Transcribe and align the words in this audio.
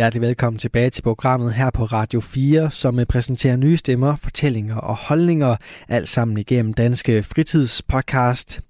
Hjertelig 0.00 0.22
velkommen 0.22 0.58
tilbage 0.58 0.90
til 0.90 1.02
programmet 1.02 1.54
her 1.54 1.70
på 1.70 1.84
Radio 1.84 2.20
4, 2.20 2.70
som 2.70 2.98
øh, 2.98 3.06
præsenterer 3.06 3.56
nye 3.56 3.76
stemmer, 3.76 4.16
fortællinger 4.16 4.76
og 4.76 4.96
holdninger, 4.96 5.56
alt 5.88 6.08
sammen 6.08 6.38
igennem 6.38 6.74
Danske 6.74 7.22
Fritidspodcast. 7.22 8.60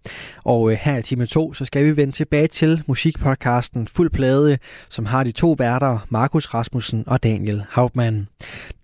Og 0.44 0.72
øh, 0.72 0.78
her 0.80 0.98
i 0.98 1.02
time 1.02 1.26
2, 1.26 1.54
så 1.54 1.64
skal 1.64 1.84
vi 1.84 1.96
vende 1.96 2.12
tilbage 2.12 2.46
til 2.46 2.82
musikpodcasten 2.86 3.88
Fuld 3.88 4.10
Plade, 4.10 4.58
som 4.88 5.06
har 5.06 5.24
de 5.24 5.32
to 5.32 5.56
værter, 5.58 6.06
Markus 6.08 6.46
Rasmussen 6.46 7.04
og 7.06 7.22
Daniel 7.22 7.64
Hauptmann. 7.70 8.28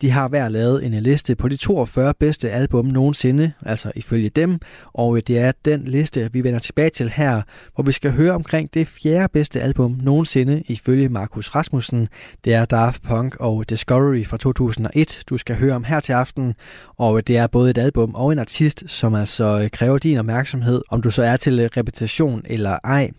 De 0.01 0.11
har 0.11 0.29
hver 0.29 0.49
lavet 0.49 0.85
en 0.85 0.93
liste 0.93 1.35
på 1.35 1.49
de 1.49 1.57
42 1.57 2.15
bedste 2.15 2.51
album 2.51 2.85
nogensinde, 2.85 3.53
altså 3.63 3.93
ifølge 3.95 4.29
dem, 4.29 4.59
og 4.93 5.17
øh, 5.17 5.23
det 5.27 5.39
er 5.39 5.53
den 5.65 5.85
liste, 5.85 6.33
vi 6.33 6.45
vender 6.45 6.59
tilbage 6.59 6.91
til 6.91 7.11
her, 7.11 7.43
hvor 7.75 7.85
vi 7.85 7.93
skal 7.93 8.13
høre 8.13 8.33
omkring 8.33 8.75
det 8.75 8.89
fjerde 8.89 9.29
bedste 9.33 9.61
album 9.61 9.99
nogensinde 10.03 10.63
ifølge 10.67 11.09
Markus 11.09 11.49
Rasmussen, 11.55 12.09
det 12.45 12.55
er 12.55 12.65
Daft 12.65 13.03
Punk 13.03 13.37
og 13.41 13.69
Discovery 13.69 14.25
fra 14.25 14.37
2001, 14.37 15.23
du 15.29 15.37
skal 15.39 15.57
høre 15.57 15.75
om 15.75 15.85
her 15.85 16.01
til 16.01 16.13
aften. 16.13 16.55
Og 16.97 17.27
det 17.27 17.37
er 17.37 17.47
både 17.47 17.71
et 17.71 17.79
album 17.79 18.15
og 18.15 18.33
en 18.33 18.39
artist, 18.39 18.85
som 18.87 19.15
altså 19.15 19.61
øh, 19.63 19.71
kræver 19.71 19.99
din 19.99 20.19
opmærksomhed, 20.19 20.83
om 20.91 21.03
du 21.03 21.11
så 21.11 21.23
er 21.23 21.37
til 21.37 21.61
øh, 21.61 21.69
repetition 21.77 22.43
eller 22.45 22.79
ej. 22.85 23.11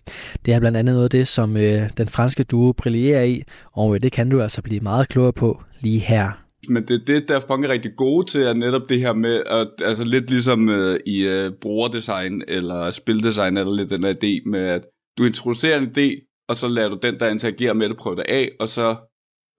Det 0.46 0.54
er 0.54 0.60
blandt 0.60 0.78
andet 0.78 0.94
noget 0.94 1.04
af 1.04 1.10
det, 1.10 1.28
som 1.28 1.58
øh, 1.58 1.90
den 1.98 2.10
franske 2.10 2.44
duo 2.44 2.72
brillerer 2.72 3.24
i, 3.24 3.44
og 3.74 4.04
det 4.04 4.12
kan 4.12 4.30
du 4.30 4.42
altså 4.42 4.62
blive 4.62 4.80
meget 4.80 5.10
klogere 5.10 5.34
på 5.34 5.62
lige 5.82 6.00
her. 6.00 6.32
Men 6.70 6.88
det 6.88 7.08
det, 7.08 7.30
Daft 7.30 7.48
Punk 7.48 7.66
er 7.66 7.70
rigtig 7.70 7.92
gode 7.98 8.32
til, 8.32 8.42
er 8.42 8.54
netop 8.54 8.90
det 8.90 9.00
her 9.00 9.14
med, 9.14 9.44
at, 9.46 9.68
altså 9.82 10.04
lidt 10.04 10.30
ligesom 10.30 10.70
øh, 10.70 11.00
i 11.06 11.28
øh, 11.28 11.52
brugerdesign 11.62 12.42
eller 12.48 12.90
spildesign, 12.90 13.58
eller 13.58 13.74
lidt 13.74 13.90
den 13.90 14.04
her 14.04 14.14
idé 14.14 14.50
med, 14.50 14.60
at 14.60 14.82
du 15.18 15.26
introducerer 15.26 15.78
en 15.78 15.90
idé, 15.98 16.28
og 16.50 16.56
så 16.56 16.68
lader 16.68 16.90
du 16.90 17.00
den, 17.04 17.20
der 17.20 17.30
interagerer 17.30 17.74
med 17.74 17.90
det, 17.90 17.98
prøve 17.98 18.16
det 18.16 18.26
af, 18.30 18.52
og 18.60 18.70
så 18.70 18.96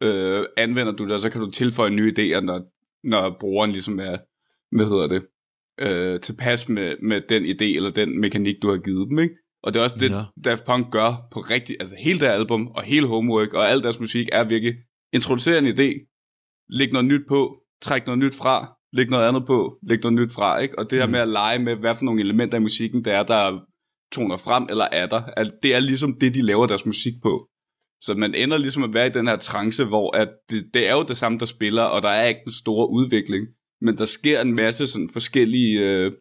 øh, 0.03 0.45
anvender 0.57 0.93
du 0.93 1.05
det, 1.05 1.13
og 1.13 1.21
så 1.21 1.31
kan 1.31 1.41
du 1.41 1.51
tilføje 1.51 1.91
nye 1.91 2.15
idéer, 2.19 2.41
når, 2.41 2.63
når 3.05 3.37
brugeren 3.41 3.73
ligesom 3.73 3.99
er, 3.99 4.17
hvad 4.77 4.87
hedder 4.87 5.07
det, 5.07 5.27
øh, 5.81 6.21
tilpas 6.21 6.69
med, 6.69 6.97
med 7.03 7.21
den 7.29 7.45
idé, 7.45 7.77
eller 7.77 7.91
den 7.91 8.21
mekanik, 8.21 8.57
du 8.63 8.71
har 8.71 8.77
givet 8.77 9.09
dem, 9.11 9.19
ikke? 9.19 9.35
Og 9.63 9.75
det 9.75 9.81
er 9.81 9.85
også 9.85 9.99
det, 9.99 10.11
ja. 10.11 10.23
Daft 10.45 10.65
Punk 10.65 10.93
gør 10.93 11.29
på 11.33 11.41
rigtig, 11.41 11.77
altså 11.81 11.97
hele 11.99 12.21
det 12.21 12.27
album, 12.27 12.67
og 12.67 12.83
hele 12.83 13.07
Homework, 13.07 13.55
og 13.55 13.71
al 13.71 13.83
deres 13.83 14.01
musik 14.01 14.29
er 14.33 14.45
virkelig, 14.45 14.75
introducere 15.13 15.59
en 15.59 15.67
idé, 15.67 16.15
læg 16.69 16.93
noget 16.93 17.07
nyt 17.07 17.23
på, 17.29 17.57
træk 17.83 18.07
noget 18.07 18.19
nyt 18.19 18.35
fra, 18.35 18.77
læg 18.93 19.11
noget 19.11 19.29
andet 19.29 19.47
på, 19.47 19.79
læg 19.83 19.99
noget 20.03 20.15
nyt 20.15 20.33
fra, 20.33 20.59
ikke? 20.59 20.79
Og 20.79 20.91
det 20.91 20.99
her 20.99 21.07
mm. 21.07 21.13
med 21.13 21.21
at 21.21 21.29
lege 21.29 21.59
med, 21.59 21.77
hvad 21.77 21.95
for 21.95 22.05
nogle 22.05 22.21
elementer 22.21 22.59
i 22.59 22.61
musikken, 22.61 23.05
der 23.05 23.13
er, 23.13 23.23
der 23.23 23.61
toner 24.13 24.37
frem 24.37 24.67
eller 24.71 24.85
er 24.93 25.07
der. 25.07 25.23
Det 25.63 25.75
er 25.75 25.81
ligesom 25.81 26.19
det, 26.21 26.35
de 26.35 26.43
laver 26.43 26.67
deres 26.67 26.87
musik 26.87 27.13
på. 27.23 27.49
Så 28.01 28.15
man 28.15 28.35
ender 28.35 28.59
ligesom 28.59 28.83
at 28.83 28.95
være 28.95 29.07
i 29.07 29.11
den 29.11 29.29
her 29.29 29.37
trance, 29.37 29.85
hvor 29.85 30.17
at 30.17 30.29
det, 30.51 30.65
det 30.75 30.89
er 30.89 30.93
jo 30.93 31.03
det 31.03 31.17
samme, 31.17 31.39
der 31.39 31.47
spiller, 31.47 31.83
og 31.83 32.03
der 32.03 32.09
er 32.09 32.27
ikke 32.27 32.41
en 32.47 32.53
store 32.53 32.91
udvikling. 32.91 33.47
Men 33.81 33.97
der 33.97 34.05
sker 34.05 34.41
en 34.41 34.55
masse 34.55 34.87
sådan 34.87 35.11
forskellige 35.13 35.81
øh, 35.81 36.13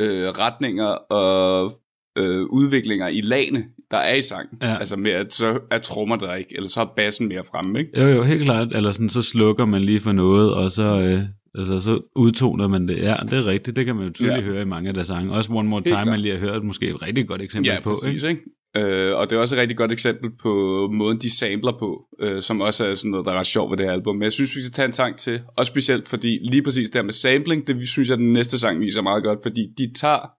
øh, 0.00 0.28
retninger 0.28 0.86
og 1.10 1.72
øh, 2.18 2.42
udviklinger 2.42 3.08
i 3.08 3.20
lagene, 3.20 3.64
der 3.90 3.96
er 3.96 4.14
i 4.14 4.22
sangen. 4.22 4.58
Ja. 4.62 4.76
Altså 4.76 4.96
med, 4.96 5.10
at 5.10 5.34
så 5.34 5.60
er 5.70 5.78
trommer 5.78 6.16
der 6.16 6.34
ikke, 6.34 6.56
eller 6.56 6.68
så 6.68 6.80
er 6.80 6.92
bassen 6.96 7.28
mere 7.28 7.44
fremme, 7.44 7.78
ikke? 7.78 8.00
Jo, 8.00 8.08
jo, 8.08 8.22
helt 8.22 8.42
klart. 8.42 8.68
Eller 8.74 8.92
sådan, 8.92 9.08
så 9.08 9.22
slukker 9.22 9.64
man 9.64 9.82
lige 9.82 10.00
for 10.00 10.12
noget, 10.12 10.54
og 10.54 10.70
så, 10.70 11.00
øh, 11.00 11.22
Altså, 11.54 11.80
så 11.80 12.00
udtoner 12.16 12.68
man 12.68 12.88
det. 12.88 12.98
Ja, 12.98 13.16
det 13.22 13.32
er 13.32 13.46
rigtigt. 13.46 13.76
Det 13.76 13.86
kan 13.86 13.96
man 13.96 14.06
jo 14.06 14.12
tydeligt 14.12 14.46
ja. 14.46 14.52
høre 14.52 14.62
i 14.62 14.64
mange 14.64 14.88
af 14.88 14.94
deres 14.94 15.08
sange. 15.08 15.32
Også 15.32 15.52
One 15.52 15.68
More 15.68 15.82
Time, 15.82 16.04
man 16.04 16.20
lige 16.20 16.38
har 16.38 16.40
hørt, 16.40 16.64
måske 16.64 16.88
et 16.88 17.02
rigtig 17.02 17.28
godt 17.28 17.42
eksempel 17.42 17.72
ja, 17.72 17.80
på. 17.80 17.90
Præcis, 17.90 18.22
ikke? 18.22 18.40
Øh, 18.76 19.16
og 19.16 19.30
det 19.30 19.36
er 19.36 19.40
også 19.40 19.56
et 19.56 19.60
rigtig 19.60 19.76
godt 19.76 19.92
eksempel 19.92 20.30
på 20.42 20.52
måden, 20.92 21.18
de 21.18 21.36
samler 21.36 21.72
på, 21.78 22.06
øh, 22.20 22.42
som 22.42 22.60
også 22.60 22.86
er 22.86 22.94
sådan 22.94 23.10
noget, 23.10 23.26
der 23.26 23.32
er 23.32 23.38
ret 23.38 23.46
sjovt 23.46 23.70
ved 23.70 23.78
det 23.78 23.86
her 23.86 23.92
album. 23.92 24.16
Men 24.16 24.22
jeg 24.22 24.32
synes, 24.32 24.56
vi 24.56 24.62
skal 24.62 24.72
tage 24.72 24.86
en 24.86 24.92
sang 24.92 25.16
til, 25.16 25.40
og 25.56 25.66
specielt 25.66 26.08
fordi 26.08 26.38
lige 26.42 26.62
præcis 26.62 26.90
der 26.90 27.02
med 27.02 27.12
sampling, 27.12 27.66
det 27.66 27.88
synes 27.88 28.08
jeg, 28.08 28.18
den 28.18 28.32
næste 28.32 28.58
sang 28.58 28.80
viser 28.80 29.02
meget 29.02 29.24
godt, 29.24 29.38
fordi 29.42 29.66
de 29.78 29.92
tager 29.94 30.30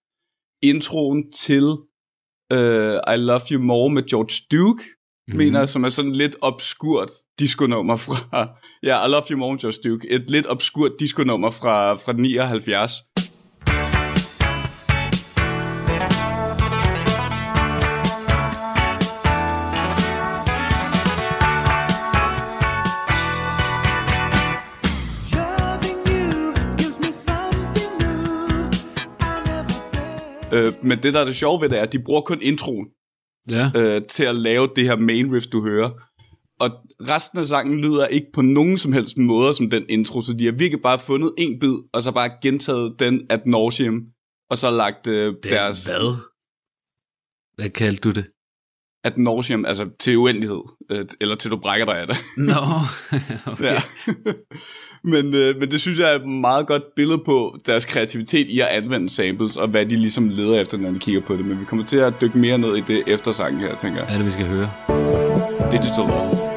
introen 0.64 1.32
til 1.32 1.64
uh, 2.54 3.14
I 3.14 3.18
Love 3.18 3.42
You 3.52 3.62
More 3.62 3.90
med 3.90 4.04
George 4.04 4.36
Duke, 4.52 4.84
mm. 5.32 5.38
mener 5.38 5.66
som 5.66 5.84
er 5.84 5.90
sådan 5.90 6.12
lidt 6.12 6.36
obskurt 6.42 7.10
disco-nummer 7.40 7.96
fra, 7.96 8.48
ja, 8.88 9.06
I 9.06 9.10
Love 9.10 9.24
You 9.32 9.38
More 9.38 9.58
Just 9.64 9.84
Duke, 9.84 10.12
et 10.12 10.30
lidt 10.30 10.48
obskurt 10.48 10.92
disco-nummer 11.00 11.52
fra, 11.52 11.94
fra 11.94 12.14
79. 12.14 12.92
Øh, 30.54 30.74
men 30.84 31.04
det, 31.04 31.14
der 31.14 31.20
er 31.20 31.26
det 31.26 31.36
sjove 31.36 31.62
ved 31.62 31.70
det, 31.70 31.78
er, 31.78 31.84
at 31.84 31.94
de 31.94 32.00
bruger 32.00 32.22
kun 32.22 32.42
introen 32.42 32.88
ja. 33.50 33.72
øh, 33.76 34.02
til 34.10 34.24
at 34.24 34.36
lave 34.36 34.70
det 34.76 34.84
her 34.84 34.96
main 34.96 35.34
riff, 35.34 35.46
du 35.46 35.62
hører. 35.62 35.90
Og 36.60 36.70
resten 37.10 37.40
af 37.40 37.46
sangen 37.46 37.80
lyder 37.80 38.08
ikke 38.08 38.28
på 38.34 38.42
nogen 38.42 38.78
som 38.78 38.94
helst 38.94 39.18
måde 39.18 39.54
som 39.54 39.70
den 39.70 39.86
intro, 39.90 40.22
så 40.22 40.34
de 40.34 40.46
har 40.46 40.52
virkelig 40.52 40.82
bare 40.82 41.00
fundet 41.00 41.34
en 41.38 41.60
bid, 41.60 41.76
og 41.94 42.02
så 42.02 42.12
bare 42.12 42.32
gentaget 42.42 42.96
den 43.00 43.26
ad 43.30 43.40
nauseum, 43.46 44.02
og 44.50 44.58
så 44.58 44.70
lagt 44.70 45.08
øh, 45.08 45.34
det 45.44 45.52
deres... 45.52 45.86
Hvad? 45.86 46.16
Hvad 47.56 47.70
kaldte 47.70 48.02
du 48.02 48.12
det? 48.12 48.26
Ad 49.04 49.12
nauseum, 49.18 49.66
altså 49.66 49.86
til 50.00 50.18
uendelighed, 50.18 50.62
øh, 50.92 51.06
eller 51.22 51.36
til 51.36 51.52
du 51.52 51.58
brækker 51.58 51.86
dig 51.86 51.98
af 51.98 52.08
det. 52.08 52.18
Nå, 52.38 52.54
okay. 53.52 53.64
ja. 53.64 53.78
men, 55.04 55.34
øh, 55.36 55.60
men 55.60 55.72
det 55.72 55.82
synes 55.82 56.00
jeg 56.00 56.12
er 56.12 56.16
et 56.16 56.28
meget 56.28 56.68
godt 56.68 56.84
billede 56.96 57.22
på 57.26 57.58
deres 57.66 57.86
kreativitet 57.86 58.48
i 58.48 58.60
at 58.60 58.68
anvende 58.68 59.10
samples, 59.10 59.58
og 59.58 59.68
hvad 59.68 59.86
de 59.86 59.96
ligesom 59.96 60.30
leder 60.30 60.62
efter, 60.62 60.78
når 60.78 60.92
de 60.92 61.00
kigger 61.00 61.22
på 61.22 61.36
det. 61.36 61.46
Men 61.46 61.60
vi 61.60 61.66
kommer 61.66 61.86
til 61.86 61.98
at 61.98 62.14
dykke 62.22 62.38
mere 62.38 62.58
ned 62.58 62.76
i 62.76 62.82
det 62.82 63.04
efter 63.08 63.32
sangen 63.32 63.62
her, 63.62 63.76
tænker 63.76 63.98
jeg. 63.98 64.06
Hvad 64.06 64.16
er 64.16 64.18
det, 64.18 64.26
vi 64.26 64.32
skal 64.32 64.46
høre? 64.46 64.72
Digital 65.72 66.06
Love. 66.08 66.51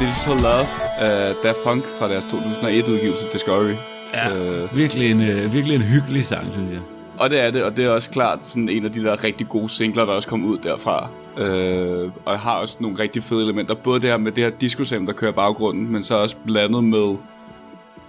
Digital 0.00 0.36
Love 0.42 0.66
af 0.98 1.34
Daft 1.44 1.56
Punk 1.64 1.84
fra 1.98 2.08
deres 2.08 2.24
2001-udgivelse 2.24 3.24
Discovery. 3.32 3.74
Ja, 4.14 4.36
øh. 4.36 4.76
virkelig, 4.76 5.10
en, 5.10 5.22
øh, 5.22 5.52
virkelig 5.52 5.74
en 5.74 5.82
hyggelig 5.82 6.26
sang, 6.26 6.52
synes 6.52 6.72
jeg. 6.72 6.80
Og 7.18 7.30
det 7.30 7.40
er 7.40 7.50
det, 7.50 7.64
og 7.64 7.76
det 7.76 7.84
er 7.84 7.90
også 7.90 8.10
klart 8.10 8.46
sådan 8.46 8.68
en 8.68 8.84
af 8.84 8.92
de 8.92 9.04
der 9.04 9.24
rigtig 9.24 9.48
gode 9.48 9.68
singler, 9.68 10.04
der 10.04 10.12
også 10.12 10.28
kom 10.28 10.44
ud 10.44 10.58
derfra. 10.58 11.08
Øh, 11.38 12.10
og 12.24 12.38
har 12.38 12.54
også 12.54 12.76
nogle 12.80 12.98
rigtig 12.98 13.22
fede 13.22 13.42
elementer. 13.42 13.74
Både 13.74 14.00
det 14.00 14.08
her 14.08 14.16
med 14.16 14.32
det 14.32 14.44
her 14.44 14.50
disco 14.50 14.84
der 14.84 15.12
kører 15.12 15.32
baggrunden, 15.32 15.92
men 15.92 16.02
så 16.02 16.14
også 16.14 16.36
blandet 16.46 16.84
med 16.84 17.16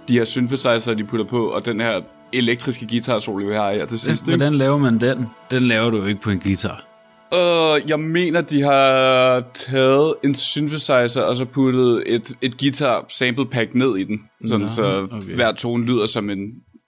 de 0.08 0.12
her 0.18 0.24
synthesizer, 0.24 0.94
de 0.94 1.04
putter 1.04 1.26
på, 1.26 1.46
og 1.46 1.64
den 1.64 1.80
her 1.80 2.00
elektriske 2.32 2.86
guitar 2.86 3.18
solo, 3.18 3.46
vi 3.46 3.54
har 3.54 3.72
her 3.72 3.86
til 3.86 4.00
sidst. 4.00 4.26
Hvordan 4.28 4.54
laver 4.54 4.78
man 4.78 4.98
den? 4.98 5.26
Den 5.50 5.62
laver 5.62 5.90
du 5.90 5.96
jo 5.96 6.04
ikke 6.04 6.20
på 6.20 6.30
en 6.30 6.40
guitar. 6.40 6.89
Uh, 7.32 7.90
jeg 7.90 8.00
mener, 8.00 8.40
de 8.40 8.62
har 8.62 9.40
taget 9.54 10.14
en 10.24 10.34
synthesizer 10.34 11.22
og 11.22 11.36
så 11.36 11.44
puttet 11.44 12.02
et, 12.06 12.32
et 12.42 12.58
guitar 12.58 13.06
sample 13.08 13.46
pack 13.46 13.74
ned 13.74 13.96
i 13.96 14.04
den. 14.04 14.20
Sådan, 14.46 14.60
Nå, 14.60 14.68
så 14.68 15.08
okay. 15.10 15.34
hver 15.34 15.52
tone 15.52 15.86
lyder 15.86 16.06
som 16.06 16.30
en, 16.30 16.38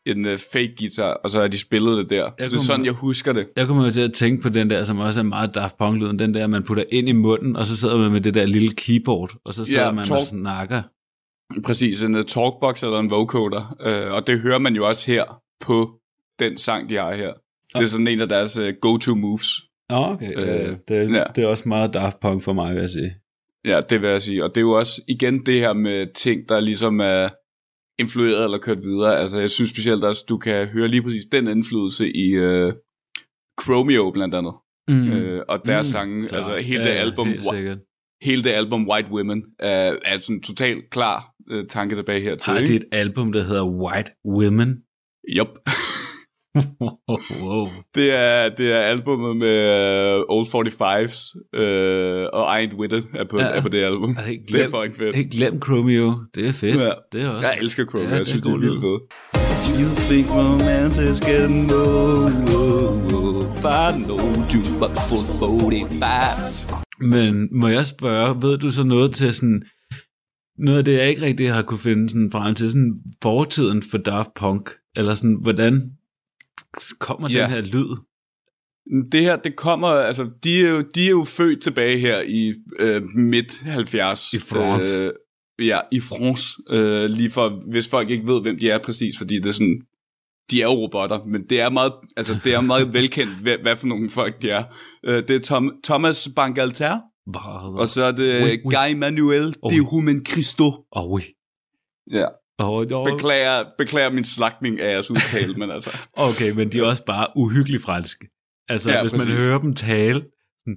en 0.07 0.25
uh, 0.25 0.39
fake 0.53 0.75
guitar, 0.79 1.13
og 1.25 1.31
så 1.31 1.41
har 1.41 1.49
de 1.49 1.59
spillet 1.59 1.99
det 1.99 2.11
der. 2.11 2.31
Jeg 2.39 2.51
det 2.51 2.57
er 2.57 2.61
sådan, 2.61 2.85
jeg 2.85 2.93
husker 2.93 3.33
det. 3.33 3.47
Jeg 3.57 3.67
kommer 3.67 3.91
til 3.91 4.01
at 4.01 4.13
tænke 4.13 4.43
på 4.43 4.49
den 4.49 4.71
der, 4.71 4.85
som 4.85 4.99
også 4.99 5.21
er 5.21 5.25
meget 5.25 5.55
Daft 5.55 5.79
Punk-lyden, 5.79 6.19
den 6.19 6.35
der, 6.35 6.47
man 6.47 6.63
putter 6.63 6.85
ind 6.93 7.09
i 7.09 7.13
munden, 7.13 7.57
og 7.57 7.67
så 7.67 7.77
sidder 7.77 7.99
man 7.99 8.13
med 8.13 8.21
det 8.21 8.35
der 8.35 8.47
lille 8.47 8.73
keyboard, 8.73 9.35
og 9.45 9.55
så 9.55 9.65
sidder 9.65 9.85
ja, 9.85 9.93
man 9.93 10.05
talk... 10.05 10.21
og 10.21 10.27
snakker. 10.27 10.83
Præcis, 11.65 12.03
en 12.03 12.15
uh, 12.15 12.25
talkbox 12.25 12.83
eller 12.83 12.99
en 12.99 13.11
vocoder, 13.11 13.77
uh, 13.87 14.15
og 14.15 14.27
det 14.27 14.41
hører 14.41 14.59
man 14.59 14.75
jo 14.75 14.89
også 14.89 15.11
her 15.11 15.25
på 15.61 15.91
den 16.39 16.59
sang, 16.59 16.89
de 16.89 16.95
har 16.95 17.15
her. 17.15 17.33
Det 17.75 17.83
er 17.83 17.87
sådan 17.87 18.09
en 18.09 18.21
af 18.21 18.29
deres 18.29 18.59
uh, 18.59 18.69
go-to 18.81 19.15
moves. 19.15 19.63
Nå, 19.93 20.05
okay. 20.13 20.33
Øh, 20.37 20.77
det, 20.89 21.15
ja. 21.15 21.25
det 21.37 21.45
er 21.45 21.49
også 21.49 21.69
meget 21.69 21.95
Daft 21.95 22.21
Punk 22.21 22.43
for 22.43 22.53
mig, 22.53 22.75
vil 22.75 22.81
jeg 22.81 22.91
sige. 22.91 23.15
Ja, 23.65 23.81
det 23.91 24.03
vil 24.03 24.11
jeg 24.11 24.23
sige. 24.23 24.45
Og 24.45 24.51
det 24.51 24.57
er 24.57 24.61
jo 24.61 24.71
også 24.71 25.03
igen 25.09 25.47
det 25.47 25.61
her 25.61 25.73
med 25.73 26.07
ting, 26.15 26.49
der 26.49 26.61
ligesom 26.61 27.01
er 27.01 27.29
influeret 27.99 28.45
eller 28.45 28.59
kørt 28.59 28.83
videre. 28.83 29.19
Altså, 29.19 29.41
jeg 29.41 29.51
synes 29.51 29.71
specielt 29.71 30.05
også, 30.05 30.25
du 30.29 30.39
kan 30.39 30.67
høre 30.67 30.89
lige 30.89 31.03
præcis 31.03 31.25
den 31.33 31.49
indflydelse 31.49 32.17
i 32.17 32.39
uh, 32.39 32.73
Chromeo 33.63 34.11
blandt 34.11 34.35
andet. 34.35 34.55
Mm. 34.89 35.13
Øh, 35.13 35.43
og 35.49 35.61
deres 35.65 35.89
mm, 35.89 35.93
sange, 35.93 36.29
klar. 36.29 36.39
altså 36.39 36.69
hele 36.69 36.85
ja, 36.85 36.91
det 36.91 36.99
album, 36.99 37.27
det 37.27 37.81
hele 38.23 38.45
det 38.45 38.51
album 38.51 38.89
White 38.89 39.09
Women, 39.11 39.45
er, 39.59 39.97
er 40.05 40.19
sådan 40.19 40.43
totalt 40.43 40.91
klar 40.91 41.35
uh, 41.53 41.65
tanke 41.69 41.95
tilbage 41.95 42.21
her 42.21 42.37
til. 42.37 42.53
Har 42.53 42.61
de 42.61 42.75
et 42.75 42.85
album, 42.93 43.33
der 43.33 43.43
hedder 43.43 43.65
White 43.65 44.11
Women? 44.25 44.83
Yup. 45.29 45.49
wow. 47.43 47.69
Det 47.95 48.15
er, 48.15 48.49
det 48.49 48.73
er 48.73 48.79
albumet 48.79 49.37
med 49.37 50.17
uh, 50.17 50.37
Old 50.37 50.47
45's 50.47 51.21
uh, 51.59 52.41
og 52.41 52.61
I 52.61 52.67
Ain't 52.67 52.77
With 52.77 52.95
It 52.95 53.05
er 53.15 53.25
på, 53.31 53.39
ja. 53.39 53.45
er 53.45 53.63
på 53.63 53.69
det 53.69 53.85
album. 53.85 54.17
Jeg 54.27 54.41
glem, 54.49 54.61
det 54.61 54.63
er 54.63 54.81
fucking 54.81 54.97
fedt. 54.97 55.17
Ikke 55.17 55.31
glem 55.31 55.63
Chromeo. 55.63 56.15
Det 56.35 56.49
er 56.49 56.53
fedt. 56.53 56.81
Ja. 56.81 56.91
Det 57.13 57.23
er 57.23 57.29
også. 57.29 57.47
Jeg 57.47 57.59
elsker 57.61 57.85
Chromeo. 57.85 58.09
Ja, 58.09 58.17
jeg 58.17 58.27
synes, 58.27 58.43
det 58.43 58.53
er 58.53 58.59
vildt 58.59 58.81
fedt. 58.81 59.03
You 59.81 59.89
think 60.09 60.31
romance 60.31 61.03
is 61.11 61.21
getting 61.21 61.71
low, 61.71 62.29
Find 63.63 64.07
no 64.09 64.17
juice 64.53 64.73
but 64.81 64.91
full 65.09 65.25
45's. 65.43 66.75
Men 67.01 67.49
må 67.53 67.69
jeg 67.69 67.87
spørge, 67.87 68.43
ved 68.43 68.59
du 68.59 68.71
så 68.71 68.83
noget 68.83 69.15
til 69.15 69.35
sådan 69.35 69.63
noget 70.59 70.79
af 70.79 70.85
det, 70.85 70.93
jeg 70.93 71.09
ikke 71.09 71.23
rigtig 71.23 71.53
har 71.53 71.63
kunne 71.63 71.79
finde 71.79 72.09
sådan 72.09 72.31
frem 72.33 72.55
til, 72.55 72.71
sådan 72.71 72.95
fortiden 73.23 73.83
for 73.91 73.99
Daft 73.99 74.29
Punk, 74.35 74.71
eller 74.97 75.15
sådan, 75.15 75.39
hvordan 75.43 75.91
kommer 76.99 77.31
ja. 77.31 77.43
den 77.43 77.51
her 77.51 77.61
lyd? 77.61 77.97
Det 79.13 79.21
her, 79.21 79.37
det 79.37 79.57
kommer, 79.57 79.89
altså, 79.89 80.31
de 80.45 80.65
er 80.65 80.69
jo, 80.69 80.81
de 80.95 81.07
er 81.07 81.11
jo 81.11 81.25
født 81.25 81.63
tilbage 81.63 81.99
her 81.99 82.21
i 82.21 82.55
øh, 82.79 83.03
midt 83.17 83.61
70. 83.63 84.33
I 84.33 84.39
France. 84.39 85.03
Øh, 85.03 85.13
ja, 85.67 85.81
i 85.93 86.01
France. 86.01 86.63
Øh, 86.71 87.11
lige 87.11 87.31
for, 87.31 87.71
hvis 87.71 87.89
folk 87.89 88.11
ikke 88.11 88.27
ved, 88.27 88.43
hvem 88.43 88.59
de 88.59 88.71
er 88.71 88.79
præcis, 88.79 89.19
fordi 89.19 89.35
det 89.35 89.47
er 89.47 89.53
sådan, 89.53 89.81
de 90.51 90.63
er 90.63 90.65
jo 90.65 90.73
robotter, 90.73 91.25
men 91.25 91.43
det 91.51 91.61
er 91.61 91.71
meget, 91.71 91.93
altså, 92.17 92.39
det 92.45 92.55
er 92.55 92.61
meget 92.61 92.93
velkendt, 92.99 93.33
hvad, 93.43 93.59
hvad 93.63 93.77
for 93.77 93.87
nogle 93.87 94.11
folk 94.11 94.43
de 94.43 94.51
er. 94.51 94.65
Øh, 95.07 95.29
det 95.29 95.37
er 95.37 95.41
Tom, 95.41 95.73
Thomas 95.85 96.29
Bangalter, 96.37 97.01
og 97.75 97.89
så 97.89 98.05
er 98.05 98.13
det 98.13 98.43
oui, 98.45 98.59
oui. 98.65 98.75
Guy 98.75 98.99
Manuel 98.99 99.55
oh, 99.63 99.73
de 99.73 99.81
Human 99.81 100.27
Christo. 100.27 100.65
Åh, 100.65 100.75
oh, 100.93 101.11
oui. 101.11 101.23
Ja, 102.11 102.27
Oh, 102.63 102.85
no. 102.85 103.05
beklager, 103.05 103.65
beklager 103.79 104.11
min 104.11 104.25
slagtning 104.25 104.81
af 104.81 104.93
jeres 104.93 105.11
udtale, 105.11 105.55
men 105.55 105.71
altså... 105.71 105.91
Okay, 106.17 106.51
men 106.51 106.73
de 106.73 106.79
er 106.79 106.85
også 106.85 107.05
bare 107.05 107.27
uhyggeligt 107.37 107.83
franske. 107.83 108.29
Altså, 108.69 108.91
ja, 108.91 109.01
hvis 109.01 109.13
præcis. 109.13 109.29
man 109.29 109.37
hører 109.37 109.59
dem 109.59 109.75
tale... 109.75 110.23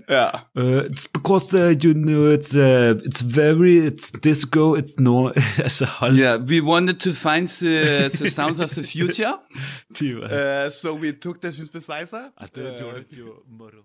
Ja. 0.10 0.30
Uh, 0.56 0.86
it's 0.90 1.06
because 1.14 1.54
uh, 1.54 1.76
you 1.84 1.94
know 1.94 2.34
it's 2.34 2.56
uh, 2.56 2.96
it's 3.06 3.22
very 3.22 3.78
it's 3.88 4.12
disco 4.24 4.76
it's 4.76 4.96
no 4.98 5.32
altså 5.64 5.86
hold 5.86 6.20
yeah 6.20 6.42
we 6.42 6.62
wanted 6.62 7.00
to 7.00 7.12
find 7.14 7.48
the, 7.48 8.10
the 8.10 8.30
sounds 8.30 8.60
of 8.60 8.70
the 8.70 8.84
future 8.84 9.34
uh, 10.02 10.70
so 10.72 10.96
we 10.96 11.12
took 11.12 11.42
the 11.42 11.52
synthesizer 11.52 12.32
ah, 12.38 12.48
det 12.56 12.68
er 12.68 12.78
Giorgio 12.78 13.34
Moroder 13.60 13.84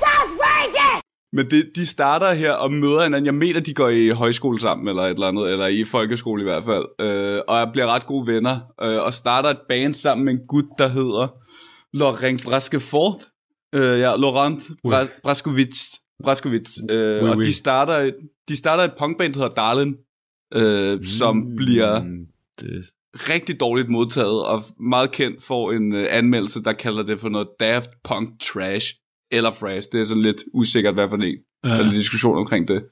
That's 0.00 0.30
crazy 0.38 1.00
men 1.36 1.50
det, 1.50 1.70
de 1.76 1.86
starter 1.86 2.32
her 2.32 2.52
og 2.52 2.72
møder 2.72 3.02
hinanden. 3.02 3.26
Jeg 3.26 3.34
mener, 3.34 3.60
de 3.60 3.74
går 3.74 3.88
i 3.88 4.08
højskole 4.08 4.60
sammen, 4.60 4.88
eller 4.88 5.02
et 5.02 5.10
eller 5.10 5.26
andet, 5.28 5.52
eller 5.52 5.66
i 5.66 5.84
folkeskole 5.84 6.42
i 6.42 6.44
hvert 6.44 6.64
fald. 6.64 6.84
Øh, 7.00 7.40
og 7.48 7.58
jeg 7.58 7.68
bliver 7.72 7.86
ret 7.86 8.06
gode 8.06 8.26
venner, 8.26 8.58
øh, 8.82 9.02
og 9.02 9.14
starter 9.14 9.48
et 9.48 9.58
band 9.68 9.94
sammen 9.94 10.24
med 10.24 10.32
en 10.32 10.40
gut, 10.48 10.64
der 10.78 10.88
hedder 10.88 11.28
Laurent 11.96 12.44
Brasquefort. 12.44 13.16
Øh, 13.74 14.00
ja, 14.00 14.16
Laurent 14.16 14.62
Bra- 14.86 15.20
Braskovits. 15.22 16.00
Braskovits. 16.22 16.72
Øh, 16.90 17.22
oui, 17.22 17.28
oui. 17.28 17.30
Og 17.30 17.36
de 17.36 17.52
starter, 17.52 17.92
et, 17.94 18.14
de 18.48 18.56
starter 18.56 18.84
et 18.84 18.92
punkband, 18.98 19.34
der 19.34 19.40
hedder 19.40 19.54
Darlin, 19.54 19.94
øh, 20.54 20.98
mm, 20.98 21.04
som 21.04 21.56
bliver 21.56 22.02
det. 22.60 22.84
rigtig 23.14 23.60
dårligt 23.60 23.88
modtaget, 23.88 24.44
og 24.44 24.62
meget 24.80 25.10
kendt 25.12 25.42
for 25.42 25.72
en 25.72 25.94
øh, 25.94 26.06
anmeldelse, 26.10 26.62
der 26.62 26.72
kalder 26.72 27.02
det 27.02 27.20
for 27.20 27.28
noget 27.28 27.48
Daft 27.60 27.90
Punk 28.04 28.28
Trash 28.40 28.94
eller 29.30 29.52
Fraz. 29.52 29.86
Det 29.86 30.00
er 30.00 30.04
sådan 30.04 30.22
lidt 30.22 30.44
usikkert, 30.52 30.94
hvad 30.94 31.08
for 31.08 31.16
en. 31.16 31.22
Ja. 31.64 31.68
Der 31.68 31.76
er 31.76 31.82
lidt 31.82 31.94
diskussion 31.94 32.36
omkring 32.36 32.68
det. 32.68 32.84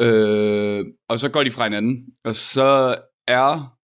Øh, 0.00 0.84
og 1.08 1.18
så 1.18 1.28
går 1.28 1.42
de 1.42 1.50
fra 1.50 1.64
hinanden, 1.64 1.96
og 2.24 2.36
så 2.36 2.96
er 3.28 3.76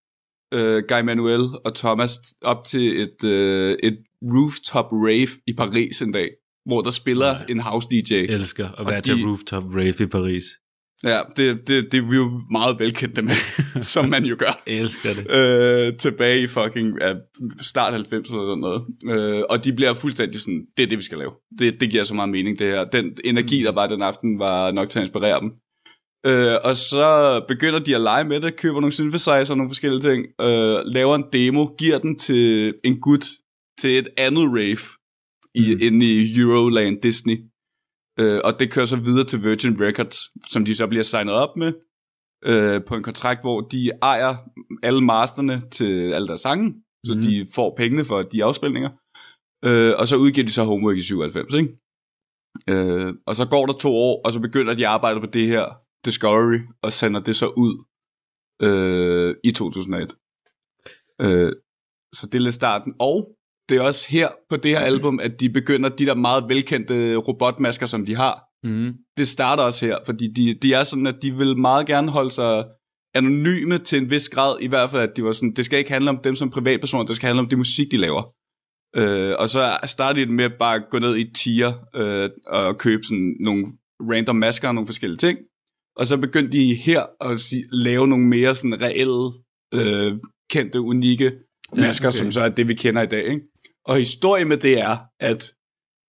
øh, 0.54 0.82
Guy 0.88 1.00
Manuel 1.00 1.40
og 1.64 1.74
Thomas 1.74 2.18
op 2.42 2.64
til 2.64 3.02
et, 3.02 3.24
øh, 3.24 3.78
et 3.82 3.98
rooftop 4.22 4.92
rave 4.92 5.28
i 5.46 5.52
Paris 5.52 6.02
en 6.02 6.12
dag, 6.12 6.30
hvor 6.66 6.82
der 6.82 6.90
spiller 6.90 7.28
ja. 7.28 7.44
en 7.48 7.60
house 7.60 7.88
DJ. 7.90 8.14
Jeg 8.14 8.24
elsker 8.24 8.68
at 8.80 8.86
være 8.86 9.00
de, 9.00 9.02
til 9.02 9.26
rooftop 9.26 9.64
rave 9.64 9.94
i 10.00 10.06
Paris. 10.06 10.44
Ja, 11.04 11.20
det, 11.36 11.68
det, 11.68 11.92
det 11.92 11.98
er 11.98 12.08
vi 12.10 12.16
jo 12.16 12.40
meget 12.50 12.78
velkendte 12.78 13.22
med, 13.22 13.34
som 13.94 14.08
man 14.08 14.24
jo 14.24 14.36
gør. 14.38 14.62
Jeg 14.66 14.74
elsker 14.74 15.08
det. 15.14 15.26
Øh, 15.30 15.96
tilbage 15.96 16.42
i 16.42 16.46
fucking 16.46 16.88
ja, 17.00 17.14
start 17.60 17.94
90'erne 17.94 18.14
eller 18.14 18.24
sådan 18.24 18.58
noget. 18.58 18.82
Øh, 19.04 19.42
og 19.50 19.64
de 19.64 19.72
bliver 19.72 19.94
fuldstændig 19.94 20.40
sådan, 20.40 20.66
det 20.76 20.82
er 20.82 20.86
det, 20.86 20.98
vi 20.98 21.02
skal 21.02 21.18
lave. 21.18 21.32
Det, 21.58 21.80
det 21.80 21.90
giver 21.90 22.04
så 22.04 22.14
meget 22.14 22.30
mening, 22.30 22.58
det 22.58 22.66
her. 22.66 22.84
Den 22.84 23.16
energi, 23.24 23.62
der 23.62 23.72
var 23.72 23.86
den 23.86 24.02
aften, 24.02 24.38
var 24.38 24.70
nok 24.70 24.90
til 24.90 24.98
at 24.98 25.04
inspirere 25.04 25.40
dem. 25.40 25.50
Øh, 26.26 26.56
og 26.64 26.76
så 26.76 27.40
begynder 27.48 27.78
de 27.78 27.94
at 27.94 28.00
lege 28.00 28.24
med 28.24 28.40
det, 28.40 28.56
køber 28.56 28.80
nogle 28.80 28.92
synthesizer 28.92 29.50
og 29.50 29.56
nogle 29.56 29.70
forskellige 29.70 30.00
ting, 30.00 30.26
øh, 30.40 30.78
laver 30.84 31.14
en 31.16 31.24
demo, 31.32 31.66
giver 31.78 31.98
den 31.98 32.18
til 32.18 32.74
en 32.84 33.00
gut 33.00 33.26
til 33.78 33.98
et 33.98 34.08
andet 34.16 34.48
rave 34.48 34.86
i, 35.54 35.74
mm. 35.74 35.78
inde 35.80 36.06
i 36.06 36.38
Euroland 36.38 37.02
Disney. 37.02 37.36
Øh, 38.20 38.40
og 38.44 38.58
det 38.58 38.72
kører 38.72 38.86
så 38.86 38.96
videre 38.96 39.24
til 39.24 39.42
Virgin 39.44 39.80
Records, 39.80 40.18
som 40.52 40.64
de 40.64 40.76
så 40.76 40.86
bliver 40.86 41.02
signet 41.02 41.34
op 41.34 41.56
med, 41.56 41.72
øh, 42.44 42.84
på 42.84 42.96
en 42.96 43.02
kontrakt, 43.02 43.40
hvor 43.40 43.60
de 43.60 43.90
ejer 44.02 44.36
alle 44.82 45.00
masterne 45.00 45.70
til 45.70 46.12
alle 46.12 46.28
deres 46.28 46.40
sange, 46.40 46.74
så 47.06 47.14
mm. 47.14 47.22
de 47.22 47.46
får 47.54 47.74
pengene 47.76 48.04
for 48.04 48.22
de 48.22 48.44
afspilninger. 48.44 48.90
Øh, 49.64 49.92
og 49.98 50.08
så 50.08 50.16
udgiver 50.16 50.46
de 50.46 50.52
så 50.52 50.64
Homework 50.64 50.96
i 50.96 51.02
97, 51.02 51.54
ikke? 51.54 51.78
Øh, 52.70 53.14
og 53.26 53.36
så 53.36 53.44
går 53.50 53.66
der 53.66 53.72
to 53.72 53.92
år, 53.94 54.20
og 54.24 54.32
så 54.32 54.40
begynder 54.40 54.74
de 54.74 54.86
at 54.86 54.92
arbejde 54.92 55.20
på 55.20 55.26
det 55.26 55.46
her 55.48 55.64
Discovery, 56.04 56.60
og 56.82 56.92
sender 56.92 57.20
det 57.20 57.36
så 57.36 57.48
ud 57.64 57.74
øh, 58.62 59.36
i 59.44 59.50
2001. 59.52 60.16
Øh, 61.20 61.52
så 62.14 62.26
det 62.26 62.34
er 62.34 62.42
lidt 62.42 62.54
starten. 62.54 62.94
Og 62.98 63.36
det 63.72 63.80
er 63.80 63.82
også 63.82 64.06
her 64.10 64.28
på 64.50 64.56
det 64.56 64.70
her 64.70 64.78
album, 64.78 65.20
at 65.20 65.40
de 65.40 65.50
begynder 65.50 65.88
de 65.88 66.06
der 66.06 66.14
meget 66.14 66.44
velkendte 66.48 67.16
robotmasker, 67.16 67.86
som 67.86 68.06
de 68.06 68.16
har. 68.16 68.42
Mm. 68.64 68.94
Det 69.16 69.28
starter 69.28 69.62
også 69.62 69.86
her, 69.86 69.98
fordi 70.06 70.32
de, 70.32 70.54
de 70.62 70.72
er 70.72 70.84
sådan, 70.84 71.06
at 71.06 71.16
de 71.22 71.36
vil 71.36 71.56
meget 71.56 71.86
gerne 71.86 72.10
holde 72.10 72.30
sig 72.30 72.64
anonyme 73.14 73.78
til 73.78 73.98
en 73.98 74.10
vis 74.10 74.28
grad, 74.28 74.56
i 74.60 74.66
hvert 74.66 74.90
fald, 74.90 75.02
at 75.02 75.16
de 75.16 75.24
var 75.24 75.32
sådan, 75.32 75.52
det 75.52 75.64
skal 75.64 75.78
ikke 75.78 75.92
handle 75.92 76.10
om 76.10 76.20
dem 76.24 76.34
som 76.34 76.50
privatpersoner, 76.50 77.04
det 77.04 77.16
skal 77.16 77.26
handle 77.26 77.42
om 77.42 77.48
det 77.48 77.58
musik, 77.58 77.90
de 77.90 77.96
laver. 77.96 78.22
Øh, 78.96 79.34
og 79.38 79.48
så 79.48 79.78
startede 79.84 80.26
de 80.26 80.32
med 80.32 80.44
at 80.44 80.54
bare 80.58 80.80
gå 80.90 80.98
ned 80.98 81.16
i 81.16 81.32
tier 81.32 81.72
øh, 81.96 82.30
og 82.46 82.78
købe 82.78 83.02
sådan 83.02 83.36
nogle 83.40 83.66
random 84.00 84.36
masker 84.36 84.68
og 84.68 84.74
nogle 84.74 84.86
forskellige 84.86 85.18
ting. 85.18 85.38
Og 85.96 86.06
så 86.06 86.16
begyndte 86.16 86.58
de 86.58 86.74
her 86.74 87.02
at 87.20 87.40
sige, 87.40 87.64
lave 87.72 88.08
nogle 88.08 88.26
mere 88.26 88.54
sådan 88.54 88.80
reelle 88.80 89.32
øh, 89.74 90.18
kendte, 90.50 90.80
unikke 90.80 91.32
masker, 91.76 92.08
okay. 92.08 92.16
som 92.16 92.30
så 92.30 92.40
er 92.40 92.48
det, 92.48 92.68
vi 92.68 92.74
kender 92.74 93.02
i 93.02 93.06
dag. 93.06 93.24
Ikke? 93.24 93.51
Og 93.86 93.96
historien 93.96 94.48
med 94.48 94.56
det 94.56 94.80
er, 94.80 94.96
at 95.20 95.52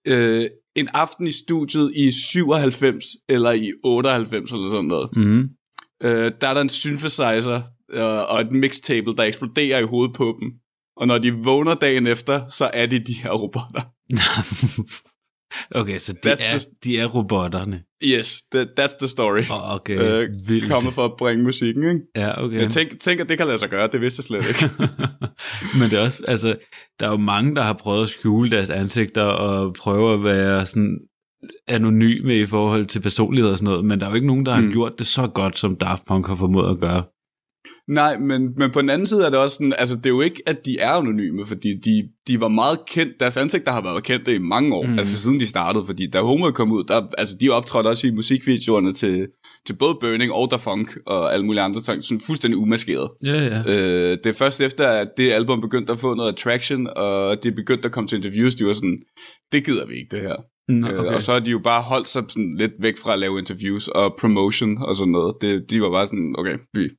øh, 0.07 0.49
en 0.75 0.87
aften 0.93 1.27
i 1.27 1.31
studiet 1.31 1.91
i 1.95 2.11
97 2.11 3.05
eller 3.29 3.51
i 3.51 3.71
98 3.83 4.51
eller 4.51 4.69
sådan 4.69 4.85
noget, 4.85 5.09
Mm. 5.17 5.49
øh, 6.03 6.31
der 6.41 6.47
er 6.47 6.53
der 6.53 6.61
en 6.61 6.69
synthesizer 6.69 7.61
øh, 7.91 8.03
og 8.31 8.41
et 8.41 8.51
mixtable, 8.51 9.15
der 9.15 9.23
eksploderer 9.23 9.79
i 9.79 9.83
hovedet 9.83 10.15
på 10.15 10.37
dem. 10.41 10.51
Og 10.97 11.07
når 11.07 11.17
de 11.17 11.31
vågner 11.33 11.75
dagen 11.75 12.07
efter, 12.07 12.47
så 12.47 12.71
er 12.73 12.85
de 12.85 12.99
de 12.99 13.13
her 13.13 13.31
robotter. 13.31 13.81
okay, 15.75 15.97
så 15.99 16.13
de 16.23 16.29
That's 16.31 16.45
er, 16.45 16.57
the- 16.57 16.79
de 16.83 16.99
er 16.99 17.05
robotterne. 17.05 17.81
Yes, 18.05 18.41
that, 18.51 18.67
that's 18.79 18.97
the 18.99 19.07
story. 19.07 19.41
Oh, 19.51 19.75
okay, 19.75 19.99
Øh, 19.99 20.29
vildt. 20.47 20.71
Kommet 20.71 20.93
for 20.93 21.05
at 21.05 21.11
bringe 21.17 21.43
musikken, 21.43 21.83
ikke? 21.83 21.99
Ja, 22.15 22.43
okay. 22.43 22.61
Jeg 22.61 22.69
tænk, 22.69 22.99
tænk, 22.99 23.19
at 23.19 23.29
det 23.29 23.37
kan 23.37 23.47
lade 23.47 23.57
sig 23.57 23.69
gøre, 23.69 23.87
det 23.91 24.01
vidste 24.01 24.19
jeg 24.19 24.23
slet 24.23 24.49
ikke. 24.49 24.73
Men 25.79 25.89
det 25.89 25.93
er 25.99 26.03
også, 26.03 26.23
altså, 26.27 26.55
der 26.99 27.05
er 27.07 27.11
jo 27.11 27.17
mange, 27.17 27.55
der 27.55 27.61
har 27.61 27.73
prøvet 27.73 28.03
at 28.03 28.09
skjule 28.09 28.51
deres 28.51 28.69
ansigter 28.69 29.23
og 29.23 29.73
prøve 29.73 30.13
at 30.13 30.23
være 30.23 30.65
sådan 30.65 30.97
anonyme 31.67 32.39
i 32.39 32.45
forhold 32.45 32.85
til 32.85 32.99
personlighed 33.01 33.51
og 33.51 33.57
sådan 33.57 33.65
noget, 33.69 33.85
men 33.85 33.99
der 33.99 34.05
er 34.05 34.09
jo 34.09 34.15
ikke 34.15 34.27
nogen, 34.27 34.45
der 34.45 34.53
har 34.53 34.61
Mm. 34.61 34.71
gjort 34.71 34.91
det 34.99 35.07
så 35.07 35.27
godt, 35.27 35.57
som 35.57 35.75
Daft 35.75 36.05
Punk 36.07 36.27
har 36.27 36.35
formået 36.35 36.69
at 36.71 36.79
gøre. 36.79 37.03
Nej, 37.87 38.17
men, 38.19 38.49
men 38.57 38.71
på 38.71 38.81
den 38.81 38.89
anden 38.89 39.07
side 39.07 39.25
er 39.25 39.29
det 39.29 39.39
også 39.39 39.55
sådan, 39.55 39.73
altså 39.79 39.95
det 39.95 40.05
er 40.05 40.09
jo 40.09 40.21
ikke, 40.21 40.41
at 40.45 40.65
de 40.65 40.79
er 40.79 40.89
anonyme, 40.89 41.45
fordi 41.45 41.73
de, 41.85 42.09
de 42.27 42.41
var 42.41 42.47
meget 42.47 42.79
kendt, 42.87 43.13
deres 43.19 43.37
ansigter 43.37 43.71
har 43.71 43.81
været 43.83 44.03
kendte 44.03 44.35
i 44.35 44.37
mange 44.37 44.75
år, 44.75 44.85
Mm. 44.87 44.99
altså 44.99 45.17
siden 45.17 45.39
de 45.39 45.47
startede, 45.47 45.85
fordi 45.85 46.09
da 46.09 46.21
Homo 46.21 46.51
kom 46.51 46.71
ud, 46.71 46.83
der, 46.83 47.01
altså 47.17 47.35
de 47.41 47.49
optrådte 47.49 47.87
også 47.87 48.07
i 48.07 48.11
musikvideoerne 48.11 48.93
til, 48.93 49.27
til 49.67 49.73
både 49.73 49.97
Burning 50.01 50.31
og 50.33 50.51
Da 50.51 50.55
Funk 50.55 50.97
og 51.05 51.33
alle 51.33 51.45
mulige 51.45 51.61
andre 51.61 51.79
ting, 51.81 52.03
sådan 52.03 52.21
fuldstændig 52.21 52.57
umaskeret. 52.57 53.09
Ja, 53.23 53.33
ja. 53.43 53.59
Øh, 53.59 54.11
det 54.23 54.25
er 54.25 54.33
først 54.33 54.61
efter, 54.61 54.87
at 54.87 55.07
det 55.17 55.31
album 55.31 55.61
begyndte 55.61 55.93
at 55.93 55.99
få 55.99 56.13
noget 56.13 56.31
attraction, 56.31 56.87
og 56.95 57.43
det 57.43 57.55
begyndte 57.55 57.85
at 57.85 57.91
komme 57.91 58.07
til 58.07 58.15
interviews, 58.15 58.55
de 58.55 58.65
var 58.65 58.73
sådan, 58.73 58.97
det 59.51 59.65
gider 59.65 59.85
vi 59.85 59.93
ikke 59.93 60.09
det 60.11 60.21
her. 60.21 60.35
Nå, 60.67 60.87
Okay. 60.87 60.97
okay. 60.97 61.09
Øh, 61.09 61.15
og 61.15 61.21
så 61.21 61.31
har 61.33 61.39
de 61.39 61.51
jo 61.51 61.59
bare 61.63 61.81
holdt 61.81 62.07
sig 62.07 62.23
sådan 62.29 62.55
lidt 62.57 62.71
væk 62.79 62.97
fra 62.97 63.13
at 63.13 63.19
lave 63.19 63.39
interviews 63.39 63.87
og 63.87 64.15
promotion 64.19 64.77
og 64.77 64.95
sådan 64.95 65.11
noget. 65.11 65.35
Det, 65.41 65.69
de 65.69 65.81
var 65.81 65.89
bare 65.91 66.07
sådan, 66.07 66.35
okay, 66.37 66.55
vi, 66.73 66.89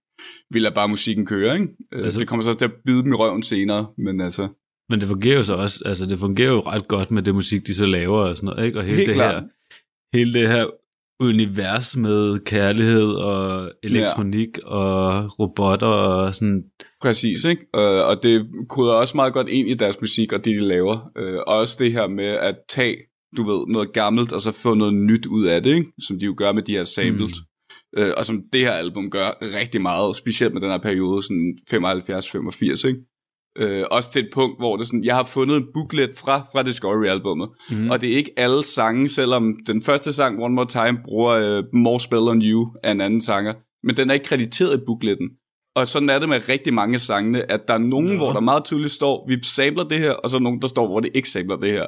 vi 0.50 0.58
lader 0.58 0.74
bare 0.74 0.88
musikken 0.88 1.26
køre, 1.26 1.54
ikke? 1.54 1.68
Altså, 1.92 2.04
Altså- 2.04 2.20
det 2.20 2.28
kommer 2.28 2.44
så 2.44 2.54
til 2.54 2.64
at 2.64 2.72
bide 2.86 3.02
dem 3.02 3.12
i 3.12 3.16
røven 3.16 3.42
senere, 3.42 3.86
men 3.98 4.20
altså... 4.20 4.48
Men 4.88 5.00
det 5.00 5.08
fungerer 5.08 5.36
jo 5.36 5.42
så 5.42 5.54
også, 5.54 5.82
altså 5.86 6.06
det 6.06 6.18
fungerer 6.18 6.52
jo 6.52 6.60
ret 6.60 6.88
godt 6.88 7.10
med 7.10 7.22
det 7.22 7.34
musik, 7.34 7.66
de 7.66 7.74
så 7.74 7.86
laver 7.86 8.18
og 8.18 8.36
sådan 8.36 8.46
noget, 8.46 8.66
ikke? 8.66 8.78
Og 8.78 8.84
hele 8.84 8.96
Helt 8.96 9.06
det 9.08 9.14
klart. 9.14 9.34
her, 9.34 9.48
hele 10.18 10.34
det 10.34 10.48
her 10.48 10.66
univers 11.20 11.96
med 11.96 12.38
kærlighed 12.44 13.08
og 13.12 13.70
elektronik 13.82 14.48
ja. 14.58 14.66
og 14.68 15.30
robotter 15.38 15.86
og 15.86 16.34
sådan, 16.34 16.62
Præcis, 17.02 17.44
ikke? 17.44 17.66
Og, 17.74 18.04
og 18.04 18.22
det 18.22 18.46
koder 18.68 18.92
også 18.94 19.16
meget 19.16 19.32
godt 19.32 19.48
ind 19.48 19.68
i 19.68 19.74
deres 19.74 20.00
musik 20.00 20.32
og 20.32 20.44
det, 20.44 20.54
de 20.56 20.60
laver. 20.60 21.10
Øh, 21.18 21.34
og 21.34 21.56
også 21.58 21.76
det 21.84 21.92
her 21.92 22.08
med 22.08 22.24
at 22.24 22.56
tage, 22.68 22.96
du 23.36 23.42
ved, 23.42 23.66
noget 23.72 23.92
gammelt, 23.92 24.32
og 24.32 24.40
så 24.40 24.52
få 24.52 24.74
noget 24.74 24.94
nyt 24.94 25.26
ud 25.26 25.46
af 25.46 25.62
det, 25.62 25.74
ikke? 25.74 25.92
Som 26.06 26.18
de 26.18 26.24
jo 26.24 26.34
gør 26.36 26.52
med 26.52 26.62
de 26.62 26.72
her 26.72 26.84
samples. 26.84 27.32
Øh, 27.96 28.12
og 28.16 28.26
som 28.26 28.42
det 28.52 28.60
her 28.60 28.72
album 28.72 29.10
gør 29.10 29.30
rigtig 29.42 29.82
meget, 29.82 30.16
specielt 30.16 30.54
med 30.54 30.60
den 30.60 30.70
her 30.70 30.78
periode, 30.78 31.22
sådan 31.22 31.58
75-85, 31.70 32.88
ikke? 32.88 33.00
Øh, 33.58 33.84
også 33.90 34.12
til 34.12 34.22
et 34.24 34.30
punkt, 34.34 34.60
hvor 34.60 34.76
det 34.76 34.86
sådan, 34.86 35.04
jeg 35.04 35.14
har 35.16 35.24
fundet 35.24 35.56
en 35.56 35.66
booklet 35.74 36.10
fra, 36.16 36.46
fra 36.52 36.62
Discovery-albummet, 36.62 37.48
mm. 37.70 37.90
og 37.90 38.00
det 38.00 38.12
er 38.12 38.16
ikke 38.16 38.32
alle 38.36 38.64
sange, 38.64 39.08
selvom 39.08 39.54
den 39.66 39.82
første 39.82 40.12
sang, 40.12 40.42
One 40.42 40.54
More 40.54 40.66
Time, 40.66 40.98
bruger 41.04 41.58
uh, 41.58 41.64
More 41.72 42.00
Spell 42.00 42.28
on 42.28 42.42
You 42.42 42.74
af 42.82 42.90
en 42.90 43.00
anden 43.00 43.20
sanger, 43.20 43.54
men 43.86 43.96
den 43.96 44.10
er 44.10 44.14
ikke 44.14 44.26
krediteret 44.26 44.80
i 44.80 44.84
bookletten. 44.86 45.28
Og 45.76 45.88
sådan 45.88 46.08
er 46.08 46.18
det 46.18 46.28
med 46.28 46.48
rigtig 46.48 46.74
mange 46.74 46.98
sangene, 46.98 47.50
at 47.52 47.60
der 47.68 47.74
er 47.74 47.78
nogen, 47.78 48.08
Nå. 48.08 48.16
hvor 48.16 48.32
der 48.32 48.40
meget 48.40 48.64
tydeligt 48.64 48.92
står, 48.92 49.28
vi 49.28 49.38
samler 49.42 49.84
det 49.84 49.98
her, 49.98 50.12
og 50.12 50.30
så 50.30 50.36
er 50.36 50.40
nogen, 50.40 50.62
der 50.62 50.68
står, 50.68 50.86
hvor 50.86 51.00
det 51.00 51.10
ikke 51.14 51.30
samler 51.30 51.56
det 51.56 51.70
her. 51.70 51.86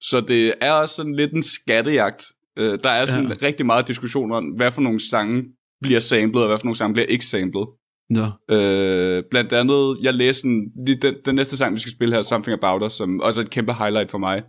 Så 0.00 0.20
det 0.20 0.54
er 0.60 0.72
også 0.72 0.94
sådan 0.94 1.14
lidt 1.14 1.32
en 1.32 1.42
skattejagt. 1.42 2.24
Øh, 2.58 2.78
der 2.84 2.90
er 2.90 3.06
sådan 3.06 3.24
Ja. 3.28 3.34
ja. 3.40 3.46
rigtig 3.46 3.66
meget 3.66 3.88
diskussion 3.88 4.32
om, 4.32 4.44
hvad 4.44 4.72
for 4.72 4.80
nogle 4.80 5.00
sange 5.10 5.44
bliver 5.82 6.00
samlet, 6.00 6.42
og 6.42 6.48
hvad 6.48 6.58
for 6.58 6.64
nogle 6.64 6.76
sange 6.76 6.92
bliver 6.94 7.06
ikke 7.06 7.24
samlet. 7.24 7.68
Nå. 8.10 8.24
Øh, 8.56 9.22
blandt 9.30 9.52
andet, 9.52 9.98
jeg 10.02 10.14
læste 10.14 10.48
lige 10.86 10.98
den, 11.02 11.14
den 11.24 11.34
næste 11.34 11.56
sang, 11.56 11.74
vi 11.74 11.80
skal 11.80 11.92
spille 11.92 12.14
her, 12.14 12.22
Something 12.22 12.58
About 12.62 12.82
Us, 12.82 12.92
som 12.92 13.20
også 13.20 13.40
er 13.40 13.44
et 13.44 13.50
kæmpe 13.50 13.72
highlight 13.74 14.10
for 14.10 14.18
mig. 14.18 14.42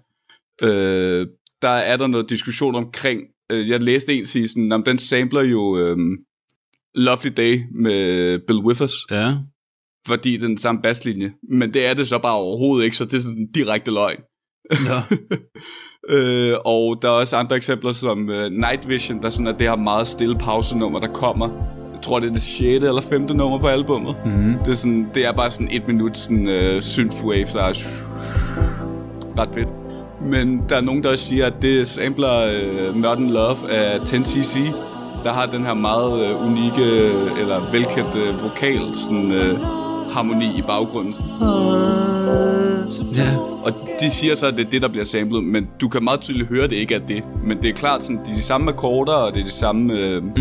Øh, 0.63 1.27
der 1.61 1.69
er 1.69 1.97
der 1.97 2.07
noget 2.07 2.29
diskussion 2.29 2.75
omkring, 2.75 3.21
øh, 3.51 3.69
jeg 3.69 3.81
læste 3.81 4.13
en 4.13 4.25
sige 4.25 4.47
sådan, 4.47 4.71
om 4.71 4.83
den 4.83 4.97
sampler 4.97 5.41
jo 5.41 5.77
øh, 5.77 5.97
Lovely 6.95 7.33
Day 7.37 7.59
med 7.83 8.39
Bill 8.47 8.59
Withers, 8.59 8.93
Ja. 9.11 9.35
fordi 10.07 10.37
den 10.37 10.57
samme 10.57 10.81
basslinje. 10.81 11.33
Men 11.59 11.73
det 11.73 11.85
er 11.85 11.93
det 11.93 12.07
så 12.07 12.19
bare 12.19 12.35
overhovedet 12.37 12.85
ikke, 12.85 12.97
så 12.97 13.05
det 13.05 13.13
er 13.13 13.19
sådan 13.19 13.37
en 13.37 13.51
direkte 13.51 13.91
løgn. 13.91 14.19
Nå. 14.71 15.15
øh, 16.09 16.53
og 16.65 16.97
der 17.01 17.07
er 17.07 17.11
også 17.11 17.35
andre 17.35 17.55
eksempler 17.55 17.91
som 17.91 18.29
uh, 18.29 18.51
Night 18.51 18.89
Vision, 18.89 19.21
der 19.21 19.29
sådan 19.29 19.47
er 19.47 19.51
det 19.51 19.69
her 19.69 19.75
meget 19.75 20.07
stille 20.07 20.35
pausenummer, 20.35 20.99
der 20.99 21.07
kommer. 21.07 21.49
Jeg 21.93 22.01
tror, 22.01 22.19
det 22.19 22.29
er 22.29 22.33
det 22.33 22.41
6. 22.41 22.61
eller 22.61 23.01
5. 23.01 23.21
nummer 23.21 23.59
på 23.59 23.67
albummet. 23.67 24.15
Mm. 24.25 24.55
Det 24.65 24.71
er, 24.71 24.75
sådan, 24.75 25.09
det 25.13 25.25
er 25.25 25.31
bare 25.31 25.51
sådan 25.51 25.67
et 25.71 25.87
minut 25.87 26.17
sådan, 26.17 26.47
uh, 26.47 26.81
synthwave, 26.81 27.45
der 27.53 27.63
er 27.63 27.73
ret 29.37 29.49
fedt. 29.53 29.69
Men 30.21 30.61
der 30.69 30.75
er 30.75 30.81
nogen, 30.81 31.03
der 31.03 31.11
også 31.11 31.25
siger, 31.25 31.45
at 31.45 31.53
det 31.61 31.87
sampler 31.87 32.45
uh, 32.89 32.95
Modern 32.95 33.29
Love 33.29 33.71
af 33.71 33.97
10cc, 33.97 34.59
der 35.23 35.31
har 35.31 35.45
den 35.45 35.65
her 35.65 35.73
meget 35.73 36.11
uh, 36.11 36.47
unikke 36.47 36.81
uh, 36.81 37.41
eller 37.41 37.71
velkendte 37.71 38.19
vokal 38.43 38.79
sådan, 38.95 39.31
uh, 39.31 39.59
harmoni 40.13 40.57
i 40.57 40.61
baggrunden. 40.61 41.15
Ja. 43.15 43.37
Og 43.65 43.71
de 44.01 44.09
siger 44.09 44.35
så, 44.35 44.47
at 44.47 44.53
det 44.55 44.65
er 44.65 44.69
det, 44.69 44.81
der 44.81 44.87
bliver 44.87 45.05
samlet, 45.05 45.43
men 45.43 45.67
du 45.81 45.87
kan 45.87 46.03
meget 46.03 46.19
tydeligt 46.19 46.49
høre, 46.49 46.63
at 46.63 46.69
det 46.69 46.75
ikke 46.75 46.95
er 46.95 46.99
det. 46.99 47.23
Men 47.45 47.57
det 47.61 47.69
er 47.69 47.73
klart, 47.73 48.03
sådan, 48.03 48.17
det 48.25 48.31
er 48.31 48.35
de 48.35 48.41
samme 48.41 48.71
akkorder, 48.71 49.13
og 49.13 49.33
det 49.33 49.39
er, 49.39 49.45
de 49.45 49.51
samme, 49.51 49.93
øh, 49.93 50.23
Mm. 50.23 50.31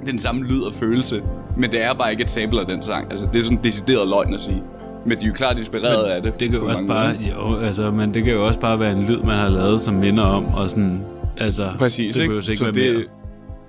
det 0.00 0.10
den 0.10 0.18
samme 0.18 0.44
lyd 0.44 0.60
og 0.62 0.72
følelse. 0.74 1.22
Men 1.58 1.70
det 1.70 1.84
er 1.84 1.94
bare 1.94 2.10
ikke 2.10 2.22
et 2.22 2.30
sample 2.30 2.60
af 2.60 2.66
den 2.66 2.82
sang. 2.82 3.10
Altså, 3.10 3.28
det 3.32 3.38
er 3.38 3.42
sådan 3.42 3.58
decideret 3.64 4.08
løgn 4.08 4.34
at 4.34 4.40
sige. 4.40 4.62
Men 5.06 5.18
de 5.18 5.24
er 5.24 5.28
jo 5.28 5.34
klart 5.34 5.58
inspireret 5.58 6.04
af 6.04 6.22
det. 6.22 6.40
Det 6.40 6.50
kan 6.50 6.58
jo 6.58 6.68
også 6.68 6.82
bare, 6.86 7.14
jo, 7.30 7.56
altså, 7.56 7.90
men 7.90 8.14
det 8.14 8.24
kan 8.24 8.32
jo 8.32 8.46
også 8.46 8.60
bare 8.60 8.80
være 8.80 8.92
en 8.92 9.02
lyd, 9.06 9.16
man 9.18 9.34
har 9.36 9.48
lavet, 9.48 9.82
som 9.82 9.94
minder 9.94 10.24
om, 10.24 10.46
og 10.46 10.70
sådan, 10.70 11.00
altså, 11.36 11.68
Præcis, 11.78 12.14
det 12.14 12.22
ikke? 12.22 12.34
ikke 12.36 12.56
Så 12.56 12.64
det, 12.66 12.74
mere. 12.94 13.04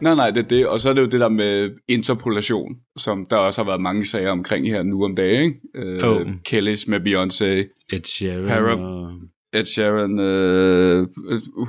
Nej, 0.02 0.16
nej, 0.16 0.30
det 0.32 0.44
er 0.44 0.48
det. 0.48 0.68
Og 0.68 0.80
så 0.80 0.90
er 0.90 0.94
det 0.94 1.02
jo 1.02 1.06
det 1.08 1.20
der 1.20 1.30
med 1.30 1.70
interpolation, 1.88 2.76
som 2.98 3.26
der 3.30 3.36
også 3.36 3.62
har 3.62 3.70
været 3.70 3.82
mange 3.82 4.06
sager 4.06 4.32
omkring 4.32 4.68
her 4.68 4.84
nu 4.84 5.04
om 5.06 5.16
dagen, 5.16 5.44
ikke? 5.44 5.60
Øh, 5.76 6.10
Oh. 6.10 6.22
Kellys 6.46 6.88
med 6.88 7.00
Beyoncé, 7.00 7.46
Ed 7.96 8.04
Sheeran 8.06 8.48
Para- 8.48 8.80
og... 8.80 9.12
Ed 9.54 9.66
Sheeran, 9.66 10.20
øh, 10.20 11.08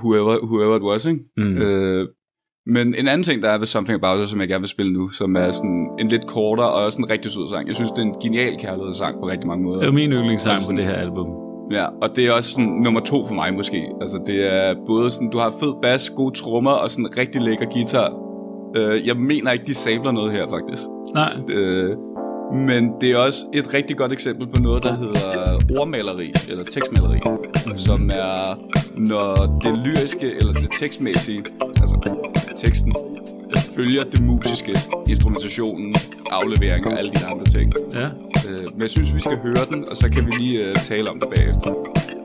whoever, 0.02 0.38
whoever 0.44 0.76
it 0.76 0.82
was, 0.82 1.04
ikke? 1.06 1.20
Mm. 1.36 1.58
Øh, 1.58 2.08
men 2.66 2.94
en 2.94 3.08
anden 3.08 3.22
ting, 3.22 3.42
der 3.42 3.48
er 3.48 3.58
ved 3.58 3.66
Something 3.66 4.04
About 4.04 4.22
Us, 4.22 4.30
som 4.30 4.40
jeg 4.40 4.48
gerne 4.48 4.62
vil 4.62 4.68
spille 4.68 4.92
nu, 4.92 5.08
som 5.10 5.36
er 5.36 5.50
sådan 5.50 5.88
en 5.98 6.08
lidt 6.08 6.26
kortere 6.26 6.68
og 6.72 6.84
også 6.84 6.98
en 6.98 7.10
rigtig 7.10 7.32
sød 7.32 7.48
sang. 7.48 7.66
Jeg 7.66 7.74
synes, 7.74 7.90
det 7.90 7.98
er 7.98 8.02
en 8.02 8.14
genial 8.22 8.56
kærlighedssang 8.60 9.14
på 9.20 9.28
rigtig 9.28 9.46
mange 9.46 9.64
måder. 9.64 9.80
Det 9.80 9.88
er 9.88 9.92
min 9.92 10.12
yndlingssang 10.12 10.58
på 10.70 10.72
det 10.76 10.84
her 10.84 10.94
album. 10.94 11.49
Ja, 11.70 11.84
og 12.02 12.16
det 12.16 12.26
er 12.26 12.32
også 12.32 12.50
sådan 12.50 12.68
nummer 12.84 13.00
to 13.00 13.26
for 13.26 13.34
mig 13.34 13.54
måske. 13.54 13.82
Altså 14.00 14.20
det 14.26 14.54
er 14.54 14.74
både 14.86 15.10
sådan, 15.10 15.30
du 15.30 15.38
har 15.38 15.52
fed 15.60 15.72
bass, 15.82 16.10
gode 16.10 16.34
trommer 16.34 16.70
og 16.70 16.90
sådan 16.90 17.16
rigtig 17.18 17.42
lækker 17.42 17.64
guitar. 17.64 18.12
Øh, 18.76 19.06
jeg 19.06 19.16
mener 19.16 19.50
ikke, 19.52 19.66
de 19.66 19.74
sabler 19.74 20.12
noget 20.12 20.32
her 20.32 20.46
faktisk. 20.48 20.82
Nej, 21.14 21.32
Øh, 21.48 21.96
men 22.68 22.92
det 23.00 23.10
er 23.10 23.18
også 23.18 23.46
et 23.54 23.74
rigtig 23.74 23.96
godt 23.96 24.12
eksempel 24.12 24.46
på 24.46 24.62
noget, 24.62 24.82
der 24.82 24.94
hedder 24.96 25.58
ordmaleri, 25.80 26.32
eller 26.50 26.64
tekstmaleri, 26.64 27.20
som 27.76 28.10
er, 28.10 28.58
når 28.96 29.58
det 29.62 29.78
lyriske 29.78 30.26
eller 30.40 30.52
det 30.52 30.68
tekstmæssige, 30.80 31.44
altså 31.76 32.16
teksten, 32.56 32.94
følger 33.76 34.04
det 34.04 34.22
musiske, 34.24 34.76
instrumentationen, 35.08 35.94
afleveringen 36.30 36.92
og 36.92 36.98
alle 36.98 37.10
de 37.10 37.26
andre 37.32 37.44
ting. 37.44 37.72
ja. 37.94 38.06
Øh, 38.48 38.66
men 38.72 38.80
jeg 38.80 38.90
synes, 38.90 39.14
vi 39.14 39.20
skal 39.20 39.38
høre 39.38 39.64
den, 39.70 39.88
og 39.90 39.96
så 39.96 40.08
kan 40.10 40.26
vi 40.26 40.30
lige 40.38 40.68
øh, 40.68 40.76
tale 40.76 41.10
om 41.10 41.20
det 41.20 41.28
bagefter. 41.28 42.19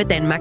Med 0.00 0.08
Danmark. 0.08 0.40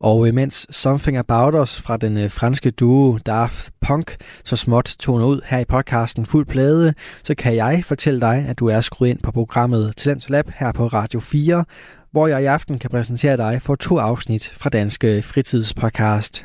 Og 0.00 0.26
øh, 0.26 0.28
imens 0.28 0.66
Something 0.70 1.16
About 1.16 1.54
Us 1.54 1.80
fra 1.80 1.96
den 1.96 2.18
øh, 2.18 2.30
franske 2.30 2.70
duo 2.70 3.18
Daft 3.26 3.70
Punk 3.80 4.16
så 4.44 4.56
småt 4.56 4.96
toner 4.98 5.26
ud 5.26 5.40
her 5.46 5.58
i 5.58 5.64
podcasten 5.64 6.26
Fuld 6.26 6.46
Plade, 6.46 6.94
så 7.22 7.34
kan 7.34 7.56
jeg 7.56 7.82
fortælle 7.86 8.20
dig, 8.20 8.44
at 8.48 8.58
du 8.58 8.66
er 8.66 8.80
skruet 8.80 9.10
ind 9.10 9.18
på 9.18 9.32
programmet 9.32 9.96
Talent 9.96 10.30
Lab 10.30 10.50
her 10.54 10.72
på 10.72 10.86
Radio 10.86 11.20
4, 11.20 11.64
hvor 12.12 12.26
jeg 12.26 12.42
i 12.42 12.46
aften 12.46 12.78
kan 12.78 12.90
præsentere 12.90 13.36
dig 13.36 13.62
for 13.62 13.74
to 13.74 13.98
afsnit 13.98 14.52
fra 14.56 14.70
Danske 14.70 15.22
Fritidspodcast. 15.22 16.44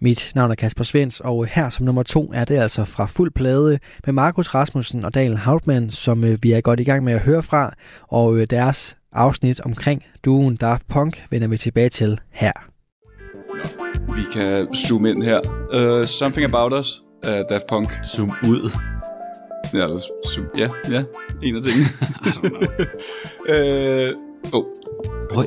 Mit 0.00 0.32
navn 0.34 0.50
er 0.50 0.54
Kasper 0.54 0.84
Svens, 0.84 1.20
og 1.20 1.44
øh, 1.44 1.50
her 1.52 1.70
som 1.70 1.86
nummer 1.86 2.02
to 2.02 2.32
er 2.34 2.44
det 2.44 2.56
altså 2.56 2.84
fra 2.84 3.06
Fuld 3.06 3.30
Plade 3.30 3.78
med 4.06 4.12
Markus 4.12 4.54
Rasmussen 4.54 5.04
og 5.04 5.14
Daniel 5.14 5.36
Hautmann, 5.36 5.90
som 5.90 6.24
vi 6.42 6.52
er 6.52 6.60
godt 6.60 6.80
i 6.80 6.84
gang 6.84 7.04
med 7.04 7.12
at 7.12 7.20
høre 7.20 7.42
fra, 7.42 7.74
og 8.08 8.50
deres 8.50 8.96
afsnit 9.12 9.60
omkring 9.60 10.02
duoen 10.24 10.56
Daft 10.56 10.88
Punk 10.88 11.26
vender 11.30 11.48
vi 11.48 11.56
tilbage 11.56 11.88
til 11.88 12.20
her. 12.30 12.52
Vi 14.14 14.22
kan 14.32 14.74
zoome 14.74 15.10
ind 15.10 15.22
her. 15.22 15.40
Uh, 15.74 16.06
Something 16.06 16.54
About 16.54 16.80
Us 16.80 17.02
af 17.22 17.44
Daft 17.48 17.66
Punk. 17.66 17.90
Zoom 18.06 18.32
ud. 18.48 18.70
Ja, 19.74 19.84
eller 19.84 19.98
zoom. 20.26 20.46
ja, 20.58 20.68
ja, 20.90 21.04
en 21.42 21.56
af 21.56 21.62
tingene. 21.62 21.88
uh, 23.52 24.58
oh, 24.58 25.44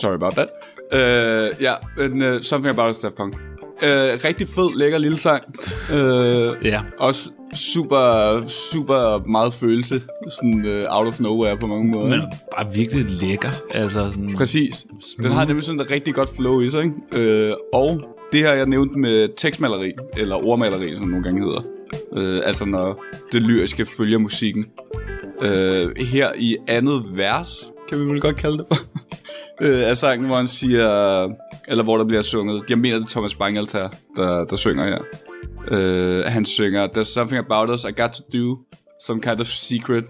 sorry 0.00 0.14
about 0.14 0.32
that. 0.34 0.48
Uh, 0.92 1.62
ja, 1.62 1.74
men 1.96 2.22
uh, 2.22 2.40
Something 2.40 2.78
About 2.78 2.94
Us 2.94 3.00
Daft 3.00 3.14
Punk. 3.14 3.49
Uh, 3.82 4.24
rigtig 4.24 4.48
fed, 4.48 4.78
lækker 4.78 4.98
lille 4.98 5.18
sang. 5.18 5.42
Uh, 5.90 6.66
Ja. 6.66 6.80
Også 6.98 7.30
super, 7.54 8.42
super 8.46 9.26
meget 9.28 9.54
følelse. 9.54 10.00
Sådan 10.28 10.64
uh, 10.64 10.98
out 10.98 11.08
of 11.08 11.20
nowhere 11.20 11.56
på 11.56 11.66
mange 11.66 11.90
måder. 11.90 12.08
Men 12.08 12.20
bare 12.56 12.74
virkelig 12.74 13.06
lækker. 13.10 13.50
Altså 13.70 14.10
sådan... 14.10 14.34
Præcis. 14.36 14.86
Den 15.22 15.32
har 15.32 15.44
nemlig 15.46 15.64
sådan 15.64 15.80
et 15.80 15.90
rigtig 15.90 16.14
godt 16.14 16.36
flow 16.36 16.60
i 16.60 16.70
sig, 16.70 16.82
ikke? 16.82 17.48
Øh, 17.48 17.54
og 17.72 18.00
det 18.32 18.40
her, 18.40 18.52
jeg 18.52 18.66
nævnte 18.66 18.98
med 18.98 19.28
tekstmaleri, 19.36 19.92
eller 20.16 20.36
ordmaleri, 20.36 20.94
som 20.94 21.02
det 21.02 21.10
nogle 21.10 21.24
gange 21.24 21.44
hedder. 21.44 21.60
Øh, 22.16 22.42
altså 22.46 22.64
når 22.64 23.04
det 23.32 23.42
lyriske 23.42 23.86
følger 23.96 24.18
musikken. 24.18 24.66
Øh, 25.42 25.88
her 25.96 26.32
i 26.38 26.56
andet 26.68 27.04
vers, 27.14 27.66
kan 27.88 28.00
vi 28.00 28.04
vel 28.04 28.20
godt 28.20 28.36
kalde 28.36 28.58
det 28.58 28.66
for, 28.72 28.76
øh, 29.60 29.88
af 29.88 29.96
sangen, 29.96 30.26
hvor 30.26 30.36
han 30.36 30.48
siger, 30.48 30.88
eller 31.68 31.84
hvor 31.84 31.96
der 31.96 32.04
bliver 32.04 32.22
sunget, 32.22 32.64
jeg 32.68 32.78
mener 32.78 32.96
det 32.96 33.04
er 33.04 33.08
Thomas 33.08 33.34
Bangalter, 33.34 33.88
der, 34.16 34.44
der 34.44 34.56
synger 34.56 34.84
her. 34.84 34.98
Øh, 35.70 36.24
han 36.26 36.44
synger, 36.44 36.88
There's 36.88 37.12
something 37.12 37.38
about 37.38 37.70
us 37.70 37.84
I 37.84 37.92
got 38.00 38.10
to 38.10 38.38
do, 38.38 38.58
some 39.06 39.20
kind 39.20 39.40
of 39.40 39.46
secret 39.46 40.04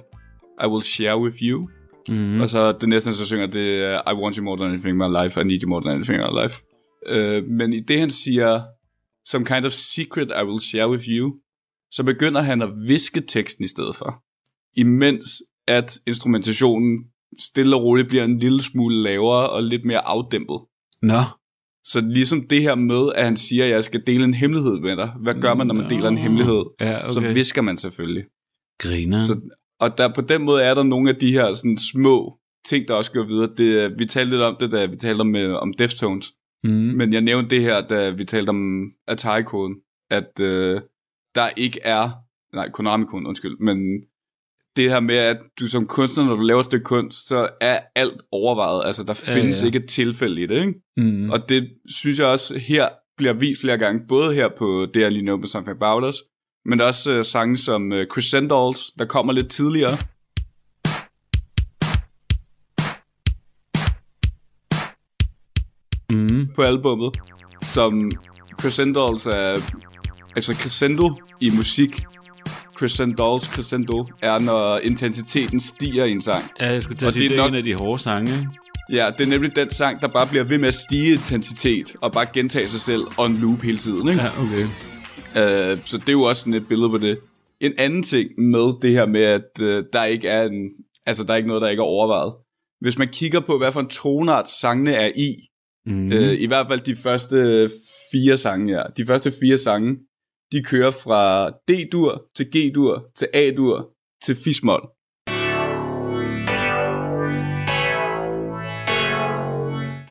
I 0.64 0.66
will 0.66 0.82
share 0.82 1.18
with 1.18 1.36
you. 1.42 1.68
Mm. 2.08 2.40
Og 2.40 2.48
så 2.48 2.72
det 2.72 2.88
næste, 2.88 3.14
så 3.14 3.26
synger, 3.26 3.46
det 3.46 3.82
er 3.82 4.12
I 4.12 4.14
want 4.14 4.36
you 4.36 4.44
more 4.44 4.56
than 4.56 4.70
anything 4.70 4.90
in 4.90 4.98
my 4.98 5.22
life, 5.22 5.40
I 5.40 5.44
need 5.44 5.62
you 5.62 5.68
more 5.68 5.82
than 5.84 5.94
anything 5.94 6.18
in 6.18 6.26
my 6.30 6.42
life. 6.42 6.60
Øh, 7.06 7.44
men 7.44 7.72
i 7.72 7.80
det, 7.80 8.00
han 8.00 8.10
siger, 8.10 8.62
some 9.28 9.44
kind 9.44 9.64
of 9.64 9.72
secret 9.72 10.32
I 10.40 10.44
will 10.44 10.60
share 10.60 10.90
with 10.90 11.04
you, 11.08 11.34
så 11.90 12.02
begynder 12.02 12.40
han 12.40 12.62
at 12.62 12.68
viske 12.86 13.20
teksten 13.20 13.64
i 13.64 13.68
stedet 13.68 13.96
for. 13.96 14.22
Imens 14.76 15.42
at 15.68 15.98
instrumentationen 16.06 17.04
stille 17.38 17.76
og 17.76 17.82
roligt 17.82 18.08
bliver 18.08 18.24
en 18.24 18.38
lille 18.38 18.62
smule 18.62 19.02
lavere 19.02 19.50
og 19.50 19.62
lidt 19.62 19.84
mere 19.84 20.06
afdæmpet. 20.06 20.60
Nå. 21.02 21.20
Så 21.84 22.00
ligesom 22.00 22.48
det 22.48 22.62
her 22.62 22.74
med, 22.74 23.12
at 23.14 23.24
han 23.24 23.36
siger, 23.36 23.64
at 23.64 23.70
jeg 23.70 23.84
skal 23.84 24.02
dele 24.06 24.24
en 24.24 24.34
hemmelighed 24.34 24.80
med 24.80 24.96
dig. 24.96 25.12
Hvad 25.22 25.34
gør 25.34 25.54
man, 25.54 25.66
når 25.66 25.74
man 25.74 25.84
Nå. 25.84 25.90
deler 25.90 26.08
en 26.08 26.18
hemmelighed? 26.18 26.64
Ja, 26.80 27.04
okay. 27.04 27.12
Så 27.12 27.20
visker 27.20 27.62
man 27.62 27.76
selvfølgelig. 27.76 28.24
Griner. 28.78 29.22
Så, 29.22 29.40
og 29.80 29.98
der, 29.98 30.14
på 30.14 30.20
den 30.20 30.42
måde 30.42 30.62
er 30.62 30.74
der 30.74 30.82
nogle 30.82 31.10
af 31.10 31.16
de 31.16 31.32
her 31.32 31.54
sådan, 31.54 31.78
små 31.78 32.38
ting, 32.66 32.88
der 32.88 32.94
også 32.94 33.12
går 33.12 33.24
videre. 33.24 33.48
Det, 33.56 33.98
vi 33.98 34.06
talte 34.06 34.30
lidt 34.30 34.42
om 34.42 34.56
det, 34.60 34.72
da 34.72 34.86
vi 34.86 34.96
talte 34.96 35.20
om, 35.20 35.36
øh, 35.36 35.56
om 35.56 35.74
Deftones. 35.78 36.32
mm. 36.64 36.70
Men 36.70 37.12
jeg 37.12 37.20
nævnte 37.20 37.50
det 37.50 37.62
her, 37.62 37.80
da 37.80 38.10
vi 38.10 38.24
talte 38.24 38.50
om 38.50 38.90
Atari-koden. 39.08 39.76
At 40.10 40.40
øh, 40.40 40.80
der 41.34 41.48
ikke 41.56 41.80
er... 41.82 42.10
Nej, 42.54 42.70
Konami-koden, 42.70 43.26
undskyld. 43.26 43.58
Men 43.60 43.76
det 44.82 44.90
her 44.90 45.00
med, 45.00 45.14
at 45.16 45.36
du 45.60 45.66
som 45.66 45.86
kunstner, 45.86 46.24
når 46.24 46.36
du 46.36 46.42
laver 46.42 46.60
et 46.60 46.66
stykke 46.66 46.84
kunst, 46.84 47.28
så 47.28 47.48
er 47.60 47.78
alt 47.94 48.22
overvejet. 48.32 48.86
Altså, 48.86 49.02
der 49.02 49.14
Ja, 49.26 49.34
findes 49.34 49.60
ja. 49.62 49.66
ikke 49.66 49.78
et 49.78 49.88
tilfælde 49.88 50.42
i 50.42 50.46
det, 50.46 50.60
ikke? 50.66 50.74
Mm. 50.96 51.30
Og 51.30 51.48
det 51.48 51.68
synes 51.86 52.18
jeg 52.18 52.26
også 52.26 52.58
her 52.58 52.88
bliver 53.16 53.32
vist 53.32 53.60
flere 53.60 53.78
gange, 53.78 54.00
både 54.08 54.34
her 54.34 54.48
på 54.58 54.86
det, 54.94 55.00
jeg 55.00 55.12
lige 55.12 55.24
nævnte 55.24 55.40
med 55.40 55.48
Something 55.48 55.76
About 55.82 56.04
Us, 56.08 56.16
men 56.64 56.80
også 56.80 57.18
uh, 57.18 57.24
sange 57.24 57.56
som 57.56 57.92
uh, 57.92 58.04
Crescendos, 58.04 58.90
der 58.98 59.04
kommer 59.04 59.32
lidt 59.32 59.50
tidligere. 59.50 59.96
Mm. 66.12 66.46
på 66.54 66.62
albummet, 66.62 67.16
som 67.62 68.10
Crescendos 68.60 69.26
er, 69.26 69.56
altså 70.36 70.54
crescendo 70.54 71.14
i 71.40 71.50
musik, 71.56 71.90
Crescendos, 72.80 73.44
crescendo, 73.44 74.06
er 74.22 74.38
når 74.38 74.78
intensiteten 74.78 75.60
stiger 75.60 76.04
i 76.04 76.10
en 76.10 76.20
sang. 76.20 76.44
Ja, 76.60 76.66
jeg 76.72 76.82
skulle 76.82 76.96
til 76.98 77.04
Og 77.04 77.08
at 77.08 77.14
sige, 77.14 77.28
det 77.28 77.38
er 77.38 77.42
nok- 77.42 77.48
en 77.50 77.54
af 77.54 77.62
de 77.62 77.74
hårde 77.74 78.02
sange. 78.02 78.30
Ja, 78.92 79.10
det 79.18 79.26
er 79.26 79.30
nemlig 79.30 79.56
den 79.56 79.70
sang, 79.70 80.00
der 80.00 80.08
bare 80.08 80.26
bliver 80.26 80.44
ved 80.44 80.58
med 80.58 80.68
at 80.68 80.74
stige 80.74 81.12
intensitet, 81.12 81.94
og 82.02 82.12
bare 82.12 82.26
gentage 82.34 82.68
sig 82.68 82.80
selv 82.80 83.02
on 83.18 83.36
loop 83.36 83.60
hele 83.62 83.78
tiden, 83.78 84.08
ikke? 84.08 84.20
Ja, 84.22 84.28
okay. 84.42 84.62
Øh, 85.72 85.78
så 85.84 85.96
det 85.98 86.08
er 86.08 86.12
jo 86.12 86.22
også 86.22 86.40
sådan 86.40 86.54
et 86.54 86.68
billede 86.68 86.90
på 86.90 86.98
det. 86.98 87.18
En 87.60 87.72
anden 87.78 88.02
ting 88.02 88.28
med 88.38 88.80
det 88.82 88.90
her 88.90 89.06
med, 89.06 89.22
at 89.22 89.62
øh, 89.62 89.84
der 89.92 90.04
ikke 90.04 90.28
er 90.28 90.42
en, 90.44 90.70
altså 91.06 91.24
der 91.24 91.32
er 91.32 91.36
ikke 91.36 91.48
noget, 91.48 91.62
der 91.62 91.68
ikke 91.68 91.80
er 91.80 91.84
overvejet. 91.84 92.32
Hvis 92.80 92.98
man 92.98 93.08
kigger 93.08 93.40
på, 93.40 93.58
hvad 93.58 93.72
for 93.72 93.80
en 93.80 93.88
tonart 93.88 94.48
sangene 94.60 94.92
er 94.94 95.10
i, 95.16 95.34
Mm. 95.86 96.12
øh, 96.12 96.32
i 96.40 96.46
hvert 96.46 96.66
fald 96.70 96.80
de 96.80 96.96
første 96.96 97.70
fire 98.12 98.36
sange 98.36 98.74
her, 98.74 98.82
de 98.96 99.06
første 99.06 99.32
fire 99.40 99.58
sange, 99.58 99.96
de 100.52 100.62
kører 100.62 100.90
fra 100.90 101.48
D-dur 101.48 102.22
til 102.36 102.46
G-dur 102.56 103.06
til 103.16 103.28
A-dur 103.34 103.90
til 104.24 104.36
Fismol. 104.36 104.82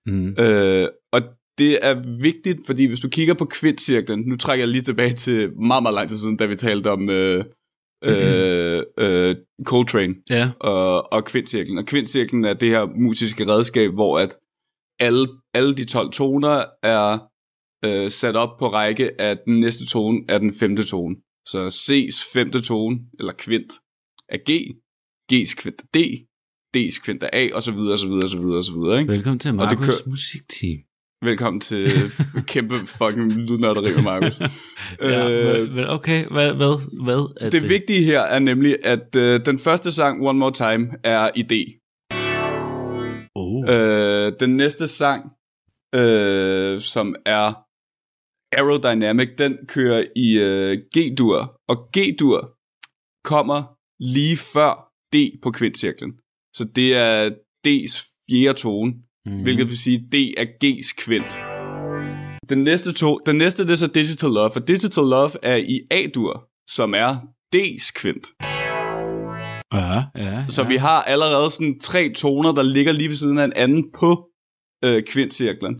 Mm. 0.07 0.35
Øh, 0.39 0.87
og 1.11 1.21
det 1.57 1.85
er 1.85 2.21
vigtigt, 2.21 2.59
fordi 2.65 2.85
hvis 2.85 2.99
du 2.99 3.09
kigger 3.09 3.33
på 3.33 3.45
kvintcirklen, 3.45 4.19
nu 4.19 4.35
trækker 4.35 4.61
jeg 4.61 4.69
lige 4.69 4.81
tilbage 4.81 5.13
til 5.13 5.53
meget, 5.59 5.83
meget 5.83 5.93
lang 5.95 6.09
tid 6.09 6.17
siden, 6.17 6.37
da 6.37 6.45
vi 6.45 6.55
talte 6.55 6.91
om 6.91 7.09
øh, 7.09 7.45
øh, 8.03 8.83
øh, 9.05 9.35
Coltrane 9.65 10.15
Ja. 10.29 10.51
og, 10.59 11.13
og 11.13 11.25
kvintcirklen. 11.25 11.77
Og 11.77 11.85
kvintcirklen 11.85 12.45
er 12.45 12.53
det 12.53 12.69
her 12.69 12.85
musiske 12.85 13.47
redskab, 13.47 13.91
hvor 13.91 14.19
at 14.19 14.37
alle, 14.99 15.27
alle 15.53 15.75
de 15.75 15.85
12 15.85 16.11
toner 16.11 16.63
er 16.83 17.28
øh, 17.85 18.09
sat 18.09 18.35
op 18.35 18.57
på 18.59 18.67
række, 18.67 19.21
at 19.21 19.37
den 19.45 19.59
næste 19.59 19.85
tone 19.85 20.19
er 20.29 20.37
den 20.37 20.53
femte 20.53 20.83
tone. 20.83 21.15
Så 21.47 21.67
C's 21.67 22.33
femte 22.33 22.61
tone, 22.61 22.99
eller 23.19 23.33
kvint, 23.33 23.73
er 24.29 24.37
G, 24.37 24.51
G's 25.33 25.55
kvint 25.61 25.81
er 25.81 25.85
D, 25.93 25.97
D's 26.77 27.03
kvint 27.03 27.23
er 27.23 27.29
A, 27.33 27.47
og 27.53 27.63
så 27.63 27.71
videre, 27.71 27.93
og 27.93 27.99
så 27.99 28.07
videre, 28.07 28.23
og 28.23 28.29
så 28.29 28.39
videre, 28.39 28.57
og 28.57 28.63
så 28.63 28.73
videre, 28.73 28.99
ikke? 29.01 29.13
Velkommen 29.13 29.39
til 29.39 29.47
det 29.47 29.55
Markus 29.55 29.85
kører- 29.87 30.09
musikteam. 30.09 30.77
Velkommen 31.23 31.59
til 31.61 31.87
kæmpe 32.53 32.75
fucking 32.85 33.31
lydnørderi 33.33 33.93
med 33.95 34.03
Markus. 34.03 34.39
Ja, 35.01 35.59
Øh, 35.61 35.71
men- 35.71 35.85
okay, 35.87 36.25
hvad, 36.25 36.53
hvad, 36.53 37.03
hvad 37.05 37.35
er 37.41 37.49
det 37.49 37.69
vigtige 37.69 38.03
her 38.03 38.21
er 38.21 38.39
nemlig, 38.39 38.77
at 38.85 39.15
øh, 39.15 39.45
den 39.45 39.59
første 39.59 39.91
sang, 39.91 40.27
One 40.27 40.39
More 40.39 40.51
Time, 40.53 40.87
er 41.03 41.29
i 41.35 41.41
D. 41.41 41.53
Oh. 43.35 43.63
Øh, 43.69 44.33
den 44.39 44.57
næste 44.57 44.87
sang, 44.87 45.31
øh, 45.95 46.81
som 46.81 47.15
er 47.25 47.53
Aerodynamic, 48.51 49.29
den 49.37 49.57
kører 49.67 50.05
i 50.15 50.37
øh, 50.37 50.77
G-dur, 50.97 51.59
og 51.69 51.77
G-dur 51.97 52.55
kommer 53.23 53.63
lige 53.99 54.37
før 54.37 54.91
D 55.13 55.15
på 55.43 55.51
kvintcirklen. 55.51 56.13
Så 56.55 56.63
det 56.75 56.95
er 56.95 57.29
D's 57.67 58.15
fjerde 58.29 58.59
tone, 58.59 58.93
mm. 59.25 59.41
hvilket 59.41 59.67
vil 59.67 59.77
sige, 59.77 59.97
D 60.11 60.15
er 60.37 60.45
G's 60.63 60.93
kvint. 60.97 61.31
Den 62.49 62.63
næste, 62.63 62.93
to, 62.93 63.19
den 63.25 63.35
næste 63.35 63.63
det 63.63 63.71
er 63.71 63.75
så 63.75 63.87
Digital 63.87 64.29
Love, 64.29 64.51
og 64.55 64.67
Digital 64.67 65.03
Love 65.03 65.31
er 65.43 65.55
i 65.55 65.81
A-dur, 65.91 66.49
som 66.69 66.93
er 66.93 67.09
D's 67.55 67.91
kvint. 67.95 68.25
Ja, 69.73 70.03
ja, 70.15 70.45
Så 70.49 70.61
ja. 70.61 70.67
vi 70.67 70.75
har 70.75 71.01
allerede 71.03 71.51
sådan 71.51 71.79
tre 71.79 72.09
toner, 72.09 72.51
der 72.51 72.63
ligger 72.63 72.91
lige 72.91 73.09
ved 73.09 73.15
siden 73.15 73.37
af 73.37 73.45
en 73.45 73.53
anden 73.55 73.91
på 73.91 74.29
øh, 74.83 75.03
kvintcirklen. 75.03 75.75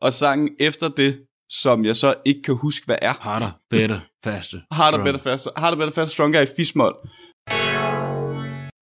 Og 0.00 0.12
sangen 0.12 0.50
efter 0.60 0.88
det, 0.88 1.26
som 1.50 1.84
jeg 1.84 1.96
så 1.96 2.14
ikke 2.24 2.42
kan 2.42 2.54
huske, 2.54 2.86
hvad 2.86 2.96
er. 3.02 3.12
Harder, 3.12 3.50
better, 3.70 4.00
faster. 4.24 4.58
Harder, 4.72 5.04
better, 5.04 5.20
faster. 5.20 5.50
Harder, 5.56 5.76
better, 5.76 5.92
faster, 5.92 6.14
stronger 6.14 6.40
i 6.40 6.46
fismol. 6.56 6.94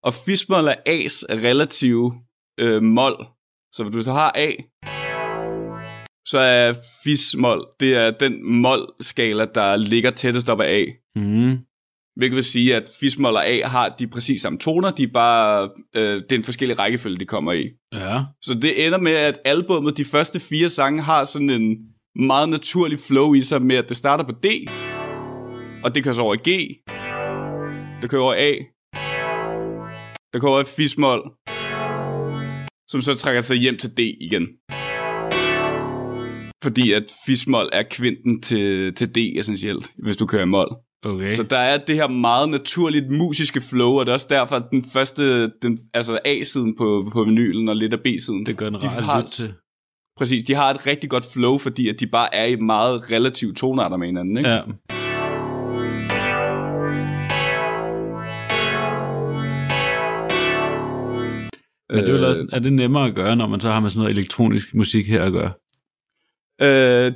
Og 0.02 0.14
fismol 0.14 0.64
er 0.64 0.74
A's 0.88 1.34
relative 1.46 2.14
øh, 2.60 2.82
mol. 2.82 3.26
Så 3.72 3.82
hvis 3.82 3.94
du 3.94 4.02
så 4.02 4.12
har 4.12 4.32
A, 4.34 4.50
så 6.26 6.38
er 6.38 6.74
fismol, 7.04 7.66
det 7.80 7.96
er 7.96 8.10
den 8.10 8.52
mol-skala, 8.52 9.44
der 9.54 9.76
ligger 9.76 10.10
tættest 10.10 10.48
op 10.48 10.60
af 10.60 10.66
A. 10.66 10.84
Mm. 11.16 11.58
Hvilket 12.16 12.36
vil 12.36 12.44
sige, 12.44 12.76
at 12.76 12.90
fismol 13.00 13.34
og 13.34 13.46
A 13.46 13.66
har 13.66 13.88
de 13.88 14.06
præcis 14.06 14.42
samme 14.42 14.58
toner, 14.58 14.90
de 14.90 15.02
er 15.02 15.12
bare, 15.14 15.70
øh, 15.96 16.02
det 16.02 16.32
er 16.32 16.36
en 16.36 16.44
forskellig 16.44 16.78
rækkefølge, 16.78 17.18
de 17.18 17.26
kommer 17.26 17.52
i. 17.52 17.68
Ja. 17.92 18.22
Så 18.42 18.54
det 18.54 18.86
ender 18.86 19.00
med, 19.00 19.12
at 19.12 19.38
albummet, 19.44 19.96
de 19.96 20.04
første 20.04 20.40
fire 20.40 20.68
sange, 20.68 21.02
har 21.02 21.24
sådan 21.24 21.50
en 21.50 21.76
meget 22.16 22.48
naturlig 22.48 22.98
flow 22.98 23.34
i 23.34 23.40
sig 23.40 23.62
med, 23.62 23.76
at 23.76 23.88
det 23.88 23.96
starter 23.96 24.24
på 24.24 24.32
D, 24.32 24.46
og 25.84 25.94
det 25.94 26.04
kører 26.04 26.14
så 26.14 26.20
over 26.20 26.34
i 26.34 26.50
G, 26.50 26.80
det 28.02 28.10
kører 28.10 28.22
over 28.22 28.34
A, 28.34 28.52
det 30.32 30.40
kører 30.40 30.52
over 30.52 30.60
i 30.60 31.44
som 32.88 33.02
så 33.02 33.14
trækker 33.14 33.42
sig 33.42 33.56
hjem 33.56 33.76
til 33.76 33.90
D 33.90 33.98
igen. 33.98 34.48
Fordi 36.62 36.92
at 36.92 37.12
fismol 37.26 37.68
er 37.72 37.82
kvinten 37.90 38.42
til, 38.42 38.94
til 38.94 39.14
D 39.14 39.16
essentielt, 39.16 39.90
hvis 39.98 40.16
du 40.16 40.26
kører 40.26 40.42
i 40.42 40.46
mol. 40.46 40.68
Okay. 41.04 41.34
Så 41.34 41.42
der 41.42 41.58
er 41.58 41.78
det 41.78 41.94
her 41.94 42.08
meget 42.08 42.48
naturligt 42.48 43.10
musiske 43.10 43.60
flow, 43.60 43.90
og 43.90 44.06
det 44.06 44.10
er 44.10 44.14
også 44.14 44.26
derfor, 44.30 44.56
at 44.56 44.62
den 44.70 44.84
første, 44.84 45.48
den, 45.48 45.78
altså 45.94 46.18
A-siden 46.24 46.76
på, 46.76 47.10
på 47.12 47.24
vinylen 47.24 47.68
og 47.68 47.76
lidt 47.76 47.92
af 47.92 48.00
B-siden, 48.00 48.46
det 48.46 48.56
gør 48.56 48.68
en 48.68 48.74
de 48.74 48.88
har, 48.88 49.22
til. 49.22 49.54
præcis, 50.16 50.42
de 50.42 50.54
har 50.54 50.70
et 50.70 50.86
rigtig 50.86 51.10
godt 51.10 51.26
flow, 51.32 51.58
fordi 51.58 51.88
at 51.88 52.00
de 52.00 52.06
bare 52.06 52.34
er 52.34 52.44
i 52.44 52.56
meget 52.56 53.10
relativt 53.10 53.56
tonarter 53.56 53.96
med 53.96 54.06
hinanden, 54.06 54.36
ikke? 54.36 54.50
Ja. 54.50 54.62
Men 61.88 62.04
det 62.04 62.22
er, 62.22 62.26
også, 62.26 62.46
er 62.52 62.58
det 62.58 62.72
nemmere 62.72 63.06
at 63.06 63.14
gøre, 63.14 63.36
når 63.36 63.46
man 63.46 63.60
så 63.60 63.70
har 63.70 63.80
med 63.80 63.90
sådan 63.90 64.00
noget 64.00 64.18
elektronisk 64.18 64.74
musik 64.74 65.08
her 65.08 65.22
at 65.22 65.32
gøre? 65.32 65.52
Øh, 66.62 67.12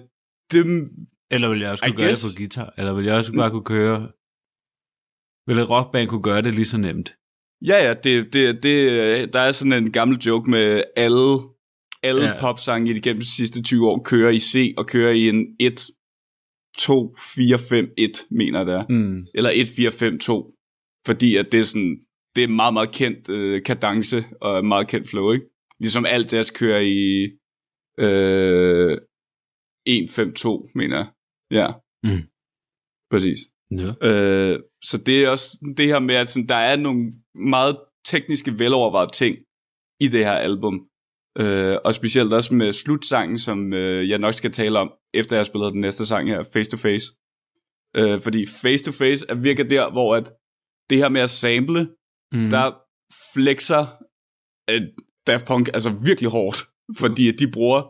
det, 0.53 0.89
Eller 1.31 1.49
vil 1.49 1.61
jeg 1.61 1.71
også 1.71 1.85
I 1.85 1.89
kunne 1.89 1.97
gøre 1.97 2.07
guess. 2.09 2.23
det 2.23 2.35
på 2.35 2.39
guitar? 2.39 2.75
Eller 2.79 2.93
vil 2.95 3.05
jeg 3.05 3.15
også 3.15 3.33
bare 3.33 3.51
kunne 3.51 3.65
køre... 3.65 3.99
Vil 5.47 5.59
et 5.59 5.71
rockband 5.71 6.09
kunne 6.09 6.23
gøre 6.23 6.43
det 6.43 6.55
lige 6.55 6.65
så 6.65 6.79
nemt? 6.79 7.15
ja, 7.67 7.87
ja, 7.87 7.95
det, 7.95 8.33
det, 8.33 8.63
det, 8.63 9.33
der 9.33 9.41
er 9.41 9.53
sådan 9.53 9.73
en 9.73 9.93
gammel 9.93 10.19
joke 10.19 10.51
med 10.51 10.83
alle, 10.97 11.39
alle 12.03 12.25
Ja. 12.25 12.41
popsange 12.41 12.91
i 12.91 12.95
de 12.95 13.01
gennem 13.01 13.21
de 13.21 13.31
sidste 13.37 13.63
20 13.63 13.89
år 13.89 14.03
kører 14.03 14.31
i 14.31 14.39
C 14.41 14.75
og 14.77 14.87
kører 14.87 15.13
i 15.13 15.29
en 15.29 15.57
1, 15.61 15.87
2, 16.79 17.15
4, 17.35 17.59
5, 17.59 17.89
1, 17.99 18.11
mener 18.31 18.65
det 18.65 18.75
er. 18.75 18.85
Mm. 18.89 19.27
eller 19.35 19.51
1452, 19.51 20.55
fordi 21.07 21.37
at 21.37 21.53
det 21.53 21.61
er 21.61 21.65
sådan, 21.65 21.99
det 22.37 22.45
er 22.45 22.49
meget, 22.49 22.73
meget 22.73 22.93
kendt 22.95 23.29
øh, 23.29 23.63
kadence 23.63 24.17
og 24.41 24.65
meget 24.65 24.89
kendt 24.89 25.09
flow, 25.09 25.33
ikke? 25.33 25.47
Ligesom 25.81 26.07
alt 26.07 26.33
jazz 26.33 26.51
kører 26.53 26.81
i 26.81 27.23
øh, 27.99 28.99
152, 29.87 30.75
mener 30.75 30.97
jeg. 30.97 31.07
Ja. 31.51 31.69
Mm. 32.05 32.23
Præcis. 33.11 33.39
Ja. 33.71 34.09
Øh, 34.09 34.61
så 34.85 34.99
det 34.99 35.25
er 35.25 35.31
også 35.31 35.73
det 35.77 35.87
her 35.87 35.99
med, 35.99 36.15
at 36.15 36.29
sådan, 36.29 36.49
der 36.49 36.55
er 36.55 36.77
nogle 36.77 37.13
meget 37.35 37.77
tekniske, 38.07 38.59
velovervejede 38.59 39.11
ting 39.13 39.37
i 40.01 40.09
det 40.09 40.25
her 40.25 40.33
album. 40.33 40.89
Øh, 41.39 41.77
og 41.85 41.95
specielt 41.95 42.33
også 42.33 42.55
med 42.55 42.73
slutsangen, 42.73 43.39
som 43.39 43.73
øh, 43.73 44.09
jeg 44.09 44.19
nok 44.19 44.35
skal 44.35 44.53
tale 44.53 44.79
om, 44.79 44.93
efter 45.15 45.37
jeg 45.37 45.41
har 45.41 45.45
spillet 45.45 45.73
den 45.73 45.81
næste 45.81 46.07
sang 46.07 46.29
her, 46.29 46.43
Face 46.43 46.71
to 46.71 46.77
Face. 46.77 47.07
Øh, 47.97 48.21
fordi 48.21 48.47
Face 48.47 48.85
to 48.85 48.93
Face 48.93 49.27
er 49.29 49.35
virkelig 49.35 49.71
der, 49.71 49.91
hvor 49.91 50.17
at 50.17 50.33
det 50.91 50.99
her 50.99 51.09
med 51.09 51.21
at 51.21 51.31
sample, 51.31 51.83
mm. 52.33 52.51
der 52.51 52.73
flexer 53.35 53.87
øh, 54.71 54.83
Daft 55.27 55.47
Punk 55.47 55.69
altså 55.69 55.91
virkelig 55.91 56.31
hårdt, 56.31 56.59
fordi 56.99 57.29
at 57.29 57.39
de 57.39 57.51
bruger, 57.51 57.83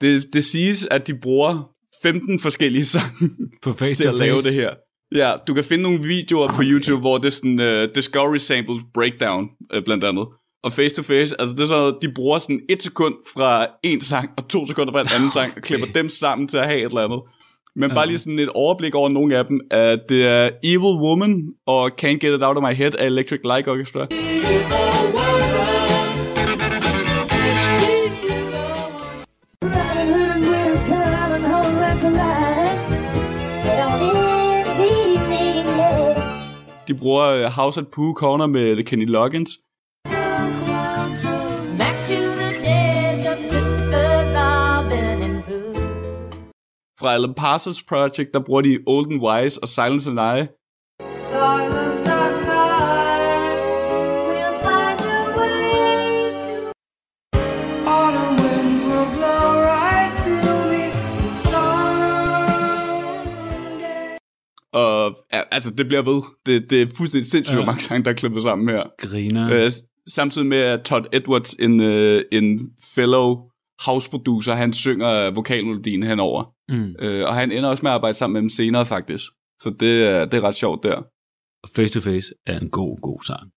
det, 0.00 0.32
det 0.34 0.44
siges, 0.44 0.86
at 0.86 1.06
de 1.06 1.18
bruger 1.20 1.73
15 2.04 2.40
forskellige 2.40 2.84
sange 2.84 3.30
på 3.62 3.72
face 3.72 4.02
til 4.02 4.06
to 4.06 4.12
at 4.12 4.18
lave 4.18 4.36
face. 4.36 4.48
det 4.48 4.54
her. 4.54 4.70
Ja, 5.14 5.32
du 5.46 5.54
kan 5.54 5.64
finde 5.64 5.82
nogle 5.82 6.02
videoer 6.02 6.44
okay. 6.44 6.56
på 6.56 6.62
YouTube, 6.64 7.00
hvor 7.00 7.18
det 7.18 7.26
er 7.26 7.30
sådan 7.30 7.60
uh, 7.60 7.94
Discovery 7.94 8.36
Sample 8.36 8.80
Breakdown, 8.94 9.48
uh, 9.76 9.84
blandt 9.84 10.04
andet. 10.04 10.26
Og 10.64 10.72
Face 10.72 10.94
to 10.94 11.02
Face, 11.02 11.40
altså 11.40 11.54
det 11.56 11.60
er 11.60 11.66
sådan 11.66 11.80
noget, 11.80 11.96
de 12.02 12.12
bruger 12.14 12.38
sådan 12.38 12.60
et 12.68 12.82
sekund 12.82 13.14
fra 13.34 13.66
en 13.82 14.00
sang, 14.00 14.30
og 14.36 14.48
to 14.48 14.66
sekunder 14.66 14.92
fra 14.92 15.00
en 15.00 15.08
anden 15.14 15.30
sang, 15.30 15.52
og 15.56 15.62
klipper 15.62 15.86
dem 15.86 16.08
sammen 16.08 16.48
til 16.48 16.56
at 16.56 16.66
have 16.66 16.78
et 16.78 16.84
eller 16.84 17.04
andet. 17.04 17.20
Men 17.76 17.90
bare 17.90 18.06
lige 18.06 18.18
sådan 18.18 18.38
et 18.38 18.48
overblik 18.48 18.94
over 18.94 19.08
nogle 19.08 19.38
af 19.38 19.44
dem, 19.44 19.60
at 19.70 19.98
det 20.08 20.26
er 20.26 20.50
Evil 20.64 20.96
Woman 21.04 21.42
og 21.66 21.90
Can't 22.02 22.18
Get 22.22 22.34
It 22.34 22.42
Out 22.42 22.56
of 22.56 22.62
My 22.62 22.74
Head 22.74 22.94
af 22.98 23.06
Electric 23.06 23.40
Light 23.44 23.68
Orchestra. 23.68 24.00
Robin 24.00 25.43
De 36.88 36.94
bruger 36.94 37.46
uh, 37.46 37.50
House 37.50 37.80
at 37.80 37.88
Pooh 37.92 38.14
Corner 38.14 38.46
med 38.46 38.84
Kenny 38.84 39.06
Loggins. 39.06 39.50
Fra 47.00 47.14
Alan 47.14 47.34
Parsons 47.34 47.82
Project, 47.82 48.34
der 48.34 48.40
bruger 48.46 48.60
de 48.60 48.78
Olden 48.86 49.20
Wise 49.20 49.62
og 49.62 49.68
Silence 49.68 50.10
and 50.10 50.20
I. 50.20 50.46
Og 64.74 65.16
ja, 65.32 65.40
altså, 65.50 65.70
det 65.70 65.86
bliver 65.86 66.02
ved. 66.02 66.22
Det, 66.46 66.70
det 66.70 66.82
er 66.82 66.86
fuldstændig 66.96 67.30
sindssygt, 67.30 67.54
Ja. 67.54 67.58
hvor 67.58 67.66
mange 67.66 67.80
sange, 67.82 68.04
der 68.04 68.10
er 68.10 68.14
klippet 68.14 68.42
sammen 68.42 68.68
her. 68.68 68.82
Griner. 68.98 69.54
Øh, 69.64 69.70
samtidig 70.08 70.46
med, 70.46 70.58
at 70.58 70.82
Todd 70.82 71.04
Edwards, 71.12 71.54
en, 71.54 71.80
øh, 71.80 72.24
en 72.32 72.70
fellow 72.94 73.36
house 73.86 74.10
producer, 74.10 74.54
han 74.54 74.72
synger 74.72 75.30
vokalmelodien 75.30 76.02
henover. 76.02 76.44
Mm. 76.68 76.94
Øh, 76.98 77.26
og 77.28 77.34
han 77.34 77.52
ender 77.52 77.68
også 77.68 77.82
med 77.82 77.90
at 77.90 77.94
arbejde 77.94 78.14
sammen 78.14 78.32
med 78.32 78.40
dem 78.40 78.48
senere, 78.48 78.86
faktisk. 78.86 79.24
Så 79.62 79.74
det, 79.80 80.04
er- 80.08 80.24
det 80.24 80.34
er 80.36 80.40
ret 80.44 80.54
sjovt 80.54 80.82
der. 80.82 81.02
Face 81.76 81.94
to 81.94 82.00
Face 82.00 82.34
er 82.46 82.60
en 82.60 82.70
god, 82.70 83.00
god 83.00 83.20
sang. 83.26 83.50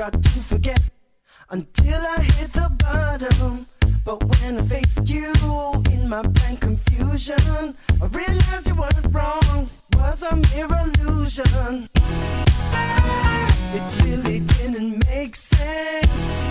Tried 0.00 0.22
to 0.22 0.40
forget 0.40 0.82
until 1.50 2.00
I 2.00 2.22
hit 2.22 2.54
the 2.54 2.70
bottom. 2.78 3.66
But 4.02 4.24
when 4.24 4.58
I 4.58 4.62
faced 4.62 5.06
you 5.06 5.30
in 5.92 6.08
my 6.08 6.22
blank 6.22 6.60
confusion, 6.60 7.76
I 8.00 8.06
realized 8.06 8.66
you 8.66 8.76
weren't 8.76 9.14
wrong. 9.14 9.68
Was 9.96 10.22
a 10.22 10.36
mere 10.36 10.68
illusion. 10.84 11.90
It 13.76 14.02
really 14.02 14.40
didn't 14.40 15.04
make 15.06 15.36
sense 15.36 16.50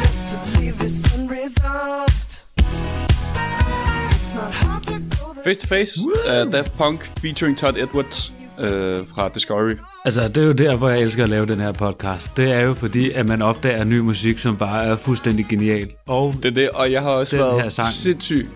just 0.00 0.20
to 0.30 0.58
leave 0.58 0.78
this 0.78 1.04
unresolved. 1.16 2.40
It's 2.56 4.34
not 4.34 4.52
hard 4.54 4.82
to 4.84 5.00
go 5.00 5.34
Face 5.42 5.58
to 5.58 5.66
Face 5.66 6.02
af 6.26 6.50
Daft 6.50 6.74
Punk 6.78 7.02
featuring 7.20 7.54
Todd 7.54 7.76
Edwards 7.76 8.32
øh, 8.60 9.06
fra 9.14 9.28
Discovery. 9.34 9.72
Altså, 10.04 10.28
det 10.28 10.36
er 10.38 10.46
jo 10.46 10.52
der, 10.52 10.76
hvor 10.76 10.88
jeg 10.88 11.00
elsker 11.00 11.24
at 11.24 11.30
lave 11.30 11.46
den 11.46 11.60
her 11.60 11.72
podcast. 11.72 12.36
Det 12.36 12.50
er 12.52 12.60
jo 12.60 12.74
fordi, 12.74 13.10
at 13.12 13.28
man 13.28 13.42
opdager 13.42 13.84
ny 13.84 13.98
musik, 13.98 14.38
som 14.38 14.56
bare 14.56 14.84
er 14.84 14.96
fuldstændig 14.96 15.46
genial. 15.48 15.88
Og 16.06 16.34
Det 16.42 16.44
er 16.44 16.54
det, 16.54 16.68
og 16.70 16.92
jeg 16.92 17.02
har 17.02 17.10
også 17.10 17.36
Den 17.36 17.44
været 17.44 17.62
her 17.62 17.68
sang. 17.68 17.88
sindssyg. 17.88 18.46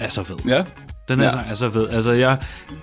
er 0.00 0.08
så 0.08 0.22
fed. 0.24 0.36
Ja, 0.48 0.64
Den 1.08 1.18
her 1.18 1.24
Ja. 1.24 1.30
sang 1.30 1.44
er 1.50 1.54
så 1.54 1.70
fed. 1.70 1.88
Altså, 1.88 2.12
jeg 2.12 2.38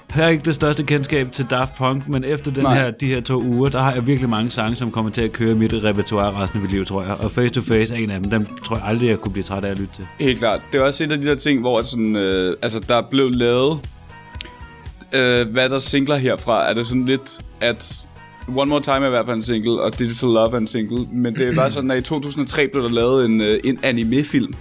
har 0.10 0.28
ikke 0.28 0.44
det 0.46 0.56
største 0.56 0.84
kendskab 0.84 1.32
til 1.32 1.46
Daft 1.50 1.76
Punk, 1.78 2.08
men 2.10 2.24
efter 2.24 2.52
den 2.52 2.64
Nej. 2.64 2.74
her, 2.76 2.92
de 2.92 3.06
her 3.08 3.22
to 3.22 3.42
uger, 3.42 3.70
der 3.70 3.82
har 3.82 3.94
jeg 3.94 4.08
virkelig 4.08 4.30
mange 4.30 4.52
sange, 4.52 4.76
som 4.76 4.92
kommer 4.92 5.12
til 5.12 5.22
at 5.22 5.32
køre 5.32 5.56
mit 5.56 5.74
repertoire 5.84 6.34
resten 6.44 6.58
af 6.58 6.62
mit 6.62 6.72
liv, 6.72 6.86
tror 6.86 7.04
jeg. 7.04 7.12
Og 7.12 7.32
Face 7.32 7.50
to 7.54 7.62
Face 7.62 7.94
er 7.94 7.98
en 7.98 8.10
af 8.12 8.20
dem. 8.22 8.30
Dem 8.30 8.48
tror 8.66 8.76
jeg 8.78 8.86
aldrig, 8.88 9.10
jeg 9.10 9.18
kunne 9.18 9.32
blive 9.32 9.44
træt 9.44 9.64
af 9.64 9.70
at 9.72 9.80
lytte 9.80 9.94
til. 9.96 10.08
helt 10.20 10.40
klart. 10.40 10.62
Det 10.72 10.80
er 10.82 10.86
også 10.86 11.04
et 11.04 11.12
af 11.12 11.18
de 11.18 11.28
der 11.28 11.36
ting, 11.36 11.62
hvor 11.62 11.82
sådan, 11.82 12.16
øh, 12.16 12.56
altså, 12.62 12.80
der 12.88 13.02
blev 13.12 13.30
lavet, 13.32 13.80
øh, 15.16 15.52
hvad 15.52 15.70
der 15.70 15.80
singler 15.80 16.18
herfra, 16.18 16.70
er 16.70 16.74
det 16.74 16.88
sådan 16.88 17.06
lidt, 17.06 17.42
at 17.62 18.06
One 18.48 18.70
More 18.70 18.82
Time 18.82 18.96
er 18.96 19.06
i 19.08 19.10
hvert 19.10 19.26
fald 19.26 19.36
en 19.36 19.42
single, 19.42 19.82
og 19.82 20.00
Digital 20.00 20.30
Love 20.30 20.54
er 20.54 20.58
en 20.58 20.68
single, 20.68 21.08
men 21.14 21.36
det 21.36 21.48
er 21.48 21.56
bare 21.56 21.72
sådan, 21.72 21.92
at 21.92 21.98
i 21.98 22.02
2003 22.02 22.68
blev 22.68 22.84
der 22.84 22.90
lavet 22.90 23.26
en, 23.26 23.42
øh, 23.42 23.60
en 23.64 23.80
anime-film 23.84 24.54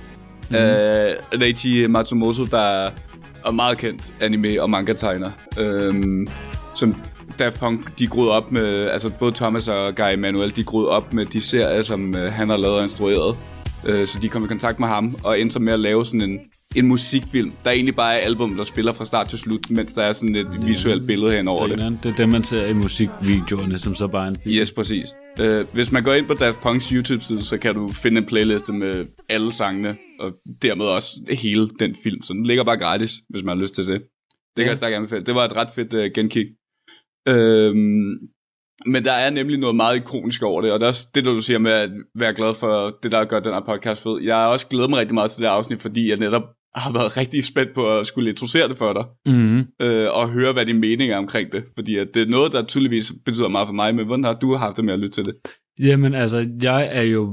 mm. 0.50 0.54
af 0.54 1.16
Reichi 1.32 1.86
Matsumoto, 1.86 2.44
der 2.44 2.90
er 3.44 3.50
meget 3.50 3.78
kendt 3.78 4.14
anime- 4.20 4.62
og 4.62 4.70
manga-tegner, 4.70 5.30
øhm, 5.58 6.28
som 6.74 6.94
Daft 7.38 7.58
Punk, 7.58 7.98
de 7.98 8.06
groede 8.06 8.30
op 8.30 8.52
med, 8.52 8.88
altså 8.88 9.10
både 9.10 9.32
Thomas 9.32 9.68
og 9.68 9.94
Guy 9.94 10.14
Manuel, 10.18 10.56
de 10.56 10.64
groede 10.64 10.88
op 10.88 11.12
med 11.12 11.26
de 11.26 11.40
serier, 11.40 11.82
som 11.82 12.16
øh, 12.16 12.32
han 12.32 12.48
har 12.48 12.56
lavet 12.56 12.76
og 12.76 12.82
instrueret. 12.82 13.36
Øh, 13.86 14.06
så 14.06 14.18
de 14.18 14.28
kom 14.28 14.44
i 14.44 14.46
kontakt 14.46 14.80
med 14.80 14.88
ham 14.88 15.16
og 15.22 15.40
endte 15.40 15.60
med 15.60 15.72
at 15.72 15.80
lave 15.80 16.04
sådan 16.04 16.22
en, 16.22 16.40
en 16.74 16.86
musikfilm, 16.86 17.52
der 17.64 17.70
egentlig 17.70 17.96
bare 17.96 18.14
er 18.14 18.18
album, 18.18 18.56
der 18.56 18.64
spiller 18.64 18.92
fra 18.92 19.04
start 19.04 19.28
til 19.28 19.38
slut, 19.38 19.70
mens 19.70 19.92
der 19.92 20.02
er 20.02 20.12
sådan 20.12 20.34
et 20.36 20.66
visuelt 20.66 21.06
billede 21.06 21.32
hen 21.36 21.48
over 21.48 21.66
det. 21.66 21.78
Det 22.02 22.12
er 22.12 22.16
det, 22.16 22.28
man 22.28 22.44
ser 22.44 22.66
i 22.66 22.72
musikvideoerne, 22.72 23.78
som 23.78 23.94
så 23.94 24.06
bare 24.08 24.24
er 24.26 24.30
en 24.30 24.36
film. 24.42 24.54
Yes, 24.54 24.72
præcis. 24.72 25.08
Øh, 25.40 25.64
hvis 25.74 25.92
man 25.92 26.02
går 26.04 26.12
ind 26.12 26.26
på 26.26 26.34
Daft 26.34 26.60
Punks 26.60 26.88
YouTube-side, 26.88 27.44
så 27.44 27.58
kan 27.58 27.74
du 27.74 27.88
finde 27.92 28.18
en 28.20 28.26
playliste 28.26 28.72
med 28.72 29.06
alle 29.28 29.52
sangene, 29.52 29.96
og 30.20 30.32
dermed 30.62 30.86
også 30.86 31.08
hele 31.30 31.70
den 31.78 31.96
film. 32.02 32.22
Så 32.22 32.32
den 32.32 32.46
ligger 32.46 32.64
bare 32.64 32.76
gratis, 32.78 33.12
hvis 33.28 33.42
man 33.44 33.56
har 33.56 33.62
lyst 33.62 33.74
til 33.74 33.82
at 33.82 33.86
se. 33.86 33.92
Det 33.92 34.00
kan 34.56 34.64
Ja. 34.64 34.68
jeg 34.68 34.76
stærkt 34.76 34.94
anbefale. 34.96 35.24
Det 35.24 35.34
var 35.34 35.44
et 35.44 35.56
ret 35.56 35.70
fedt 35.74 35.92
uh, 35.94 36.04
genkig. 36.14 36.46
Øhm, 37.28 38.12
men 38.86 39.04
der 39.04 39.12
er 39.12 39.30
nemlig 39.30 39.58
noget 39.58 39.76
meget 39.76 39.96
ikonisk 39.96 40.42
over 40.42 40.62
det, 40.62 40.72
og 40.72 40.80
det 40.80 40.84
er 40.84 40.88
også 40.88 41.08
det, 41.14 41.24
du 41.24 41.40
siger 41.40 41.58
med 41.58 41.72
at 41.72 41.90
være 42.18 42.34
glad 42.34 42.54
for 42.54 42.98
det, 43.02 43.12
der 43.12 43.24
gør 43.24 43.40
den 43.40 43.52
her 43.52 43.60
podcast 43.60 44.02
fed. 44.02 44.20
Jeg 44.22 44.36
har 44.36 44.46
også 44.46 44.66
glædet 44.66 44.90
mig 44.90 44.98
rigtig 44.98 45.14
meget 45.14 45.30
til 45.30 45.42
det 45.42 45.48
afsnit, 45.48 45.82
fordi 45.82 46.08
jeg 46.10 46.18
netop 46.18 46.42
har 46.76 46.92
været 46.92 47.16
rigtig 47.16 47.44
spændt 47.44 47.74
på 47.74 47.98
at 47.98 48.06
skulle 48.06 48.30
introducere 48.30 48.68
det 48.68 48.76
for 48.78 48.92
dig, 48.92 49.04
Mm-hmm. 49.34 49.64
øh, 49.82 50.08
og 50.12 50.28
høre, 50.30 50.52
hvad 50.52 50.66
din 50.66 50.80
mening 50.80 51.10
er 51.10 51.16
omkring 51.16 51.52
det. 51.52 51.64
Fordi 51.74 51.96
at 51.96 52.08
det 52.14 52.22
er 52.22 52.26
noget, 52.26 52.52
der 52.52 52.62
tydeligvis 52.62 53.12
betyder 53.24 53.48
meget 53.48 53.68
for 53.68 53.72
mig, 53.74 53.94
men 53.94 54.06
hvordan 54.06 54.24
har 54.24 54.34
du 54.34 54.54
haft 54.54 54.76
det 54.76 54.84
med 54.84 54.92
at 54.94 54.98
lytte 55.00 55.14
til 55.14 55.24
det? 55.24 55.34
Jamen 55.80 56.14
altså, 56.14 56.46
jeg 56.62 56.88
er 56.92 57.02
jo 57.02 57.30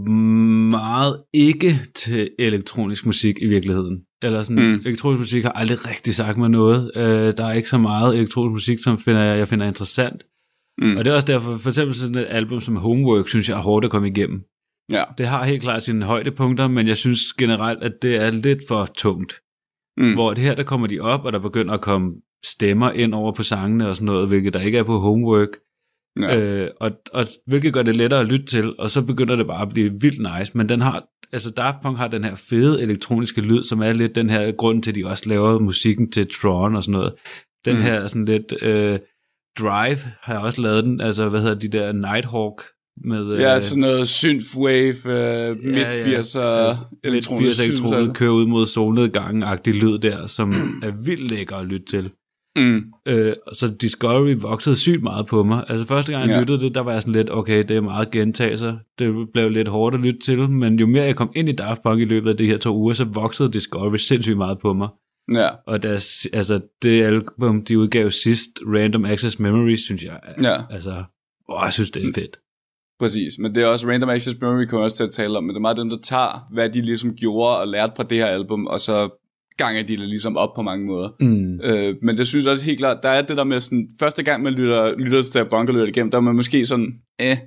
meget 0.72 1.18
ikke 1.34 1.80
til 1.96 2.30
elektronisk 2.40 3.06
musik 3.06 3.36
i 3.42 3.48
virkeligheden. 3.48 4.02
Eller 4.24 4.44
sådan, 4.44 4.64
Mm. 4.64 4.74
elektronisk 4.86 5.20
musik 5.20 5.44
har 5.44 5.52
aldrig 5.52 5.88
rigtig 5.90 6.16
sagt 6.16 6.38
mig 6.38 6.50
noget. 6.50 6.92
Øh, 6.96 7.34
der 7.38 7.46
er 7.46 7.54
ikke 7.54 7.70
så 7.70 7.78
meget 7.78 8.18
elektronisk 8.18 8.52
musik, 8.54 8.80
som 8.80 9.00
finder, 9.00 9.22
jeg 9.22 9.48
finder 9.48 9.68
interessant. 9.68 10.24
Mm. 10.82 10.98
Og 10.98 11.06
det 11.06 11.12
er 11.12 11.16
også 11.16 11.28
derfor, 11.28 11.58
for 11.58 11.70
eksempel 11.70 11.96
sådan 11.96 12.16
et 12.16 12.26
album 12.30 12.60
som 12.60 12.76
Homework, 12.76 13.28
synes 13.28 13.50
jeg 13.50 13.58
er 13.58 13.62
hårdt 13.62 13.86
at 13.86 13.92
komme 13.92 14.08
igennem. 14.08 14.42
Ja. 14.92 15.04
Det 15.18 15.28
har 15.28 15.44
helt 15.46 15.62
klart 15.62 15.84
sine 15.84 16.06
højdepunkter, 16.06 16.68
men 16.68 16.88
jeg 16.88 16.98
synes 16.98 17.34
generelt, 17.34 17.84
at 17.84 17.94
det 18.02 18.16
er 18.16 18.32
lidt 18.32 18.60
for 18.68 18.86
tungt. 18.86 19.34
Mm. 19.98 20.14
Hvor 20.14 20.34
det 20.34 20.44
her, 20.44 20.56
der 20.56 20.64
kommer 20.64 20.88
de 20.88 21.00
op, 21.00 21.26
og 21.26 21.34
der 21.34 21.40
begynder 21.40 21.74
at 21.74 21.82
komme 21.82 22.14
stemmer 22.46 22.92
ind 22.92 23.14
over 23.14 23.32
på 23.32 23.44
sangene 23.44 23.90
og 23.90 23.96
sådan 23.96 24.06
noget, 24.06 24.28
hvilket 24.28 24.54
der 24.54 24.60
ikke 24.60 24.78
er 24.78 24.84
på 24.84 25.00
Homework. 25.00 25.50
Ja. 26.22 26.40
Øh, 26.40 26.70
og, 26.80 26.92
og 27.14 27.26
hvilket 27.48 27.74
gør 27.74 27.84
det 27.84 27.96
lettere 27.96 28.20
at 28.20 28.28
lytte 28.28 28.46
til, 28.46 28.80
og 28.80 28.90
så 28.90 29.02
begynder 29.02 29.36
det 29.36 29.48
bare 29.48 29.62
at 29.62 29.70
blive 29.70 29.92
vildt 30.02 30.38
nice. 30.40 30.52
Men 30.58 30.70
den 30.70 30.82
har, 30.82 31.04
altså 31.34 31.50
Daft 31.52 31.78
Punk 31.82 31.98
har 31.98 32.08
den 32.08 32.24
her 32.24 32.36
fede 32.36 32.82
elektroniske 32.82 33.42
lyd, 33.42 33.64
som 33.64 33.82
er 33.82 33.94
lidt 33.94 34.16
den 34.16 34.30
her 34.30 34.52
grund 34.52 34.84
til, 34.84 34.92
at 34.92 34.96
de 34.96 35.08
også 35.08 35.30
laver 35.30 35.60
musikken 35.60 36.12
til 36.12 36.28
Tron 36.42 36.76
og 36.76 36.84
sådan 36.84 36.92
noget. 36.92 37.14
Den 37.66 37.76
Mm. 37.76 37.82
her 37.82 38.08
sådan 38.08 38.26
lidt 38.26 38.54
øh, 38.62 39.00
Drive 39.60 39.98
har 40.22 40.34
jeg 40.34 40.42
også 40.42 40.62
lavet 40.62 40.84
den, 40.84 41.02
altså 41.02 41.30
hvad 41.30 41.42
hedder 41.42 41.60
de 41.60 41.68
der 41.68 41.92
Nighthawk 41.92 42.62
med... 43.06 43.38
Ja, 43.38 43.56
øh, 43.56 43.62
sådan 43.62 43.82
noget 43.82 44.08
synthwave, 44.08 44.96
øh, 45.06 45.58
midt 45.64 45.88
80'er 45.88 46.10
altså, 46.16 46.78
lidt 47.04 47.28
80'er 47.28 47.64
elektronik, 47.64 48.14
kører 48.14 48.32
ud 48.32 48.46
mod 48.46 48.66
solnedgangen-agtig 48.66 49.74
lyd 49.74 49.98
der, 50.00 50.28
som 50.28 50.80
er 50.84 50.92
vildt 51.06 51.32
lækker 51.32 51.56
at 51.56 51.66
lytte 51.66 51.86
til. 51.86 52.10
Mm. 52.56 52.84
Øh, 53.08 53.34
så 53.54 53.68
Discovery 53.82 54.34
voksede 54.40 54.76
sygt 54.76 55.04
meget 55.04 55.26
på 55.26 55.44
mig. 55.44 55.64
Altså 55.70 55.88
første 55.88 56.12
gang 56.12 56.22
jeg 56.22 56.30
Ja. 56.30 56.34
ja. 56.36 56.40
lyttede 56.40 56.60
det, 56.60 56.76
der 56.76 56.82
var 56.82 56.92
jeg 56.92 57.02
sådan 57.02 57.14
lidt, 57.14 57.30
okay, 57.32 57.64
det 57.68 57.72
er 57.78 57.82
meget 57.82 58.12
gentagelser. 58.12 58.78
Det 59.00 59.32
blev 59.34 59.50
lidt 59.50 59.68
hårdt 59.68 59.96
at 59.96 60.02
lytte 60.02 60.20
til, 60.20 60.50
men 60.50 60.80
jo 60.80 60.88
mere 60.88 61.04
jeg 61.04 61.16
kom 61.16 61.32
ind 61.36 61.50
i 61.50 61.52
Daft 61.52 61.84
Punk 61.84 62.02
i 62.02 62.06
løbet 62.06 62.30
af 62.30 62.38
de 62.38 62.46
her 62.46 62.58
to 62.58 62.76
uger, 62.78 62.94
så 62.94 63.04
voksede 63.04 63.52
Discovery 63.52 63.96
sindssygt 63.98 64.38
meget 64.38 64.60
på 64.60 64.74
mig. 64.74 64.88
Ja, 65.34 65.48
Og 65.68 65.84
deres, 65.84 66.28
altså, 66.34 66.60
det 66.82 67.04
album, 67.04 67.62
de 67.66 67.80
udgav 67.80 68.12
sidst, 68.12 68.50
Random 68.66 69.06
Access 69.06 69.40
Memories, 69.40 69.80
synes 69.80 70.04
jeg, 70.04 70.20
Ja. 70.44 70.56
altså, 70.70 71.04
åh, 71.50 71.62
jeg 71.64 71.74
synes, 71.74 71.92
det 71.92 72.04
er 72.06 72.12
fedt. 72.16 72.38
Præcis. 73.02 73.38
Men 73.40 73.56
det 73.56 73.64
er 73.64 73.68
også 73.68 73.88
Random 73.88 74.10
Access 74.10 74.38
Memory, 74.42 74.66
kommer 74.66 74.84
også 74.84 74.98
til 74.98 75.04
at 75.04 75.12
tale 75.12 75.38
om, 75.38 75.44
men 75.44 75.50
det 75.50 75.56
er 75.56 75.62
meget 75.62 75.78
dem, 75.78 75.90
der 75.90 75.98
tager, 76.04 76.48
hvad 76.54 76.70
de 76.70 76.82
ligesom 76.82 77.16
gjorde 77.16 77.60
og 77.60 77.68
lærte 77.68 77.94
på 77.96 78.04
det 78.04 78.18
her 78.18 78.26
album, 78.26 78.68
og 78.68 78.80
så 78.80 79.10
ganger 79.58 79.84
de 79.84 79.98
det 79.98 80.08
ligesom 80.08 80.38
op 80.38 80.50
på 80.56 80.62
mange 80.62 80.86
måder. 80.86 81.10
Mm. 81.20 81.60
Øh, 81.64 81.96
men 82.02 82.18
det 82.18 82.28
synes 82.28 82.46
jeg 82.46 82.52
også 82.52 82.66
helt 82.66 82.80
klart, 82.80 83.04
der 83.04 83.10
er 83.10 83.22
det 83.22 83.38
der 83.38 83.44
med 83.44 83.62
sådan, 83.62 83.90
første 84.00 84.24
gang 84.24 84.44
man 84.44 84.54
lytter, 84.54 84.98
lytter 84.98 85.22
til 85.22 85.42
og 85.52 85.66
lytter 85.66 85.86
igennem, 85.86 86.12
der 86.12 86.18
er 86.18 86.22
man 86.22 86.36
måske 86.36 86.66
sådan, 86.66 86.94
eh. 87.20 87.38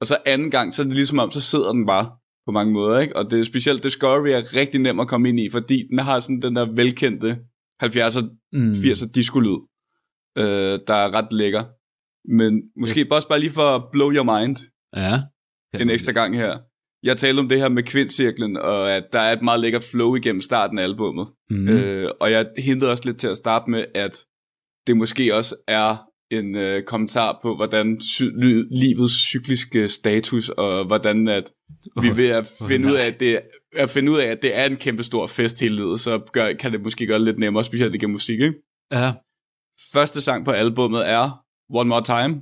Og 0.00 0.06
så 0.06 0.16
anden 0.26 0.50
gang, 0.50 0.74
så 0.74 0.82
er 0.82 0.86
det 0.86 0.94
ligesom 0.94 1.18
om, 1.18 1.30
så 1.30 1.40
sidder 1.40 1.72
den 1.72 1.86
bare 1.86 2.10
på 2.46 2.52
mange 2.52 2.72
måder, 2.72 2.98
ikke? 2.98 3.16
Og 3.16 3.30
det 3.30 3.40
er 3.40 3.44
specielt 3.44 3.82
Discovery 3.82 4.28
er 4.28 4.54
rigtig 4.54 4.80
nem 4.80 5.00
at 5.00 5.08
komme 5.08 5.28
ind 5.28 5.40
i, 5.40 5.50
fordi 5.50 5.82
den 5.90 5.98
har 5.98 6.20
sådan 6.20 6.42
den 6.42 6.56
der 6.56 6.72
velkendte 6.72 7.38
70'er 7.84 8.34
Mm. 8.52 8.70
80'er 8.70 9.10
disco-lyd, 9.10 9.58
øh, 10.38 10.78
der 10.86 10.94
er 10.94 11.14
ret 11.14 11.32
lækker. 11.32 11.64
Men 12.36 12.62
måske 12.80 13.04
bare 13.04 13.18
også 13.18 13.28
bare 13.28 13.40
lige 13.40 13.50
for 13.50 13.62
at 13.76 13.82
blow 13.92 14.12
your 14.12 14.38
mind 14.38 14.56
Ja. 14.96 15.20
en 15.80 15.90
ekstra 15.90 16.12
gang 16.12 16.36
her. 16.36 16.58
jeg 17.02 17.16
talte 17.16 17.40
om 17.40 17.48
det 17.48 17.58
her 17.58 17.68
med 17.68 17.82
kvindcirklen, 17.82 18.56
og 18.56 18.92
at 18.92 19.04
der 19.12 19.20
er 19.20 19.32
et 19.32 19.42
meget 19.42 19.60
lækkert 19.60 19.84
flow 19.84 20.14
igennem 20.14 20.42
starten 20.42 20.78
af 20.78 20.82
albummet. 20.82 21.26
Mm. 21.50 21.68
Øh, 21.68 22.10
og 22.20 22.30
jeg 22.30 22.46
hintede 22.58 22.90
også 22.90 23.02
lidt 23.06 23.18
til 23.18 23.26
at 23.28 23.36
starte 23.36 23.70
med, 23.70 23.84
at 23.94 24.24
det 24.86 24.96
måske 24.96 25.34
også 25.34 25.56
er 25.68 25.96
en 26.30 26.56
øh, 26.56 26.82
kommentar 26.82 27.38
på, 27.42 27.56
hvordan 27.56 28.00
sy- 28.00 28.22
livets 28.70 29.14
cykliske 29.14 29.88
status, 29.88 30.48
og 30.48 30.86
hvordan 30.86 31.28
at 31.28 31.44
vi 32.02 32.16
ved 32.16 32.28
at 32.28 32.52
finde, 32.68 32.88
ud 32.88 32.94
af, 32.94 33.06
at, 33.06 33.20
det, 33.20 33.40
at 33.76 33.90
finde 33.90 34.12
ud 34.12 34.18
af, 34.18 34.26
at 34.26 34.42
det 34.42 34.58
er 34.58 34.64
en 34.64 34.76
kæmpe 34.76 35.02
stor 35.02 35.26
fest 35.26 35.60
hele 35.60 35.76
livet, 35.76 36.00
så 36.00 36.18
gør, 36.32 36.52
kan 36.52 36.72
det 36.72 36.82
måske 36.82 37.06
gøre 37.06 37.18
det 37.18 37.24
lidt 37.24 37.38
nemmere, 37.38 37.64
specielt 37.64 37.94
igennem 37.94 38.12
musik. 38.12 38.40
Ikke? 38.40 38.54
Ja. 38.92 39.12
Første 39.92 40.20
sang 40.20 40.44
på 40.44 40.50
albummet 40.50 41.08
er 41.08 41.44
One 41.70 41.88
More 41.88 42.04
Time. 42.04 42.40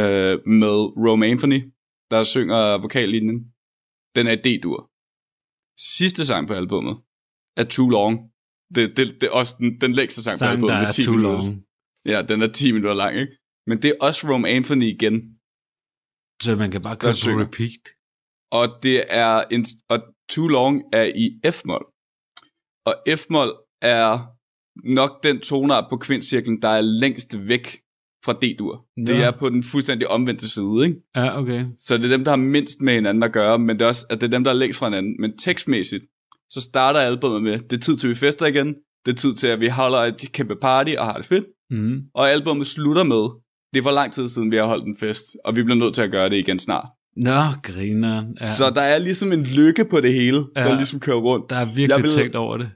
Øh, 0.00 0.34
med 0.60 0.76
Rome 1.04 1.26
Anthony, 1.32 1.60
der 2.10 2.20
synger 2.34 2.78
vokallinjen. 2.84 3.38
Den 4.16 4.24
er 4.32 4.36
D-dur. 4.44 4.80
Sidste 5.98 6.26
sang 6.26 6.42
på 6.48 6.54
albummet 6.60 6.96
er 7.60 7.64
Too 7.74 7.88
Long. 7.96 8.14
Det, 8.74 8.96
det, 8.96 9.04
det 9.20 9.26
er 9.30 9.34
også 9.40 9.54
den, 9.58 9.80
den 9.80 9.92
længste 9.92 10.22
sang, 10.22 10.38
Sang, 10.38 10.60
på 10.60 10.66
der 10.66 10.74
albumet 10.74 10.74
er 10.74 10.82
med 10.82 10.90
10 10.90 11.02
too 11.02 11.16
minutter. 11.16 11.38
long. 11.38 11.64
Ja, 12.12 12.18
den 12.30 12.42
er 12.42 12.50
10 12.52 12.72
minutter 12.72 12.94
lang, 13.02 13.12
ikke? 13.22 13.32
Men 13.68 13.76
det 13.82 13.88
er 13.90 13.98
også 14.06 14.20
Rome 14.30 14.48
Anthony 14.48 14.86
igen. 14.96 15.16
Så 16.44 16.50
man 16.62 16.70
kan 16.70 16.82
bare 16.82 16.94
Der 16.94 17.00
køre 17.00 17.12
på 17.12 17.22
synger. 17.24 17.44
repeat. 17.44 17.82
Og 18.58 18.64
det 18.82 18.98
er 19.22 19.34
en, 19.54 19.62
og 19.92 19.98
Too 20.32 20.48
Long 20.56 20.74
er 20.92 21.06
i 21.24 21.26
F-mol. 21.56 21.84
Og 22.88 22.94
F-mol 23.20 23.50
er 23.98 24.08
nok 24.98 25.12
den 25.26 25.40
tonart 25.40 25.86
på 25.90 25.96
kvindcirklen, 25.96 26.62
der 26.62 26.68
er 26.68 26.80
længst 27.02 27.30
væk 27.48 27.66
fra 28.24 28.32
D-dur. 28.32 28.84
Det 28.96 29.16
Nå. 29.16 29.22
er 29.22 29.30
på 29.30 29.48
den 29.48 29.62
fuldstændig 29.62 30.08
omvendte 30.08 30.48
side, 30.50 30.84
ikke? 30.84 30.96
Ja, 31.16 31.38
okay. 31.38 31.64
Så 31.76 31.96
det 31.96 32.04
er 32.04 32.08
dem, 32.08 32.24
der 32.24 32.30
har 32.30 32.36
mindst 32.36 32.80
med 32.80 32.92
hinanden 32.94 33.22
at 33.22 33.32
gøre, 33.32 33.58
men 33.58 33.78
det 33.78 33.84
er 33.84 33.88
også 33.88 34.06
at 34.10 34.20
det 34.20 34.26
er 34.26 34.30
dem, 34.30 34.44
der 34.44 34.50
er 34.50 34.54
længst 34.54 34.78
fra 34.78 34.86
hinanden. 34.86 35.16
Men 35.20 35.38
tekstmæssigt, 35.38 36.04
så 36.50 36.60
starter 36.60 37.00
albumet 37.00 37.42
med, 37.42 37.58
det 37.58 37.72
er 37.76 37.80
tid 37.80 37.96
til, 37.96 38.08
vi 38.10 38.14
fester 38.14 38.46
igen. 38.46 38.74
Det 39.06 39.12
er 39.12 39.16
tid 39.16 39.34
til, 39.34 39.46
at 39.46 39.60
vi 39.60 39.68
holder 39.68 39.98
et 39.98 40.32
kæmpe 40.32 40.56
party 40.62 40.92
og 40.98 41.04
har 41.06 41.16
det 41.16 41.26
fedt. 41.26 41.44
Mm. 41.70 42.00
Og 42.14 42.30
albumet 42.30 42.66
slutter 42.66 43.02
med, 43.02 43.28
det 43.74 43.78
er 43.78 43.82
for 43.82 43.90
lang 43.90 44.12
tid 44.12 44.28
siden, 44.28 44.50
vi 44.50 44.56
har 44.56 44.66
holdt 44.66 44.84
en 44.86 44.96
fest, 44.96 45.24
og 45.44 45.56
vi 45.56 45.62
bliver 45.62 45.78
nødt 45.78 45.94
til 45.94 46.02
at 46.02 46.10
gøre 46.10 46.28
det 46.28 46.36
igen 46.36 46.58
snart. 46.58 46.86
Nå, 47.16 47.40
griner. 47.62 48.14
Ja. 48.14 48.22
Ja. 48.40 48.54
Så 48.54 48.70
der 48.74 48.80
er 48.80 48.98
ligesom 48.98 49.32
en 49.32 49.42
lykke 49.44 49.84
på 49.84 50.00
det 50.00 50.12
hele, 50.14 50.44
ja. 50.56 50.62
Ja. 50.62 50.68
der 50.68 50.76
ligesom 50.76 51.00
kører 51.00 51.16
rundt. 51.16 51.50
der 51.50 51.56
er 51.56 51.64
virkelig 51.64 52.02
vil- 52.02 52.10
tænkt 52.12 52.34
over 52.36 52.56
det. 52.56 52.70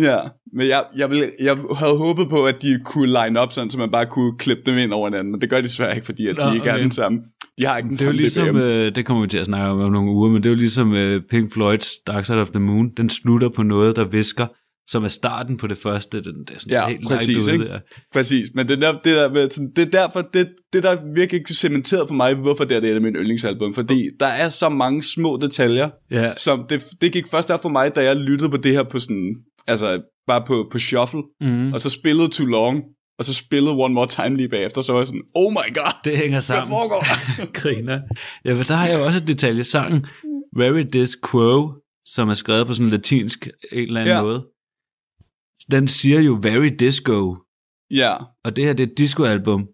Ja, 0.00 0.18
men 0.52 0.68
jeg, 0.68 0.84
jeg, 0.96 1.10
vil, 1.10 1.24
jeg 1.40 1.56
havde 1.76 1.96
håbet 1.98 2.28
på, 2.28 2.44
at 2.46 2.62
de 2.62 2.80
kunne 2.84 3.06
line 3.24 3.40
op 3.40 3.52
sådan, 3.52 3.70
så 3.70 3.78
man 3.78 3.90
bare 3.90 4.06
kunne 4.06 4.38
klippe 4.38 4.62
dem 4.66 4.78
ind 4.78 4.92
over 4.92 5.08
hinanden, 5.08 5.30
men 5.32 5.40
det 5.40 5.50
gør 5.50 5.56
de 5.56 5.62
desværre 5.62 5.94
ikke, 5.94 6.04
fordi 6.06 6.26
at 6.26 6.36
Nå, 6.36 6.42
de 6.44 6.54
ikke 6.54 6.62
okay. 6.70 6.78
er 6.78 6.82
den 6.82 6.90
samme. 6.90 7.18
De 7.60 7.66
har 7.66 7.76
ikke 7.76 7.88
den 7.88 7.96
Det 7.96 8.00
er 8.02 8.04
samme 8.06 8.16
ligesom, 8.16 8.48
BPM. 8.48 8.56
øh, 8.56 8.94
det 8.94 9.06
kommer 9.06 9.22
vi 9.22 9.28
til 9.28 9.38
at 9.38 9.46
snakke 9.46 9.66
om 9.68 9.80
om 9.80 9.92
nogle 9.92 10.10
uger, 10.10 10.28
men 10.30 10.42
det 10.42 10.46
er 10.48 10.50
jo 10.50 10.56
ligesom 10.56 10.94
øh, 10.94 11.22
Pink 11.30 11.52
Floyds 11.52 11.88
Dark 12.06 12.26
Side 12.26 12.40
of 12.40 12.50
the 12.50 12.60
Moon. 12.60 12.90
Den 12.96 13.10
slutter 13.10 13.48
på 13.48 13.62
noget, 13.62 13.96
der 13.96 14.04
visker, 14.04 14.46
som 14.88 15.04
er 15.04 15.08
starten 15.08 15.56
på 15.56 15.66
det 15.66 15.78
første. 15.78 16.16
Den, 16.22 16.34
det 16.48 16.54
er 16.54 16.58
sådan 16.58 16.72
Ja, 16.72 16.88
helt 16.88 17.08
præcis, 17.08 17.46
ikke? 17.48 17.64
Der. 17.64 17.78
Præcis, 18.12 18.46
men 18.54 18.68
det, 18.68 18.80
der, 18.82 18.92
det, 18.92 19.16
der 19.16 19.32
med, 19.32 19.50
sådan, 19.50 19.70
det 19.76 19.86
er 19.86 19.90
derfor, 20.00 20.20
det, 20.34 20.48
det 20.72 20.82
der 20.82 20.96
virkelig 21.14 21.42
cementeret 21.46 22.08
for 22.08 22.14
mig, 22.14 22.34
hvorfor 22.34 22.64
det 22.64 22.76
er, 22.76 22.80
det 22.80 22.90
er 22.96 23.00
min 23.00 23.14
yndlingsalbum, 23.14 23.74
fordi 23.74 24.08
der 24.20 24.26
er 24.26 24.48
så 24.48 24.68
mange 24.68 25.02
små 25.02 25.38
detaljer, 25.42 25.88
Ja, 26.10 26.32
som 26.36 26.66
det, 26.70 26.82
det 27.00 27.12
gik 27.12 27.26
først 27.30 27.50
op 27.50 27.62
for 27.62 27.68
mig, 27.68 27.94
da 27.96 28.04
jeg 28.04 28.16
lyttede 28.16 28.50
på 28.50 28.56
det 28.56 28.72
her 28.72 28.82
på 28.82 28.98
sådan, 28.98 29.34
altså 29.70 30.02
bare 30.26 30.44
på, 30.46 30.68
på 30.72 30.78
shuffle, 30.78 31.22
mm. 31.40 31.72
og 31.72 31.80
så 31.80 31.90
spillede 31.90 32.28
Too 32.28 32.46
Long, 32.46 32.82
og 33.18 33.24
så 33.24 33.34
spillede 33.34 33.74
One 33.74 33.94
More 33.94 34.06
Time 34.06 34.36
lige 34.36 34.48
bagefter, 34.48 34.82
så 34.82 34.92
var 34.92 35.00
jeg 35.00 35.06
sådan, 35.06 35.22
oh 35.34 35.52
my 35.52 35.74
god, 35.74 35.92
det 36.04 36.16
hænger 36.16 36.30
hvad 36.30 36.40
sammen. 36.40 36.72
foregår 36.72 37.00
der? 37.00 37.46
griner. 37.60 38.00
Ja, 38.44 38.54
men 38.54 38.64
der 38.64 38.74
har 38.74 38.86
jeg 38.86 39.00
også 39.00 39.18
et 39.18 39.26
detalje. 39.26 39.64
Sangen 39.64 40.06
Very 40.56 40.84
Dis 40.92 41.16
Quo, 41.30 41.74
som 42.04 42.28
er 42.28 42.34
skrevet 42.34 42.66
på 42.66 42.74
sådan 42.74 42.90
latinsk 42.90 43.48
en 43.72 43.78
eller 43.78 44.00
anden 44.00 44.16
ja. 44.16 44.22
måde. 44.22 44.46
Den 45.70 45.88
siger 45.88 46.20
jo 46.20 46.38
Very 46.42 46.70
Disco, 46.78 47.36
ja, 47.90 48.16
og 48.44 48.56
det 48.56 48.64
her 48.64 48.72
det 48.72 48.86
er 48.86 48.90
et 48.90 48.98
disco-album. 48.98 49.68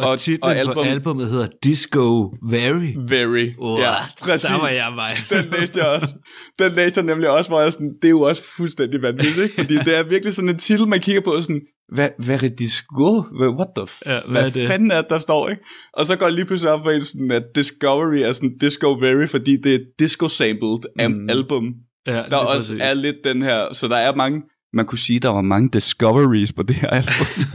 Og, 0.00 0.10
Og- 0.10 0.18
titlen 0.18 0.42
og 0.42 0.56
album... 0.56 0.74
på 0.74 0.80
album- 0.80 0.92
albumet 0.92 1.26
hedder 1.26 1.48
Disco 1.64 2.34
Very. 2.50 2.92
very, 3.08 3.48
Oh, 3.58 3.80
ja, 3.80 3.94
præcis. 4.20 4.48
Der 4.50 4.58
var 4.58 4.68
jeg 4.68 4.92
mig. 4.94 5.16
Den 5.42 5.44
læste 5.58 5.80
jeg 5.80 5.88
også. 5.88 6.14
Den 6.58 6.72
læste 6.72 6.98
jeg 6.98 7.06
nemlig 7.06 7.30
også, 7.30 7.50
hvor 7.50 7.60
jeg 7.60 7.72
sådan, 7.72 7.92
det 8.02 8.08
er 8.08 8.10
jo 8.10 8.20
også 8.20 8.42
fuldstændig 8.56 9.02
vanvittigt, 9.02 9.38
ikke? 9.38 9.54
Fordi 9.54 9.74
det 9.74 9.98
er 9.98 10.02
virkelig 10.02 10.34
sådan 10.34 10.48
en 10.48 10.58
titel, 10.58 10.88
man 10.88 11.00
kigger 11.00 11.20
på, 11.20 11.30
og 11.30 11.42
sådan, 11.42 11.60
hvad, 11.94 12.08
hvad 12.18 12.42
er 12.44 12.48
disco? 12.48 13.24
What 13.40 13.68
the 13.76 13.84
f- 13.84 14.00
Ja, 14.06 14.20
hvad 14.30 14.42
hvad 14.42 14.50
det? 14.50 14.68
fanden 14.68 14.90
er 14.90 15.00
det, 15.00 15.10
der 15.10 15.18
står, 15.18 15.48
ikke? 15.48 15.62
Og 15.92 16.06
så 16.06 16.16
går 16.16 16.26
det 16.26 16.34
lige 16.34 16.44
pludselig 16.44 16.72
op 16.72 16.80
for 16.84 16.90
en 16.90 17.02
sådan, 17.04 17.30
at 17.30 17.42
Discovery 17.54 18.16
er 18.28 18.32
sådan 18.32 18.58
Disco 18.60 18.92
Very, 18.92 19.26
fordi 19.26 19.56
det 19.56 19.74
er 19.74 19.78
disco-sampled 19.98 21.08
Mm. 21.08 21.28
album. 21.30 21.64
Ja, 22.06 22.22
Der 22.30 22.36
også 22.36 22.56
præcis. 22.72 22.82
er 22.82 22.94
lidt 22.94 23.16
den 23.24 23.42
her, 23.42 23.72
så 23.74 23.88
der 23.88 23.96
er 23.96 24.14
mange, 24.14 24.42
man 24.72 24.86
kunne 24.86 24.98
sige, 24.98 25.18
der 25.20 25.28
var 25.28 25.40
mange 25.42 25.68
discoveries 25.72 26.52
på 26.52 26.62
det 26.62 26.76
her 26.76 26.88
album. 26.90 27.26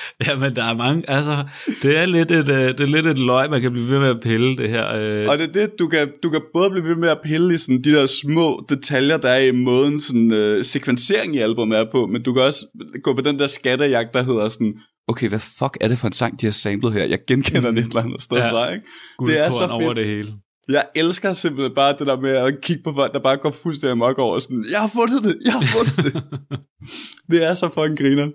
Ja, 0.26 0.36
men 0.36 0.56
der 0.56 0.64
er 0.64 0.74
mange, 0.76 1.10
altså, 1.10 1.44
det 1.82 1.98
er 1.98 2.06
lidt 2.06 2.30
et, 2.30 2.48
øh, 2.48 2.68
det 2.68 2.80
er 2.80 2.86
lidt 2.86 3.06
et 3.06 3.18
løg, 3.18 3.50
man 3.50 3.60
kan 3.60 3.72
blive 3.72 3.88
ved 3.88 3.98
med 3.98 4.08
at 4.08 4.20
pille 4.22 4.56
det 4.56 4.68
her. 4.70 4.88
Øh, 4.94 5.28
Og 5.28 5.38
det 5.38 5.48
er 5.48 5.52
det, 5.52 5.70
du 5.78 5.88
kan, 5.88 6.08
du 6.22 6.30
kan 6.30 6.40
både 6.54 6.70
blive 6.70 6.84
ved 6.84 6.96
med 6.96 7.08
at 7.08 7.18
pille 7.24 7.54
i 7.54 7.58
sådan 7.58 7.82
de 7.84 7.92
der 7.92 8.06
små 8.06 8.64
detaljer, 8.68 9.16
der 9.16 9.28
er 9.28 9.38
i 9.40 9.50
måden, 9.52 10.00
sådan 10.00 10.32
øh, 10.32 10.64
sekvensering 10.64 11.36
i 11.36 11.38
albumet 11.38 11.78
er 11.78 11.84
på, 11.92 12.06
men 12.06 12.22
du 12.22 12.32
kan 12.32 12.42
også 12.42 12.66
gå 13.02 13.14
på 13.14 13.20
den 13.20 13.38
der 13.38 13.46
skattejagt, 13.46 14.14
der 14.14 14.22
hedder 14.22 14.48
sådan, 14.48 14.74
okay, 15.08 15.28
hvad 15.28 15.38
fuck 15.58 15.76
er 15.80 15.88
det 15.88 15.98
for 15.98 16.06
en 16.06 16.12
sang, 16.12 16.40
de 16.40 16.46
har 16.46 16.52
samlet 16.52 16.92
her? 16.92 17.04
Jeg 17.04 17.18
genkender 17.28 17.70
det 17.70 17.78
et 17.78 17.84
eller 17.86 18.02
andet 18.02 18.22
sted 18.22 18.36
Ja. 18.36 18.50
fra, 18.52 18.72
ikke? 18.72 18.84
Det 19.26 19.38
er 19.46 19.50
så 19.50 19.58
guldkorn 19.58 19.70
over 19.82 19.90
fedt. 19.94 19.96
det 19.96 20.06
hele. 20.06 20.32
Jeg 20.68 20.84
elsker 20.96 21.32
simpelthen 21.32 21.74
bare 21.74 21.94
det 21.98 22.06
der 22.06 22.20
med 22.20 22.30
at 22.30 22.60
kigge 22.62 22.82
på 22.82 22.92
folk, 22.96 23.12
der 23.12 23.20
bare 23.20 23.36
går 23.36 23.50
fuldstændig 23.50 23.90
amok 23.92 24.18
over, 24.18 24.38
sådan, 24.38 24.64
jeg 24.72 24.80
har 24.80 24.88
fundet 24.88 25.24
det, 25.24 25.36
jeg 25.44 25.52
har 25.52 25.66
fundet 25.76 25.96
det. 26.14 26.22
det 27.30 27.44
er 27.44 27.54
så 27.54 27.68
fucking 27.74 27.98
griner. 27.98 28.28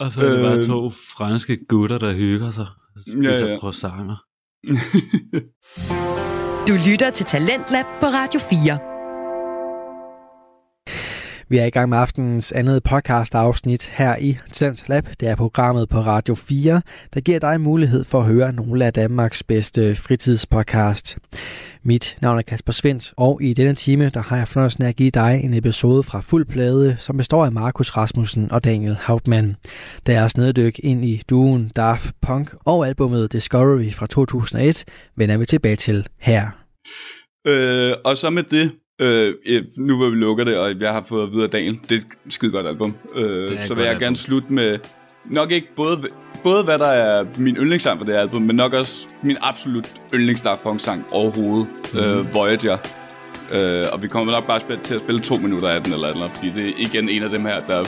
Og 0.00 0.12
så 0.12 0.20
er 0.20 0.28
det 0.32 0.42
bare 0.44 0.58
Øh. 0.58 0.66
to 0.66 0.90
franske 0.90 1.58
gutter, 1.68 1.98
der 1.98 2.14
hygger 2.14 2.50
sig. 2.50 2.66
og 2.96 3.02
Spiser 3.02 3.22
Ja, 3.22 3.30
ja, 3.38 3.44
ja. 3.46 3.52
ja. 3.52 3.58
croissanter. 3.58 4.16
Du 6.68 6.78
lytter 6.90 7.10
til 7.10 7.26
Talentlab 7.26 7.84
på 8.00 8.06
Radio 8.06 8.40
4. 8.40 8.78
Vi 11.50 11.58
er 11.58 11.64
i 11.64 11.70
gang 11.70 11.88
med 11.88 11.98
aftenens 11.98 12.52
andet 12.52 12.82
podcast 12.82 13.34
afsnit 13.34 13.86
her 13.86 14.16
i 14.16 14.38
Talent 14.52 14.88
Lab. 14.88 15.04
Det 15.20 15.28
er 15.28 15.36
programmet 15.36 15.88
på 15.88 16.00
Radio 16.00 16.34
4, 16.34 16.82
der 17.14 17.20
giver 17.20 17.38
dig 17.38 17.60
mulighed 17.60 18.04
for 18.04 18.20
at 18.20 18.26
høre 18.26 18.52
nogle 18.52 18.86
af 18.86 18.92
Danmarks 18.92 19.42
bedste 19.42 19.96
fritidspodcast. 19.96 21.18
Mit 21.82 22.16
navn 22.22 22.38
er 22.38 22.42
Kasper 22.42 22.72
Svendt, 22.72 23.12
og 23.16 23.42
i 23.42 23.52
denne 23.54 23.74
time 23.74 24.10
der 24.14 24.22
har 24.22 24.36
jeg 24.36 24.48
fornøjelsen 24.48 24.84
af 24.84 24.88
at 24.88 24.96
give 24.96 25.10
dig 25.10 25.40
en 25.44 25.54
episode 25.54 26.02
fra 26.02 26.20
fuld 26.20 26.46
plade, 26.46 26.96
som 26.98 27.16
består 27.16 27.44
af 27.44 27.52
Markus 27.52 27.90
Rasmussen 27.90 28.52
og 28.52 28.64
Daniel 28.64 28.96
Hauptmann. 29.00 29.56
Deres 30.06 30.36
neddyk 30.36 30.78
ind 30.82 31.04
i 31.04 31.22
duen 31.30 31.72
Daft 31.76 32.10
Punk 32.22 32.54
og 32.64 32.86
albumet 32.88 33.32
Discovery 33.32 33.90
fra 33.92 34.06
2001 34.06 34.84
vender 35.16 35.36
vi 35.36 35.46
tilbage 35.46 35.76
til 35.76 36.06
her. 36.18 36.46
Øh, 37.46 37.92
og 38.04 38.16
så 38.16 38.30
med 38.30 38.42
det, 38.42 38.72
øh, 39.00 39.34
nu 39.76 39.96
hvor 39.96 40.10
vi 40.10 40.16
lukker 40.16 40.44
det, 40.44 40.56
og 40.56 40.80
jeg 40.80 40.92
har 40.92 41.04
fået 41.08 41.26
at 41.26 41.32
vide 41.32 41.44
af 41.44 41.50
Daniel, 41.50 41.78
det 41.88 41.92
er 41.92 41.96
et 42.26 42.32
skide 42.32 42.52
godt 42.52 42.66
album. 42.66 42.96
Øh, 43.16 43.66
så 43.66 43.74
vil 43.74 43.82
jeg 43.82 43.90
album. 43.90 44.00
gerne 44.02 44.16
slutte 44.16 44.52
med, 44.52 44.78
nok 45.30 45.50
ikke 45.50 45.68
både, 45.76 45.96
både 46.42 46.64
hvad 46.64 46.78
der 46.78 46.86
er 46.86 47.24
min 47.36 47.56
yndlingssang 47.56 47.98
på 47.98 48.04
det 48.04 48.12
album, 48.12 48.42
men 48.42 48.56
nok 48.56 48.72
også 48.72 49.06
min 49.22 49.36
absolut 49.40 49.88
yndlings 50.14 50.40
Daft 50.42 50.62
Punk 50.62 50.80
sang 50.80 51.04
overhovedet, 51.12 51.66
Mhm. 51.92 52.02
mm-hmm. 52.02 52.18
øh, 52.18 52.34
Voyager. 52.34 52.76
Øh, 53.52 53.86
og 53.92 54.02
vi 54.02 54.08
kommer 54.08 54.32
nok 54.32 54.46
bare 54.46 54.60
spille, 54.60 54.82
til 54.84 54.94
at 54.94 55.00
spille 55.00 55.20
to 55.20 55.36
minutter 55.36 55.68
af 55.68 55.82
den 55.84 55.92
eller 55.92 56.08
eller 56.08 56.22
andet, 56.24 56.36
fordi 56.36 56.50
det 56.50 56.68
er 56.68 56.72
igen 56.78 57.08
en 57.08 57.22
af 57.22 57.30
dem 57.30 57.44
her, 57.44 57.60
der 57.60 57.84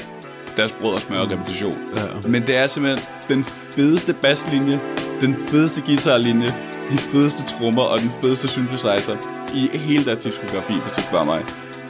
deres 0.56 0.72
brød 0.72 0.92
og 0.94 1.00
smør 1.00 1.18
og 1.18 1.30
repetition. 1.30 1.74
Ja. 1.96 2.28
Men 2.28 2.46
det 2.46 2.56
er 2.56 2.66
simpelthen 2.66 3.06
den 3.28 3.44
fedeste 3.44 4.12
basslinje, 4.14 4.80
den 5.20 5.36
fedeste 5.36 5.80
guitarlinje, 5.86 6.54
de 6.90 6.98
fedeste 6.98 7.42
trommer 7.56 7.82
og 7.82 7.98
den 8.00 8.10
fedeste 8.22 8.48
synthesizer 8.48 9.16
i 9.54 9.68
hele 9.78 10.04
deres 10.04 10.18
diskografi, 10.18 10.72
hvis 10.72 10.92
du 10.96 11.02
spørger 11.02 11.24
mig. 11.24 11.42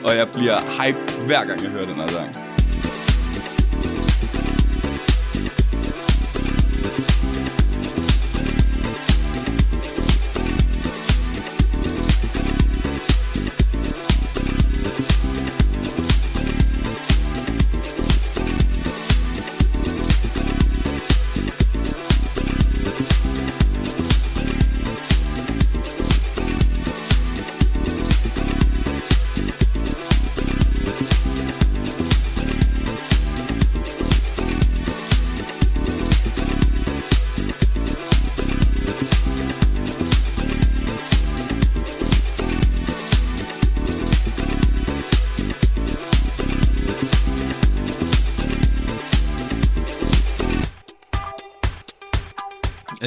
Og 0.05 0.17
jeg 0.17 0.29
bliver 0.29 0.59
hype 0.83 0.99
hver 1.27 1.45
gang 1.45 1.63
jeg 1.63 1.71
hører 1.71 1.85
den 1.85 1.95
her 1.95 2.09
sang. 2.09 2.37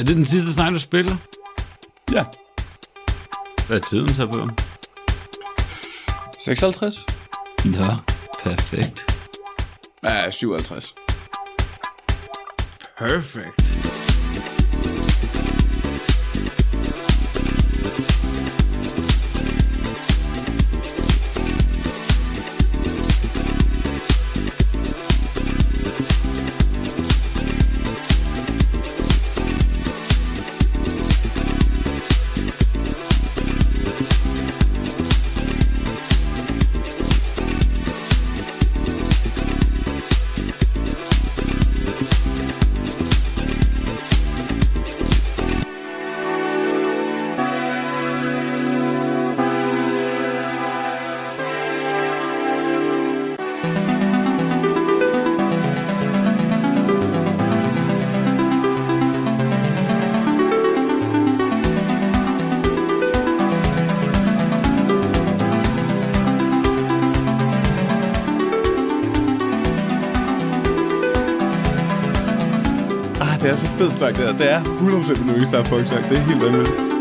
Det 0.06 0.16
den 0.16 0.24
sidste 0.26 0.54
sang, 0.54 0.74
du 0.74 0.80
spiller? 0.80 1.16
Ja. 2.12 2.24
Hvad 3.66 3.76
er 3.76 3.80
tiden 3.80 4.14
så 4.14 4.26
på? 4.26 4.48
56? 6.38 7.06
Nå, 7.64 7.94
perfekt. 8.42 9.04
Ja, 10.04 10.30
57. 10.30 10.94
Perfect. 12.98 13.93
Det 73.44 73.52
er 73.52 73.56
så 73.56 73.66
fedt 73.66 73.98
sagt, 73.98 74.16
det 74.16 74.26
her. 74.26 74.32
Det 74.32 74.50
er 74.50 74.60
100% 74.62 75.22
en 75.22 75.28
yndlings 75.28 75.50
Daft 75.50 75.68
folk 75.68 75.86
sagt. 75.86 76.08
Det 76.08 76.18
er 76.18 76.22
helt 76.22 76.42
vanvittigt. 76.44 76.93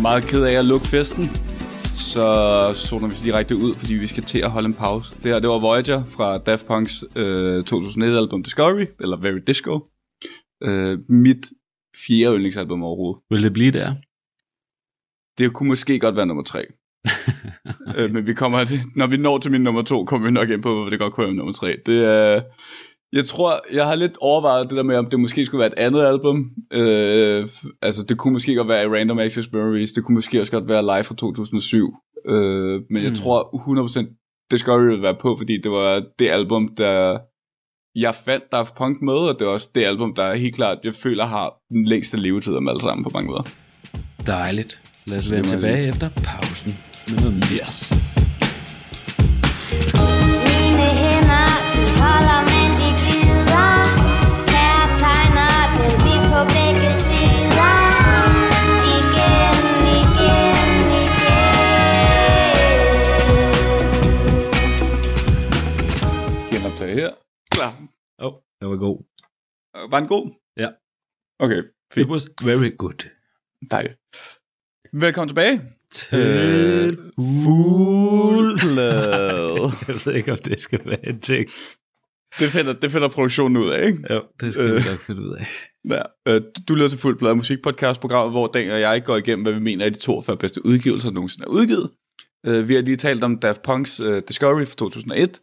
Meget 0.00 0.24
ked 0.24 0.44
af 0.44 0.52
at 0.52 0.64
lukke 0.64 0.86
festen, 0.86 1.30
så 1.94 2.26
zoner 2.74 3.08
vi 3.08 3.14
os 3.14 3.20
direkte 3.20 3.56
ud, 3.56 3.74
fordi 3.74 3.94
vi 3.94 4.06
skal 4.06 4.22
til 4.22 4.38
at 4.38 4.50
holde 4.50 4.66
en 4.66 4.74
pause. 4.74 5.16
Det 5.22 5.32
her, 5.32 5.38
det 5.38 5.50
var 5.50 5.58
Voyager 5.58 6.04
fra 6.04 6.38
Daft 6.38 6.66
Punk's 6.66 7.18
øh, 7.20 7.64
2001-album 7.70 8.42
Discovery, 8.42 8.86
eller 9.00 9.16
Very 9.16 9.40
Disco. 9.46 9.80
Øh, 10.62 10.98
mit 11.08 11.46
fjerde 12.06 12.34
yndlingsalbum 12.34 12.82
overhovedet. 12.82 13.22
Vil 13.30 13.42
det 13.42 13.52
blive 13.52 13.70
der? 13.70 13.94
Det 15.38 15.52
kunne 15.52 15.68
måske 15.68 15.98
godt 15.98 16.16
være 16.16 16.26
nummer 16.26 16.44
tre. 16.44 16.66
øh, 17.96 18.10
men 18.12 18.26
vi 18.26 18.34
kommer, 18.34 18.58
når 18.98 19.06
vi 19.06 19.16
når 19.16 19.38
til 19.38 19.50
min 19.50 19.62
nummer 19.62 19.82
to, 19.82 20.04
kommer 20.04 20.26
vi 20.28 20.32
nok 20.32 20.50
ind 20.50 20.62
på, 20.62 20.74
hvor 20.74 20.90
det 20.90 20.98
godt 20.98 21.12
kunne 21.12 21.26
være 21.26 21.34
nummer 21.34 21.52
tre. 21.52 21.76
Det 21.86 22.04
er... 22.04 22.42
Jeg 23.12 23.24
tror, 23.24 23.60
jeg 23.74 23.86
har 23.86 23.94
lidt 23.94 24.16
overvejet 24.20 24.68
det 24.70 24.76
der 24.76 24.82
med, 24.82 24.96
om 24.96 25.06
det 25.10 25.20
måske 25.20 25.46
skulle 25.46 25.58
være 25.60 25.68
et 25.72 25.78
andet 25.86 26.04
album. 26.04 26.50
Øh, 26.72 27.48
altså, 27.82 28.02
det 28.02 28.18
kunne 28.18 28.32
måske 28.32 28.54
godt 28.54 28.68
være 28.68 28.84
i 28.84 28.86
Random 28.86 29.18
Access 29.18 29.48
Memories. 29.52 29.92
Det 29.92 30.04
kunne 30.04 30.14
måske 30.14 30.40
også 30.40 30.52
godt 30.52 30.68
være 30.68 30.82
live 30.82 31.04
fra 31.04 31.14
2007. 31.14 31.94
Øh, 32.28 32.80
men 32.90 33.02
jeg 33.02 33.10
Mm. 33.10 33.16
tror 33.16 33.54
100% 33.56 34.46
Discovery 34.50 34.90
vil 34.90 35.02
være 35.02 35.16
på, 35.20 35.36
fordi 35.36 35.60
det 35.62 35.70
var 35.70 36.02
det 36.18 36.28
album, 36.30 36.68
der 36.76 37.18
jeg 37.94 38.14
fandt 38.24 38.44
Daft 38.52 38.74
Punk 38.74 39.02
med, 39.02 39.14
og 39.14 39.38
det 39.38 39.44
er 39.46 39.50
også 39.50 39.70
det 39.74 39.84
album, 39.84 40.14
der 40.14 40.34
helt 40.34 40.54
klart, 40.54 40.78
jeg 40.84 40.94
føler 40.94 41.26
har 41.26 41.52
den 41.68 41.84
længste 41.84 42.16
levetid 42.16 42.54
af 42.54 42.60
dem 42.60 42.68
alle 42.68 42.80
sammen 42.80 43.04
på 43.04 43.10
mange 43.14 43.30
måder. 43.30 43.42
Dejligt. 44.26 44.80
Lad 45.06 45.18
os 45.18 45.30
vende 45.30 45.44
Det 45.44 45.52
jeg 45.52 45.60
tilbage 45.60 45.88
efter 45.88 46.08
pausen. 46.24 46.78
Med 47.08 47.16
noget 47.18 47.34
mere. 47.34 47.62
Yes. 47.62 47.92
Mine 50.48 50.86
hænder, 51.02 51.48
de 51.74 51.84
holder, 52.02 52.37
Genoptage 66.78 67.00
her. 67.00 67.10
Klar. 67.50 67.72
Åh, 68.22 68.26
oh, 68.32 68.40
det 68.60 68.68
var 68.68 68.76
god. 68.76 68.98
Øh, 69.76 69.90
Var 69.92 69.98
den 70.00 70.08
god? 70.08 70.30
Ja. 70.56 70.68
Okay, 71.38 71.58
It 71.58 71.64
fint. 71.92 72.08
was 72.10 72.26
very 72.44 72.70
good. 72.78 73.08
Dejligt. 73.70 73.96
Velkommen 74.92 75.28
tilbage. 75.28 75.62
Til 75.90 76.96
Fuld 77.44 78.58
plade. 78.58 79.60
Jeg 79.88 79.96
ved 80.04 80.14
ikke, 80.14 80.32
om 80.32 80.38
det 80.38 80.60
skal 80.60 80.80
være 80.84 81.06
en 81.08 81.20
ting. 81.20 81.48
det, 82.38 82.50
finder, 82.50 82.72
det 82.72 82.92
finder 82.92 83.08
produktionen 83.08 83.56
ud 83.56 83.70
af, 83.70 83.86
ikke? 83.86 84.14
Jo, 84.14 84.22
det 84.40 84.52
skal 84.52 84.70
Øh. 84.70 84.76
vi 84.84 84.90
nok 84.90 85.00
finde 85.00 85.22
ud 85.22 85.36
af. 85.36 85.46
Ja. 85.88 86.02
Øh, 86.34 86.40
du 86.68 86.74
lytter 86.74 86.88
til 86.88 86.98
Fuld 86.98 87.18
Plade 87.18 87.34
musikpodcast-programmet, 87.36 88.32
hvor 88.32 88.46
Dan 88.46 88.70
og 88.70 88.80
jeg 88.80 89.04
går 89.04 89.16
igennem, 89.16 89.42
hvad 89.42 89.52
vi 89.52 89.60
mener 89.60 89.84
er 89.86 89.90
de 89.90 89.98
42 89.98 90.36
bedste 90.36 90.66
udgivelser, 90.66 91.08
der 91.08 91.14
nogensinde 91.14 91.44
er 91.44 91.48
udgivet. 91.50 91.90
Øh, 92.46 92.68
vi 92.68 92.74
har 92.74 92.82
lige 92.82 92.96
talt 92.96 93.24
om 93.24 93.38
Daft 93.38 93.60
Punk's 93.68 94.04
øh, 94.04 94.22
Discovery 94.28 94.64
fra 94.64 94.74
2001. 94.76 95.40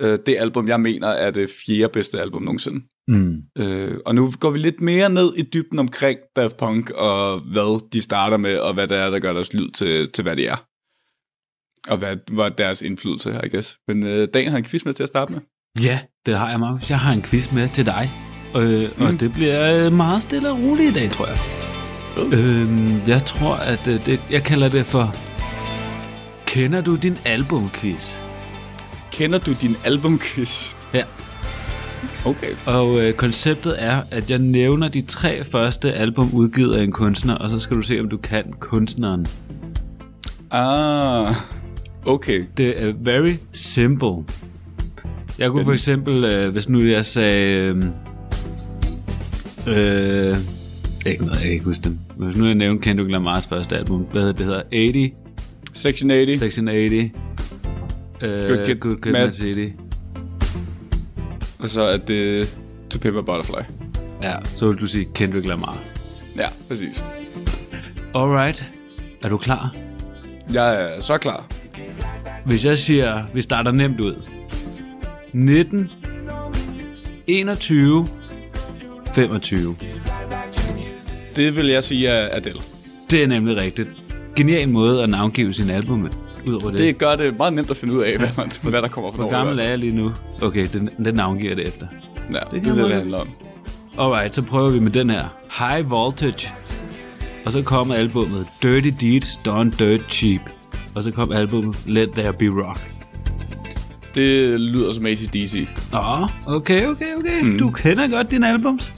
Øh, 0.00 0.18
det 0.26 0.36
album, 0.38 0.68
jeg 0.68 0.80
mener, 0.80 1.08
er 1.08 1.30
det 1.30 1.50
fjerde 1.66 1.92
bedste 1.92 2.20
album 2.20 2.42
nogensinde. 2.42 2.84
Mm. 3.08 3.36
Øh, 3.58 3.98
og 4.06 4.14
nu 4.14 4.32
går 4.40 4.50
vi 4.50 4.58
lidt 4.58 4.80
mere 4.80 5.10
ned 5.10 5.34
i 5.36 5.42
dybden 5.42 5.78
omkring 5.78 6.18
Daft 6.36 6.56
Punk, 6.56 6.90
og 6.90 7.40
hvad 7.40 7.90
de 7.92 8.02
starter 8.02 8.36
med, 8.36 8.58
og 8.58 8.74
hvad 8.74 8.88
det 8.88 8.98
er, 8.98 9.10
der 9.10 9.18
gør 9.18 9.32
deres 9.32 9.52
lyd 9.52 9.70
til, 9.70 10.10
til 10.12 10.22
hvad 10.22 10.36
de 10.36 10.46
er. 10.46 10.56
Og 11.88 11.98
hvad 11.98 12.16
var 12.30 12.48
deres 12.48 12.82
indflydelse 12.82 13.40
I 13.44 13.48
guess. 13.48 13.78
Men 13.88 14.06
øh, 14.06 14.28
Dan 14.34 14.50
har 14.50 14.58
en 14.58 14.64
quiz 14.64 14.84
med 14.84 14.92
til 14.92 15.02
at 15.02 15.08
starte 15.08 15.32
med. 15.32 15.40
Ja, 15.82 16.00
det 16.26 16.34
har 16.36 16.50
jeg, 16.50 16.60
Markus. 16.60 16.90
Jeg 16.90 16.98
har 17.00 17.12
en 17.12 17.22
quiz 17.22 17.52
med 17.52 17.68
til 17.68 17.86
dig. 17.86 18.10
Øh, 18.56 18.98
mm. 18.98 19.04
Og 19.04 19.20
det 19.20 19.32
bliver 19.32 19.86
øh, 19.86 19.92
meget 19.92 20.22
stille 20.22 20.50
og 20.50 20.58
roligt 20.58 20.90
i 20.90 20.94
dag, 21.00 21.10
tror 21.10 21.26
jeg. 21.26 21.38
Øh, 22.32 23.08
jeg 23.08 23.22
tror, 23.26 23.54
at 23.54 23.88
øh, 23.88 24.06
det, 24.06 24.20
jeg 24.30 24.42
kalder 24.42 24.68
det 24.68 24.86
for... 24.86 25.14
Kender 26.46 26.80
du 26.80 26.96
din 26.96 27.18
albumquiz? 27.24 28.25
Kender 29.16 29.38
du 29.38 29.52
din 29.60 29.76
albumquiz? 29.84 30.74
Ja. 30.94 31.02
Okay. 32.24 32.50
Og 32.66 33.00
øh, 33.02 33.14
konceptet 33.14 33.74
er, 33.78 34.02
at 34.10 34.30
jeg 34.30 34.38
nævner 34.38 34.88
de 34.88 35.02
tre 35.02 35.44
første 35.44 35.92
album 35.92 36.30
udgivet 36.32 36.74
af 36.74 36.82
en 36.82 36.92
kunstner, 36.92 37.34
og 37.34 37.50
så 37.50 37.58
skal 37.58 37.76
du 37.76 37.82
se, 37.82 38.00
om 38.00 38.08
du 38.08 38.16
kan 38.16 38.52
kunstneren. 38.60 39.26
Ah, 40.50 41.34
okay. 42.06 42.44
Det 42.56 42.82
er 42.82 42.92
very 42.98 43.32
simple. 43.52 44.24
Jeg 45.38 45.50
kunne 45.50 45.64
for 45.64 45.72
eksempel, 45.72 46.24
øh, 46.24 46.52
hvis 46.52 46.68
nu 46.68 46.84
jeg 46.84 47.06
sagde... 47.06 47.82
Øh, 49.66 50.30
øh, 50.30 50.36
ikke 51.06 51.24
noget, 51.24 51.34
jeg 51.34 51.42
kan 51.42 51.52
ikke 51.52 51.64
huske 51.64 51.82
dem. 51.84 51.98
Hvis 52.16 52.36
nu 52.36 52.46
jeg 52.46 52.54
nævnte 52.54 52.82
Kendrick 52.82 53.10
Lamars 53.10 53.46
første 53.46 53.76
album, 53.76 54.00
hvad 54.00 54.22
hedder 54.22 54.32
det? 54.32 54.46
hedder 54.46 54.62
80, 54.72 55.12
Section 55.72 56.10
80. 56.10 56.38
Section 56.38 56.68
80. 56.68 57.25
Øh, 58.22 58.48
Good 58.48 58.66
Kid, 58.66 58.74
Good 58.80 58.96
Kid, 58.96 59.12
Mad 59.12 59.24
Mad 59.26 59.32
City. 59.32 59.68
Og 61.58 61.68
så 61.68 61.80
er 61.80 61.96
det 61.96 62.48
To 62.90 62.98
Pimp 62.98 63.16
a 63.16 63.20
Butterfly. 63.20 63.62
Ja, 64.22 64.34
så 64.54 64.68
vil 64.68 64.76
du 64.80 64.86
sige 64.86 65.06
Kendrick 65.14 65.46
Lamar. 65.46 65.78
Ja, 66.36 66.48
præcis. 66.68 67.04
Alright. 68.14 68.64
Er 69.22 69.28
du 69.28 69.36
klar? 69.38 69.76
Jeg 70.52 70.82
er 70.82 71.00
så 71.00 71.18
klar. 71.18 71.46
Hvis 72.44 72.64
jeg 72.64 72.78
siger, 72.78 73.22
vi 73.34 73.40
starter 73.40 73.72
nemt 73.72 74.00
ud. 74.00 74.14
19, 75.32 75.90
21, 77.26 78.08
25. 79.14 79.76
Det 81.36 81.56
vil 81.56 81.66
jeg 81.66 81.84
sige 81.84 82.08
er 82.08 82.36
Adele. 82.36 82.60
Det 83.10 83.22
er 83.22 83.26
nemlig 83.26 83.56
rigtigt. 83.56 83.88
Genial 84.36 84.68
måde 84.68 85.02
at 85.02 85.08
navngive 85.08 85.54
sin 85.54 85.70
album 85.70 85.98
med. 85.98 86.10
Udover 86.46 86.70
det. 86.70 86.78
Det 86.78 86.98
gør 86.98 87.16
det 87.16 87.36
meget 87.36 87.52
nemt 87.52 87.70
at 87.70 87.76
finde 87.76 87.94
ud 87.94 88.02
af, 88.02 88.18
hvad, 88.18 88.28
man, 88.36 88.50
hvad 88.62 88.82
der 88.82 88.88
kommer 88.88 89.10
fra 89.10 89.16
Hvor 89.22 89.30
gammel 89.30 89.58
er 89.58 89.64
jeg 89.64 89.78
lige 89.78 89.92
nu? 89.92 90.12
Okay, 90.42 90.68
den, 90.72 90.90
den 91.04 91.14
navngiver 91.14 91.54
det 91.54 91.68
efter. 91.68 91.86
Ja, 92.32 92.38
kan 92.38 92.64
det 92.64 92.68
er 92.68 92.74
det, 92.74 92.84
det 92.84 92.94
handler 92.94 93.18
om. 93.18 93.28
Alright, 93.98 94.34
så 94.34 94.42
prøver 94.42 94.68
vi 94.70 94.80
med 94.80 94.90
den 94.90 95.10
her. 95.10 95.24
High 95.58 95.90
Voltage. 95.90 96.48
Og 97.44 97.52
så 97.52 97.62
kommer 97.62 97.94
albumet 97.94 98.46
Dirty 98.62 98.90
Deeds 99.00 99.40
Done 99.44 99.72
Dirt 99.78 100.00
Cheap. 100.10 100.40
Og 100.94 101.02
så 101.02 101.10
kom 101.10 101.32
albumet 101.32 101.76
Let 101.86 102.10
There 102.10 102.32
Be 102.32 102.46
Rock. 102.46 102.80
Det 104.14 104.60
lyder 104.60 104.92
som 104.92 105.06
ACDC. 105.06 105.68
Åh, 105.92 106.22
oh, 106.22 106.28
okay, 106.46 106.86
okay, 106.86 107.14
okay. 107.14 107.42
Mm. 107.42 107.58
Du 107.58 107.70
kender 107.70 108.08
godt 108.08 108.30
dine 108.30 108.48
albums. 108.48 108.94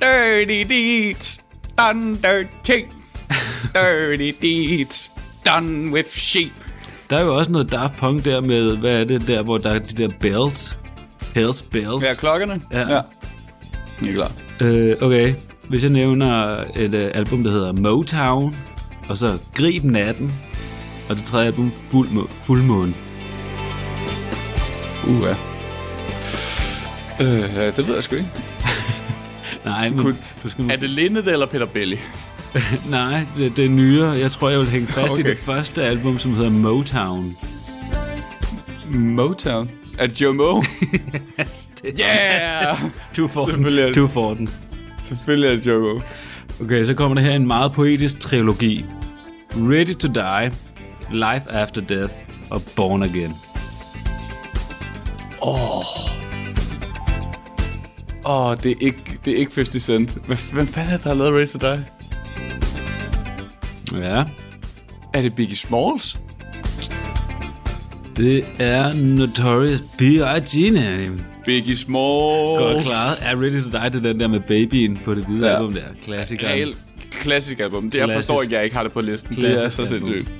Dirty 0.00 0.64
deeds, 0.68 1.40
done 1.78 2.16
dirt 2.16 2.46
cheap. 2.64 2.84
Dirty 3.74 4.32
deeds, 4.42 5.10
done 5.46 5.92
with 5.92 6.10
sheep. 6.10 6.52
Der 7.10 7.16
er 7.18 7.24
jo 7.24 7.36
også 7.36 7.52
noget 7.52 7.72
Daft 7.72 7.96
Punk 7.96 8.24
der 8.24 8.40
med, 8.40 8.76
hvad 8.76 9.00
er 9.00 9.04
det 9.04 9.26
der, 9.26 9.42
hvor 9.42 9.58
der 9.58 9.70
er 9.70 9.78
de 9.78 10.02
der 10.02 10.08
bells? 10.20 10.78
Hells 11.34 11.62
bells. 11.62 12.04
Ja, 12.04 12.14
klokkerne? 12.14 12.60
Ja. 12.72 12.78
ja. 12.80 13.00
Det 14.00 14.08
er 14.10 14.14
klart. 14.14 14.32
Øh, 14.60 14.96
okay, 15.00 15.34
hvis 15.68 15.82
jeg 15.82 15.90
nævner 15.90 16.64
et 16.76 16.94
uh, 16.94 17.10
album, 17.14 17.44
der 17.44 17.50
hedder 17.50 17.72
Motown, 17.72 18.56
og 19.08 19.16
så 19.16 19.38
Grib 19.54 19.84
Natten, 19.84 20.32
og 21.08 21.16
det 21.16 21.24
tredje 21.24 21.46
album, 21.46 21.72
Fuld 21.90 22.08
Må- 22.10 22.28
Fuldmåne. 22.42 22.94
Uh, 25.08 25.22
ja. 25.22 25.34
Øh, 27.20 27.54
ja, 27.54 27.66
det 27.70 27.86
ved 27.88 27.94
jeg 27.94 28.04
sgu 28.04 28.14
ikke. 28.16 28.28
Nej, 29.64 29.88
men 29.88 29.98
Kun- 29.98 30.18
du 30.42 30.48
skal 30.48 30.70
Er 30.70 30.76
det 30.76 30.90
Linde 30.90 31.32
eller 31.32 31.46
Peter 31.46 31.66
Belli? 31.66 31.98
Nej, 32.90 33.26
det, 33.36 33.56
det 33.56 33.64
er 33.64 33.68
nyere. 33.68 34.10
Jeg 34.10 34.30
tror, 34.30 34.48
jeg 34.48 34.58
vil 34.58 34.68
hænge 34.68 34.86
fast 34.86 35.12
okay. 35.12 35.24
i 35.24 35.26
det 35.26 35.38
første 35.38 35.82
album, 35.82 36.18
som 36.18 36.34
hedder 36.34 36.50
Motown. 36.50 37.36
Motown. 38.94 39.70
Er 39.98 40.06
det 40.06 40.20
Joe 40.20 40.34
Mo? 40.34 40.62
yeah! 42.00 42.76
Du 43.16 43.28
får 43.28 43.46
den. 43.46 43.64
det. 43.64 43.94
Du 43.94 44.08
får 44.08 44.34
den. 44.34 44.48
Selvfølgelig 45.04 45.48
er 45.50 45.54
det 45.54 45.66
Joe 45.66 45.80
Mo. 45.80 46.00
Okay, 46.60 46.84
så 46.84 46.94
kommer 46.94 47.14
der 47.14 47.22
her 47.22 47.36
en 47.36 47.46
meget 47.46 47.72
poetisk 47.72 48.20
trilogi. 48.20 48.84
Ready 49.52 49.94
to 49.94 50.08
Die, 50.08 50.52
Life 51.12 51.50
After 51.50 51.80
Death 51.80 52.14
og 52.50 52.62
Born 52.76 53.02
Again. 53.02 53.34
Åh, 55.42 55.80
oh, 58.24 58.56
det, 58.62 58.70
er 58.70 58.76
ikke, 58.80 59.18
det 59.24 59.32
er 59.32 59.36
ikke 59.36 59.52
50 59.54 59.82
Cent. 59.82 60.18
Hvem 60.52 60.66
fanden 60.66 60.92
er 60.92 60.96
det, 60.96 61.04
der 61.04 61.10
har 61.10 61.16
lavet 61.16 61.34
Ready 61.34 61.46
to 61.46 61.58
Die? 61.58 61.97
Ja, 63.92 64.24
Er 65.14 65.22
det 65.22 65.34
Biggie 65.34 65.56
Smalls? 65.56 66.18
det 68.16 68.44
er 68.58 68.92
Notorious 68.92 69.82
B.I.G. 69.98 70.72
name. 70.72 71.18
Biggie 71.44 71.76
Smalls. 71.76 72.58
Godt 72.62 72.84
klaret. 72.84 73.18
Er 73.22 73.36
Ready 73.42 73.62
to 73.62 73.78
Die, 73.78 73.90
det 73.90 74.02
den 74.04 74.20
der 74.20 74.28
med 74.28 74.40
babyen 74.40 74.98
på 75.04 75.14
det 75.14 75.24
hvide 75.24 75.48
Ja. 75.48 75.54
album 75.56 75.72
der. 75.72 75.80
Klassikeren. 76.04 76.52
Real 76.52 76.74
klassisk 77.10 77.60
album. 77.60 77.90
Det 77.90 77.98
jeg 77.98 78.04
Klassisk. 78.04 78.26
forstår 78.26 78.42
ikke, 78.42 78.54
jeg 78.54 78.64
ikke 78.64 78.76
har 78.76 78.82
det 78.82 78.92
på 78.92 79.00
listen. 79.00 79.36
det 79.36 79.44
er 79.50 79.60
Klassisk 79.60 79.76
så 79.76 79.86
sindssygt. 79.86 80.30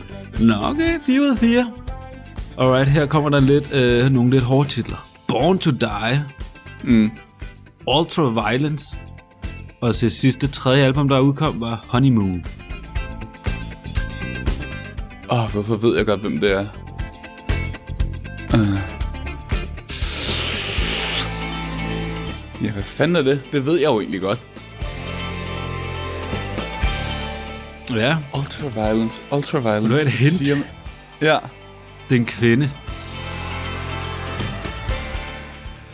Nå, 0.40 0.54
okay. 0.62 1.00
4 1.06 1.20
ud 1.20 1.26
af 1.28 1.38
4. 1.38 1.72
Alright, 2.58 2.88
her 2.90 3.06
kommer 3.06 3.30
der 3.30 3.40
lidt, 3.40 3.72
øh, 3.72 4.10
nogle 4.12 4.30
lidt 4.30 4.44
hårde 4.44 4.68
titler. 4.68 5.08
Born 5.28 5.58
to 5.58 5.70
Die. 5.70 6.24
Mm. 6.84 7.10
Ultra 7.98 8.50
Violence. 8.50 8.84
Og 9.80 9.94
til 9.94 10.10
sidste 10.10 10.46
tredje 10.46 10.84
album, 10.84 11.08
der 11.08 11.18
udkom, 11.20 11.60
var 11.60 11.84
Honeymoon. 11.88 12.44
Åh, 15.30 15.44
oh, 15.44 15.50
hvorfor 15.52 15.76
ved 15.76 15.96
jeg 15.96 16.06
godt, 16.06 16.20
hvem 16.20 16.40
det 16.40 16.52
er? 16.52 16.66
Uh. 18.54 18.78
Ja, 22.64 22.72
hvad 22.72 22.82
fanden 22.82 23.16
er 23.16 23.22
det? 23.22 23.42
Det 23.52 23.66
ved 23.66 23.74
jeg 23.78 23.86
jo 23.86 24.00
egentlig 24.00 24.20
godt. 24.20 24.40
Ja, 27.90 28.16
Ultraviolence, 28.38 29.22
ultraviolence. 29.32 29.82
Vil 29.82 29.90
du 29.90 29.94
have 29.96 30.06
et 30.06 30.12
hint? 30.12 30.32
Siger... 30.32 30.56
Ja. 31.20 31.38
det 32.08 32.16
er 32.16 32.20
en 32.20 32.26
kvinde. 32.26 32.70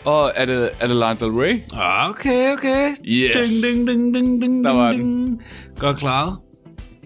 Og 0.05 0.31
er 0.35 0.45
det, 0.45 0.69
er 0.79 0.87
det 0.87 0.95
Lana 0.95 1.19
Del 1.19 1.29
Rey? 1.29 1.61
Okay, 2.09 2.53
okay. 2.53 2.95
Yes. 3.07 3.49
Ding, 3.63 3.87
ding, 3.87 3.87
ding, 3.87 4.15
ding, 4.15 4.41
ding, 4.41 4.63
Der 4.63 4.73
var 4.73 4.91
ding. 4.91 5.41
Godt 5.79 5.97
klaret. 5.97 6.37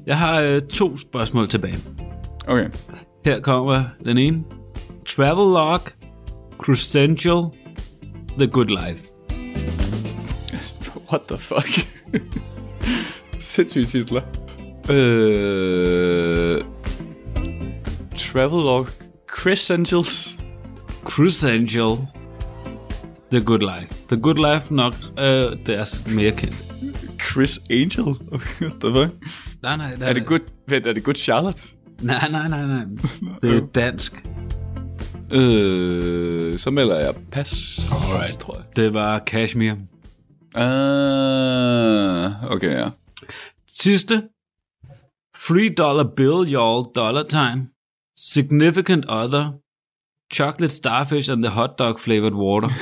Jeg 0.05 0.17
har 0.17 0.41
øh, 0.41 0.61
to 0.61 0.97
spørgsmål 0.97 1.47
tilbage. 1.47 1.79
Okay. 2.49 2.69
Her 3.25 3.39
kommer 3.39 3.83
den 4.05 4.17
ene. 4.17 4.43
Travelog, 5.05 5.81
Crescential, 6.57 7.51
The 8.37 8.47
Good 8.47 8.69
Life. 8.69 9.03
What 11.11 11.27
the 11.27 11.37
fuck? 11.37 11.69
Sindssyge 13.39 13.85
titler. 13.85 14.21
Øh... 14.89 16.61
Travelog. 18.15 18.87
Chris 19.41 19.71
Angels. 19.71 20.39
Crescential, 21.05 21.97
The 23.31 23.41
Good 23.41 23.59
Life. 23.59 23.95
The 24.07 24.17
Good 24.17 24.53
Life 24.53 24.73
nok 24.73 24.93
øh, 25.19 25.65
deres 25.65 26.03
mere 26.15 26.31
kendt. 26.31 26.55
Chris 27.31 27.59
Angel? 27.69 28.15
Fuck? 28.81 29.13
Nej, 29.61 29.77
nej, 29.77 29.95
nej. 29.97 30.09
Er 30.09 30.13
det 30.13 30.25
good, 30.25 30.39
vent, 30.67 30.87
er 30.87 30.93
det 30.93 31.03
good 31.03 31.15
Charlotte? 31.15 31.61
Nej, 32.01 32.29
nej, 32.31 32.47
nej, 32.47 32.65
nej. 32.65 32.85
Det 33.41 33.57
er 33.57 33.67
dansk. 33.75 34.25
Øh, 35.31 36.59
så 36.59 36.71
melder 36.71 36.99
jeg 36.99 37.15
pas. 37.31 37.79
Alright. 37.91 38.39
Tror 38.39 38.55
jeg. 38.55 38.65
Det 38.75 38.93
var 38.93 39.19
Kashmir. 39.19 39.71
Uh, 40.57 42.51
okay, 42.51 42.71
ja. 42.77 42.89
Sidste. 43.67 44.23
Free 45.35 45.69
dollar 45.69 46.03
bill, 46.15 46.55
y'all, 46.55 46.91
dollar 46.95 47.23
time. 47.23 47.67
Significant 48.17 49.05
other. 49.09 49.51
Chocolate 50.33 50.73
starfish 50.73 51.31
and 51.31 51.43
the 51.43 51.51
hot 51.51 51.69
dog 51.79 51.99
flavored 51.99 52.33
water. 52.33 52.69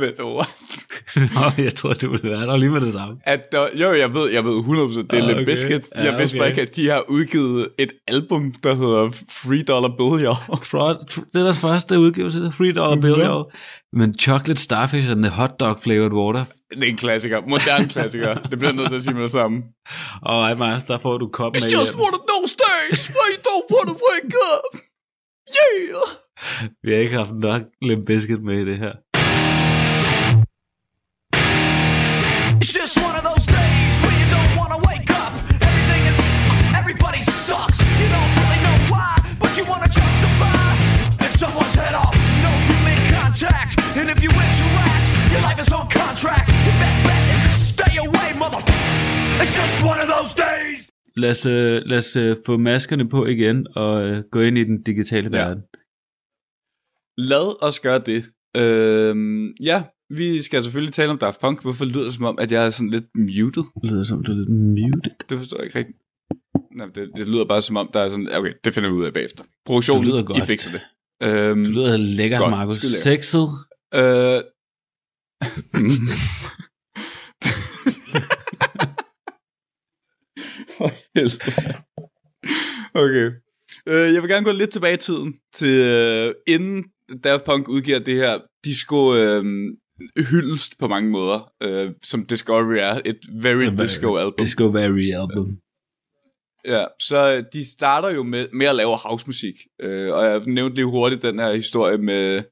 Vent, 0.00 0.18
what? 0.20 0.55
Nå, 1.36 1.64
jeg 1.64 1.74
tror, 1.74 1.92
du 1.92 2.10
ville 2.10 2.30
være 2.30 2.46
der 2.46 2.56
lige 2.56 2.70
med 2.70 2.80
det 2.80 2.92
samme. 2.92 3.16
At 3.24 3.52
der, 3.52 3.66
jo, 3.74 3.92
jeg 3.92 4.14
ved, 4.14 4.30
jeg 4.30 4.44
ved 4.44 4.56
100% 4.58 5.02
det 5.02 5.12
er 5.12 5.16
Ah, 5.22 5.26
Limp 5.26 5.36
okay. 5.36 5.44
Bizkit. 5.44 5.88
Ja, 5.96 6.02
Jeg 6.04 6.18
vidste 6.18 6.36
bare 6.36 6.46
okay. 6.46 6.50
ikke, 6.62 6.70
at 6.70 6.76
de 6.76 6.88
har 6.88 7.04
udgivet 7.08 7.68
et 7.78 7.92
album, 8.08 8.52
der 8.62 8.74
hedder 8.74 9.10
Free 9.30 9.62
Dollar 9.62 9.92
Bill, 9.98 10.22
ja. 10.22 10.32
Fraud, 10.72 10.96
tr- 11.12 11.30
det 11.32 11.38
er 11.40 11.44
deres 11.44 11.58
første 11.58 11.98
udgivelse, 11.98 12.52
Free 12.58 12.72
dollar 12.72 13.00
bill, 13.00 13.14
y'all. 13.26 13.44
Men 13.92 14.14
chocolate 14.18 14.60
starfish 14.62 15.10
and 15.10 15.22
the 15.22 15.30
hot 15.32 15.60
dog 15.60 15.80
flavored 15.80 16.12
water. 16.12 16.44
Det 16.74 16.84
er 16.84 16.88
en 16.88 16.96
klassiker. 16.96 17.40
Moderne 17.48 17.88
klassiker. 17.88 18.34
det 18.50 18.58
bliver 18.58 18.72
nødt 18.72 18.88
til 18.88 18.96
at 18.96 19.02
sige 19.02 19.14
med 19.14 19.22
det 19.22 19.30
samme. 19.30 19.62
Og 20.22 20.42
ej, 20.42 20.54
Mads, 20.54 20.84
der 20.84 20.98
får 20.98 21.18
du 21.18 21.26
koppen 21.28 21.62
It's 21.62 21.64
med 21.64 21.72
just 21.78 21.94
one 21.94 22.14
of 22.18 22.22
those 22.32 22.52
days 22.68 23.00
where 23.16 23.28
you 23.34 23.40
don't 23.50 23.66
want 23.74 23.86
to 23.92 23.96
wake 24.10 24.32
up. 24.52 24.80
Yeah! 25.58 26.00
Vi 26.82 26.90
har 26.92 26.98
ikke 26.98 27.16
haft 27.16 27.32
nok 27.34 27.62
Limp 27.82 28.06
Bizkit 28.06 28.42
med 28.42 28.58
i 28.60 28.64
det 28.64 28.78
her. 28.78 28.92
It's 32.60 32.72
just 32.72 32.96
one 33.06 33.14
of 33.20 33.24
those 33.30 33.44
days 33.58 33.92
where 34.02 34.16
you 34.20 34.26
don't 34.36 34.52
wanna 34.60 34.78
wake 34.90 35.10
up. 35.22 35.32
Everything 35.68 36.02
is 36.10 36.16
everybody 36.80 37.22
sucks. 37.46 37.78
You 38.00 38.08
don't 38.16 38.32
really 38.40 38.60
know 38.66 38.76
why, 38.92 39.12
but 39.42 39.50
you 39.58 39.64
wanna 39.72 39.90
justify. 40.00 40.68
And 41.24 41.32
someone's 41.42 41.76
head 41.82 41.94
off, 42.04 42.14
no 42.46 42.52
human 42.68 42.98
contact. 43.16 43.72
And 43.98 44.06
if 44.14 44.18
you 44.24 44.30
interact, 44.46 45.06
your 45.32 45.42
life 45.48 45.58
is 45.64 45.70
on 45.78 45.86
contract. 46.00 46.46
Your 46.66 46.76
best 46.84 46.98
bet 47.06 47.22
is 47.36 47.42
to 47.46 47.50
stay 47.74 47.94
away, 48.06 48.28
mother. 48.42 48.60
It's 49.42 49.54
just 49.60 49.76
one 49.90 49.98
of 50.04 50.08
those 50.14 50.30
days. 50.46 50.80
Lad 51.16 51.30
os, 51.30 51.46
øh, 51.46 51.82
lad 51.90 51.98
os 51.98 52.16
øh, 52.16 52.36
få 52.46 52.56
maskerne 52.56 53.08
på 53.08 53.26
igen 53.26 53.66
og 53.76 54.02
øh, 54.08 54.24
gå 54.30 54.40
ind 54.40 54.58
i 54.58 54.64
den 54.64 54.82
digitale 54.82 55.28
Ja. 55.38 55.54
Lad 57.18 57.64
os 57.68 57.80
gøre 57.80 57.98
det. 57.98 58.24
Øhm, 58.56 59.54
ja, 59.60 59.82
vi 60.10 60.42
skal 60.42 60.62
selvfølgelig 60.62 60.94
tale 60.94 61.10
om 61.10 61.18
Daft 61.18 61.40
Punk. 61.40 61.62
Hvorfor 61.62 61.84
lyder 61.84 62.04
det 62.04 62.14
som 62.14 62.24
om, 62.24 62.38
at 62.38 62.52
jeg 62.52 62.66
er 62.66 62.70
sådan 62.70 62.90
lidt 62.90 63.04
muted? 63.18 63.62
Det 63.82 63.90
lyder 63.90 64.04
som, 64.04 64.24
du 64.24 64.32
er 64.32 64.36
lidt 64.36 64.50
muted. 64.50 65.12
Det 65.28 65.38
forstår 65.38 65.56
jeg 65.56 65.64
ikke 65.66 65.78
rigtigt. 65.78 65.98
Nej, 66.76 66.86
det, 66.86 67.10
det 67.16 67.28
lyder 67.28 67.44
bare 67.44 67.62
som 67.62 67.76
om, 67.76 67.90
der 67.92 68.00
er 68.00 68.08
sådan... 68.08 68.28
Okay, 68.32 68.52
det 68.64 68.74
finder 68.74 68.90
vi 68.90 68.96
ud 68.96 69.04
af 69.04 69.12
bagefter. 69.12 69.44
Produktionen, 69.66 70.04
Det 70.04 70.12
lyder 70.12 70.22
godt. 70.22 70.38
I 70.38 70.46
fikser 70.46 70.70
det. 70.70 70.80
Øhm, 71.22 71.64
Du 71.64 71.70
lyder 71.70 71.96
lækkert, 71.96 72.40
Godt, 72.40 72.50
Markus. 72.50 72.76
Sexet. 72.76 73.48
Øh... 73.94 74.40
Okay. 82.94 83.30
Øh, 83.88 84.14
jeg 84.14 84.22
vil 84.22 84.30
gerne 84.30 84.44
gå 84.44 84.52
lidt 84.52 84.70
tilbage 84.70 84.94
i 84.94 84.96
tiden, 84.96 85.34
til 85.54 85.68
øh, 85.68 86.34
inden 86.46 86.84
Daft 87.24 87.44
Punk 87.44 87.68
udgiver 87.68 87.98
det 87.98 88.14
her 88.14 88.38
disco 88.64 89.14
øh, 89.14 89.44
hyldest 90.30 90.78
på 90.78 90.88
mange 90.88 91.10
måder, 91.10 91.52
øh, 91.62 91.90
som 92.02 92.26
Discovery 92.26 92.76
er, 92.76 93.00
et 93.04 93.18
very 93.32 93.64
disco 93.82 94.16
album. 94.16 94.34
Discovery 94.38 95.12
album. 95.12 95.58
Ja, 96.66 96.84
så 97.00 97.44
de 97.52 97.72
starter 97.72 98.10
jo 98.10 98.22
med, 98.22 98.46
med 98.52 98.66
at 98.66 98.76
lave 98.76 98.96
housemusik, 98.96 99.54
øh, 99.80 100.12
og 100.12 100.24
jeg 100.24 100.42
nævnte 100.46 100.74
lige 100.74 100.86
hurtigt 100.86 101.22
den 101.22 101.38
her 101.38 101.52
historie 101.52 101.98
med, 101.98 102.42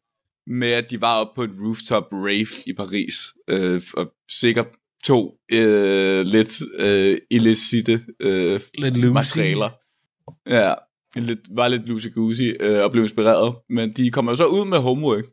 med 0.47 0.68
at 0.68 0.90
de 0.90 1.01
var 1.01 1.20
oppe 1.20 1.32
på 1.36 1.42
et 1.42 1.51
rooftop 1.61 2.07
rave 2.12 2.47
i 2.66 2.72
Paris, 2.76 3.14
øh, 3.49 3.82
og 3.95 4.12
sikkert 4.30 4.68
to 5.05 5.34
øh, 5.53 6.24
lidt 6.26 6.62
øh, 6.78 7.18
illicite 7.30 8.05
øh, 8.20 8.61
Lidt 8.78 9.12
materialer. 9.12 9.70
Ja, 10.49 10.74
lidt, 11.16 11.40
var 11.51 11.68
lidt 11.68 11.82
loosey-goosey 11.82 12.57
øh, 12.61 12.84
og 12.84 12.92
blev 12.92 13.03
inspireret, 13.03 13.55
men 13.68 13.92
de 13.92 14.11
kommer 14.11 14.32
jo 14.32 14.36
så 14.36 14.47
ud 14.47 14.68
med 14.68 14.78
homework. 14.78 15.24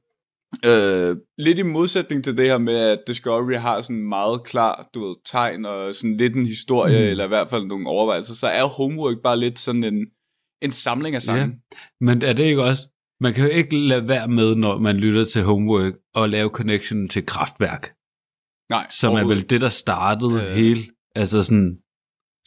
Øh, 0.66 1.18
lidt 1.38 1.60
i 1.60 1.64
modsætning 1.64 2.24
til 2.24 2.38
det 2.38 2.46
her 2.46 2.58
med, 2.58 2.76
at 2.76 3.00
Discovery 3.08 3.54
har 3.54 3.82
sådan 3.82 4.04
meget 4.04 4.44
klar, 4.44 4.90
du 4.94 5.08
ved, 5.08 5.16
tegn 5.26 5.66
og 5.66 5.96
sådan 5.96 6.18
lidt 6.18 6.36
en 6.36 6.46
historie, 6.46 7.00
mm. 7.00 7.10
eller 7.10 7.26
i 7.26 7.28
hvert 7.28 7.50
fald 7.50 7.66
nogle 7.66 7.88
overvejelser, 7.88 8.34
så 8.34 8.48
er 8.48 8.64
homework 8.64 9.18
bare 9.24 9.40
lidt 9.40 9.60
sådan 9.60 9.84
en, 9.84 10.08
en 10.62 10.72
samling 10.72 11.16
af 11.16 11.22
sange. 11.22 11.42
Ja. 11.42 11.50
Men 12.02 12.22
er 12.22 12.34
det 12.34 12.44
ikke 12.44 12.64
også... 12.64 12.88
Man 13.20 13.34
kan 13.34 13.44
jo 13.44 13.50
ikke 13.50 13.78
lade 13.78 14.08
være 14.08 14.28
med, 14.28 14.56
når 14.56 14.80
man 14.80 14.98
lytter 14.98 15.26
til 15.26 15.44
Homework, 15.44 15.94
og 16.16 16.30
lave 16.30 16.50
connection 16.50 17.10
til 17.10 17.26
Kraftværk, 17.26 17.94
Nej, 18.70 18.88
som 18.90 19.16
er 19.16 19.28
vel 19.28 19.50
det, 19.50 19.62
der 19.62 19.70
startede 19.70 20.34
øh. 20.34 20.56
hele... 20.56 20.82
Altså 21.16 21.44
sådan... 21.44 21.78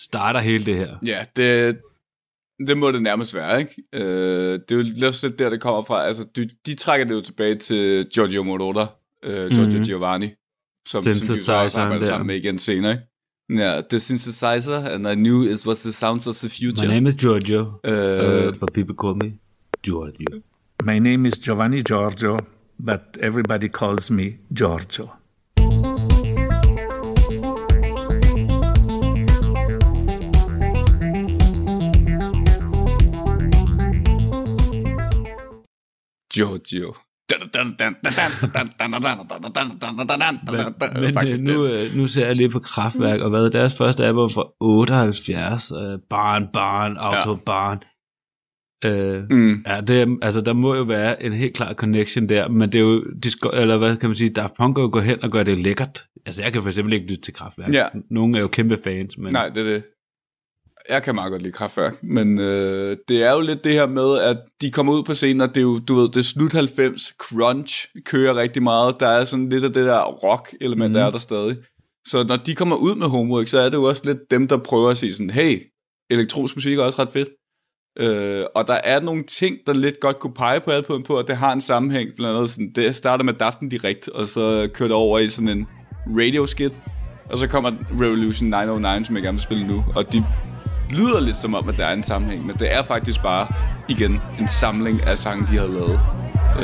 Starter 0.00 0.40
hele 0.40 0.66
det 0.66 0.76
her. 0.76 0.96
Ja, 1.06 1.24
det, 1.36 1.80
det 2.66 2.78
må 2.78 2.90
det 2.90 3.02
nærmest 3.02 3.34
være, 3.34 3.58
ikke? 3.60 3.82
Øh, 3.92 4.52
det 4.52 4.70
er 4.72 4.76
jo 4.76 4.82
lidt 4.82 5.22
lidt 5.22 5.38
der, 5.38 5.50
det 5.50 5.60
kommer 5.60 5.82
fra. 5.84 6.06
Altså, 6.06 6.24
de, 6.36 6.48
de 6.66 6.74
trækker 6.74 7.06
det 7.06 7.14
jo 7.14 7.20
tilbage 7.20 7.54
til 7.54 8.06
Giorgio 8.14 8.42
Moroder, 8.42 8.86
øh, 9.22 9.50
Giorgio 9.50 9.76
Mhm. 9.78 9.84
Giovanni, 9.84 10.28
som, 10.88 11.02
som 11.02 11.26
de 11.34 11.38
jo 11.40 11.44
så 11.44 11.52
også 11.52 11.80
arbejder 11.80 12.00
der. 12.00 12.06
sammen 12.06 12.26
med 12.26 12.36
igen 12.36 12.58
senere, 12.58 12.92
ikke? 12.92 13.62
Ja, 13.62 13.80
the 13.90 14.00
synthesizer, 14.00 14.78
and 14.94 15.06
I 15.08 15.14
knew 15.14 15.42
it 15.42 15.66
was 15.66 15.78
the 15.80 15.92
sounds 15.92 16.26
of 16.26 16.36
the 16.36 16.48
future. 16.48 16.88
My 16.88 16.94
name 16.94 17.08
is 17.08 17.14
Giorgio, 17.14 17.72
Øh, 17.84 18.46
uh, 18.48 18.54
but 18.58 18.72
people 18.74 18.94
call 19.02 19.14
me 19.24 19.32
Giorgio. 19.86 20.40
My 20.84 20.98
name 20.98 21.28
is 21.28 21.34
Giovanni 21.44 21.82
Giorgio, 21.82 22.38
but 22.86 23.00
everybody 23.20 23.68
calls 23.68 24.10
me 24.10 24.24
Giorgio. 24.58 25.08
Giorgio. 36.34 36.94
Men, 41.00 41.14
men 41.14 41.28
øh, 41.32 41.38
nu, 41.40 41.66
øh, 41.66 41.96
nu 41.96 42.06
ser 42.06 42.26
jeg 42.26 42.36
lige 42.36 42.50
på 42.50 42.58
Kraftværk, 42.58 43.20
og 43.20 43.30
hvad 43.30 43.44
er 43.44 43.50
deres 43.50 43.76
første 43.76 44.04
album 44.04 44.30
fra 44.30 44.44
78? 44.60 45.70
Øh, 45.70 45.98
barn, 46.10 46.48
barn, 46.52 46.96
autobarn. 46.96 47.78
Øh, 47.78 49.22
Mm. 49.30 49.64
Ja, 49.66 49.80
det, 49.80 50.18
altså, 50.22 50.40
der 50.40 50.52
må 50.52 50.74
jo 50.74 50.82
være 50.82 51.22
en 51.22 51.32
helt 51.32 51.54
klar 51.56 51.74
connection 51.74 52.28
der, 52.28 52.48
men 52.48 52.72
det 52.72 52.78
er 52.78 52.82
jo, 52.82 53.04
de 53.22 53.30
skal, 53.30 53.50
eller 53.54 53.78
hvad 53.78 53.96
kan 53.96 54.08
man 54.08 54.16
sige, 54.16 54.30
Daft 54.30 54.54
Punk 54.58 54.74
går 54.76 55.00
hen 55.00 55.22
og 55.24 55.30
gør 55.30 55.42
det 55.42 55.58
lækkert. 55.58 56.04
Altså, 56.26 56.42
jeg 56.42 56.52
kan 56.52 56.62
for 56.62 56.68
eksempel 56.68 56.94
ikke 56.94 57.06
lytte 57.06 57.22
til 57.22 57.34
Kraftværk. 57.34 57.72
Ja. 57.72 57.86
Nogle 58.10 58.36
er 58.36 58.40
jo 58.42 58.48
kæmpe 58.48 58.76
fans, 58.84 59.18
men 59.18 59.32
Nej, 59.32 59.48
det 59.48 59.66
er 59.66 59.72
det. 59.72 59.84
Jeg 60.88 61.02
kan 61.02 61.14
meget 61.14 61.30
godt 61.30 61.42
lide 61.42 61.52
kraftværk, 61.52 62.02
men 62.02 62.38
øh, 62.38 62.96
det 63.08 63.22
er 63.22 63.32
jo 63.32 63.40
lidt 63.40 63.64
det 63.64 63.72
her 63.72 63.86
med, 63.86 64.18
at 64.18 64.36
de 64.60 64.70
kommer 64.70 64.92
ud 64.92 65.02
på 65.02 65.14
scenen, 65.14 65.40
og 65.40 65.48
det 65.48 65.56
er 65.56 65.62
jo, 65.62 65.78
du 65.78 65.94
ved, 65.94 66.08
det 66.08 66.16
er 66.16 66.22
slut 66.22 66.52
90, 66.52 67.02
crunch 67.02 67.86
kører 68.04 68.34
rigtig 68.34 68.62
meget, 68.62 68.96
der 69.00 69.06
er 69.06 69.24
sådan 69.24 69.48
lidt 69.48 69.64
af 69.64 69.72
det 69.72 69.86
der 69.86 70.02
rock-element, 70.02 70.90
mm. 70.90 70.94
der 70.94 71.04
er 71.04 71.10
der 71.10 71.18
stadig. 71.18 71.56
Så 72.06 72.24
når 72.28 72.36
de 72.36 72.54
kommer 72.54 72.76
ud 72.76 72.94
med 72.94 73.06
homework, 73.06 73.48
så 73.48 73.58
er 73.58 73.64
det 73.64 73.74
jo 73.76 73.82
også 73.82 74.02
lidt 74.04 74.30
dem, 74.30 74.48
der 74.48 74.56
prøver 74.56 74.90
at 74.90 74.96
sige 74.96 75.12
sådan, 75.12 75.30
hey, 75.30 75.62
elektronisk 76.10 76.56
musik 76.56 76.78
er 76.78 76.82
også 76.82 77.02
ret 77.02 77.12
fedt. 77.12 77.28
Øh, 77.98 78.44
og 78.54 78.66
der 78.66 78.78
er 78.84 79.00
nogle 79.00 79.24
ting, 79.24 79.56
der 79.66 79.72
lidt 79.72 80.00
godt 80.00 80.18
kunne 80.18 80.34
pege 80.34 80.60
på 80.60 80.70
albumet 80.70 81.06
på, 81.06 81.18
at 81.18 81.26
det 81.28 81.36
har 81.36 81.52
en 81.52 81.60
sammenhæng, 81.60 82.10
blandt 82.16 82.36
andet 82.36 82.50
sådan, 82.50 82.72
det 82.74 82.96
starter 82.96 83.24
med 83.24 83.34
Daften 83.34 83.68
Direkt, 83.68 84.08
og 84.08 84.28
så 84.28 84.68
kører 84.74 84.88
det 84.88 84.96
over 84.96 85.18
i 85.18 85.28
sådan 85.28 85.48
en 85.48 85.66
radio 86.06 86.46
skit, 86.46 86.72
og 87.30 87.38
så 87.38 87.46
kommer 87.46 87.70
Revolution 88.00 88.50
909, 88.50 89.04
som 89.04 89.16
jeg 89.16 89.22
gerne 89.22 89.34
vil 89.34 89.42
spille 89.42 89.66
nu, 89.66 89.84
og 89.96 90.12
de 90.12 90.24
lyder 90.94 91.20
lidt 91.20 91.36
som 91.36 91.54
om, 91.54 91.68
at 91.68 91.76
der 91.76 91.86
er 91.86 91.92
en 91.92 92.02
sammenhæng, 92.02 92.46
men 92.46 92.56
det 92.56 92.74
er 92.74 92.82
faktisk 92.82 93.22
bare, 93.22 93.46
igen, 93.88 94.20
en 94.38 94.48
samling 94.48 95.06
af 95.06 95.18
sange, 95.18 95.46
de 95.50 95.58
har 95.58 95.66
lavet 95.66 96.00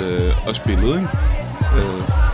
øh, 0.00 0.48
og 0.48 0.54
spillet, 0.54 0.88
ikke? 0.88 1.08
Øh, 1.76 2.29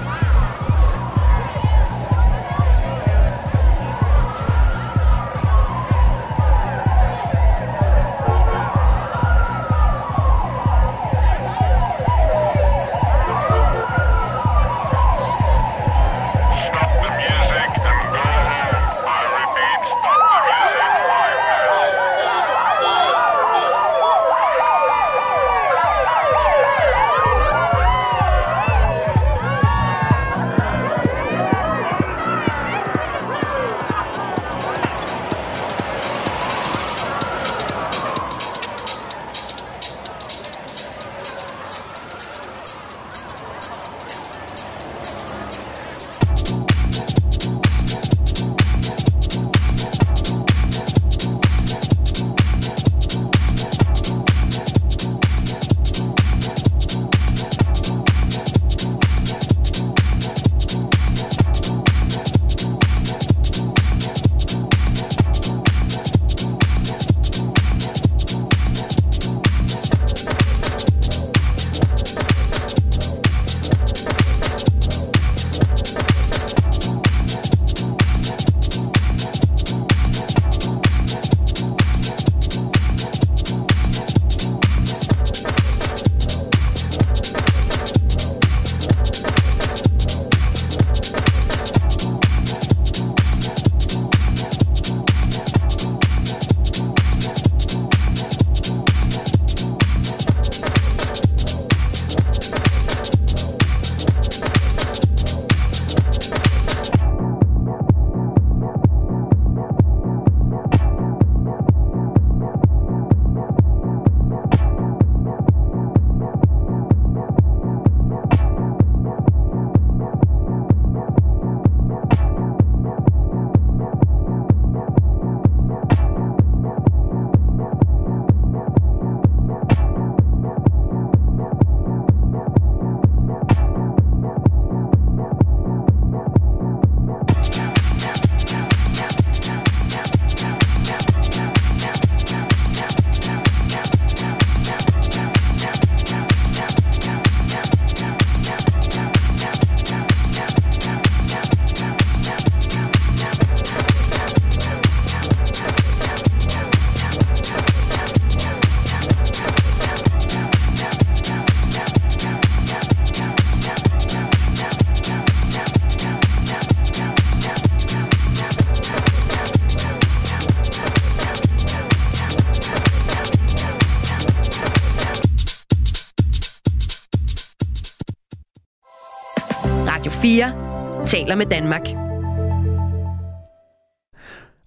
taler 181.27 181.37
med 181.37 181.47
Danmark. 181.47 181.83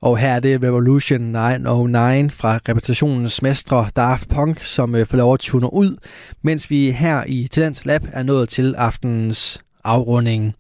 Og 0.02 0.18
her 0.18 0.30
er 0.30 0.40
det 0.40 0.64
Revolution 0.64 1.22
909 1.22 2.30
fra 2.30 2.60
repræsentationens 2.70 3.42
mestre 3.42 3.90
Daft 3.96 4.30
Punk, 4.30 4.64
som 4.64 4.96
øh, 4.96 5.06
får 5.06 5.18
lov 5.18 5.34
at 5.34 5.40
tune 5.40 5.74
ud, 5.74 5.98
mens 6.42 6.70
vi 6.70 6.92
her 6.92 7.24
i 7.28 7.48
Talent 7.52 7.86
Lab 7.86 8.02
er 8.14 8.24
nået 8.24 8.50
til 8.50 8.76
aftenens 8.78 9.62
afrunding. 9.84 10.56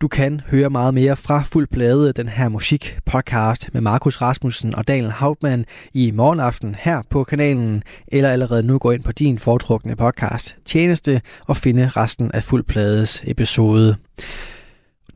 Du 0.00 0.08
kan 0.08 0.40
høre 0.50 0.70
meget 0.70 0.94
mere 0.94 1.16
fra 1.16 1.42
Fuld 1.42 1.66
Plade, 1.66 2.12
den 2.12 2.28
her 2.28 2.48
musik 2.48 2.98
podcast 3.06 3.68
med 3.72 3.80
Markus 3.80 4.20
Rasmussen 4.20 4.74
og 4.74 4.88
Daniel 4.88 5.10
Hauptmann 5.10 5.64
i 5.92 6.10
morgenaften 6.10 6.76
her 6.78 7.02
på 7.10 7.24
kanalen, 7.24 7.82
eller 8.08 8.30
allerede 8.30 8.62
nu 8.62 8.78
gå 8.78 8.90
ind 8.90 9.02
på 9.02 9.12
din 9.12 9.38
foretrukne 9.38 9.96
podcast 9.96 10.56
tjeneste 10.64 11.20
og 11.46 11.56
finde 11.56 11.88
resten 11.88 12.32
af 12.32 12.44
Fuld 12.44 12.64
Plades 12.64 13.22
episode. 13.26 13.96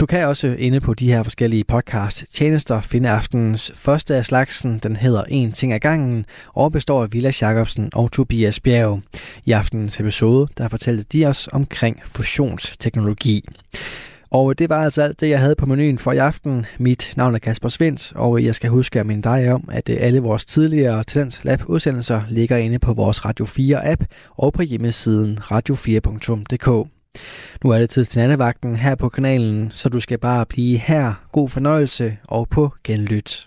Du 0.00 0.06
kan 0.06 0.26
også 0.26 0.46
inde 0.58 0.80
på 0.80 0.94
de 0.94 1.12
her 1.12 1.22
forskellige 1.22 1.64
podcast 1.64 2.24
tjenester 2.34 2.80
finde 2.80 3.10
aftenens 3.10 3.72
første 3.74 4.14
af 4.14 4.26
slagsen. 4.26 4.78
Den 4.78 4.96
hedder 4.96 5.24
En 5.24 5.52
ting 5.52 5.72
ad 5.72 5.80
gangen 5.80 6.26
og 6.54 6.72
består 6.72 7.02
af 7.02 7.12
Villa 7.12 7.32
Jacobsen 7.40 7.90
og 7.94 8.12
Tobias 8.12 8.60
Bjerg. 8.60 9.00
I 9.44 9.52
aftenens 9.52 10.00
episode 10.00 10.48
der 10.58 10.68
fortalte 10.68 11.04
de 11.12 11.26
os 11.26 11.48
omkring 11.52 12.00
fusionsteknologi. 12.06 13.44
Og 14.30 14.58
det 14.58 14.68
var 14.68 14.84
altså 14.84 15.02
alt 15.02 15.20
det, 15.20 15.28
jeg 15.28 15.40
havde 15.40 15.54
på 15.54 15.66
menuen 15.66 15.98
for 15.98 16.12
i 16.12 16.16
aften. 16.16 16.66
Mit 16.78 17.12
navn 17.16 17.34
er 17.34 17.38
Kasper 17.38 17.68
Svendt, 17.68 18.12
og 18.14 18.44
jeg 18.44 18.54
skal 18.54 18.70
huske 18.70 19.00
at 19.00 19.06
minde 19.06 19.22
dig 19.22 19.52
om, 19.52 19.68
at 19.72 19.88
øh, 19.88 19.96
alle 20.00 20.20
vores 20.20 20.46
tidligere 20.46 21.04
Tendens 21.04 21.44
Lab 21.44 21.62
udsendelser 21.66 22.22
ligger 22.28 22.56
inde 22.56 22.78
på 22.78 22.92
vores 22.92 23.24
Radio 23.24 23.46
4 23.46 23.90
app 23.92 24.04
og 24.36 24.52
på 24.52 24.62
hjemmesiden 24.62 25.38
radio4.dk. 25.42 26.97
Nu 27.64 27.70
er 27.70 27.78
det 27.78 27.90
tid 27.90 28.04
til 28.04 28.20
nattevagten 28.20 28.76
her 28.76 28.94
på 28.94 29.08
kanalen, 29.08 29.70
så 29.70 29.88
du 29.88 30.00
skal 30.00 30.18
bare 30.18 30.46
blive 30.46 30.78
her. 30.78 31.28
God 31.32 31.48
fornøjelse 31.48 32.16
og 32.24 32.48
på 32.48 32.74
genlyt. 32.84 33.46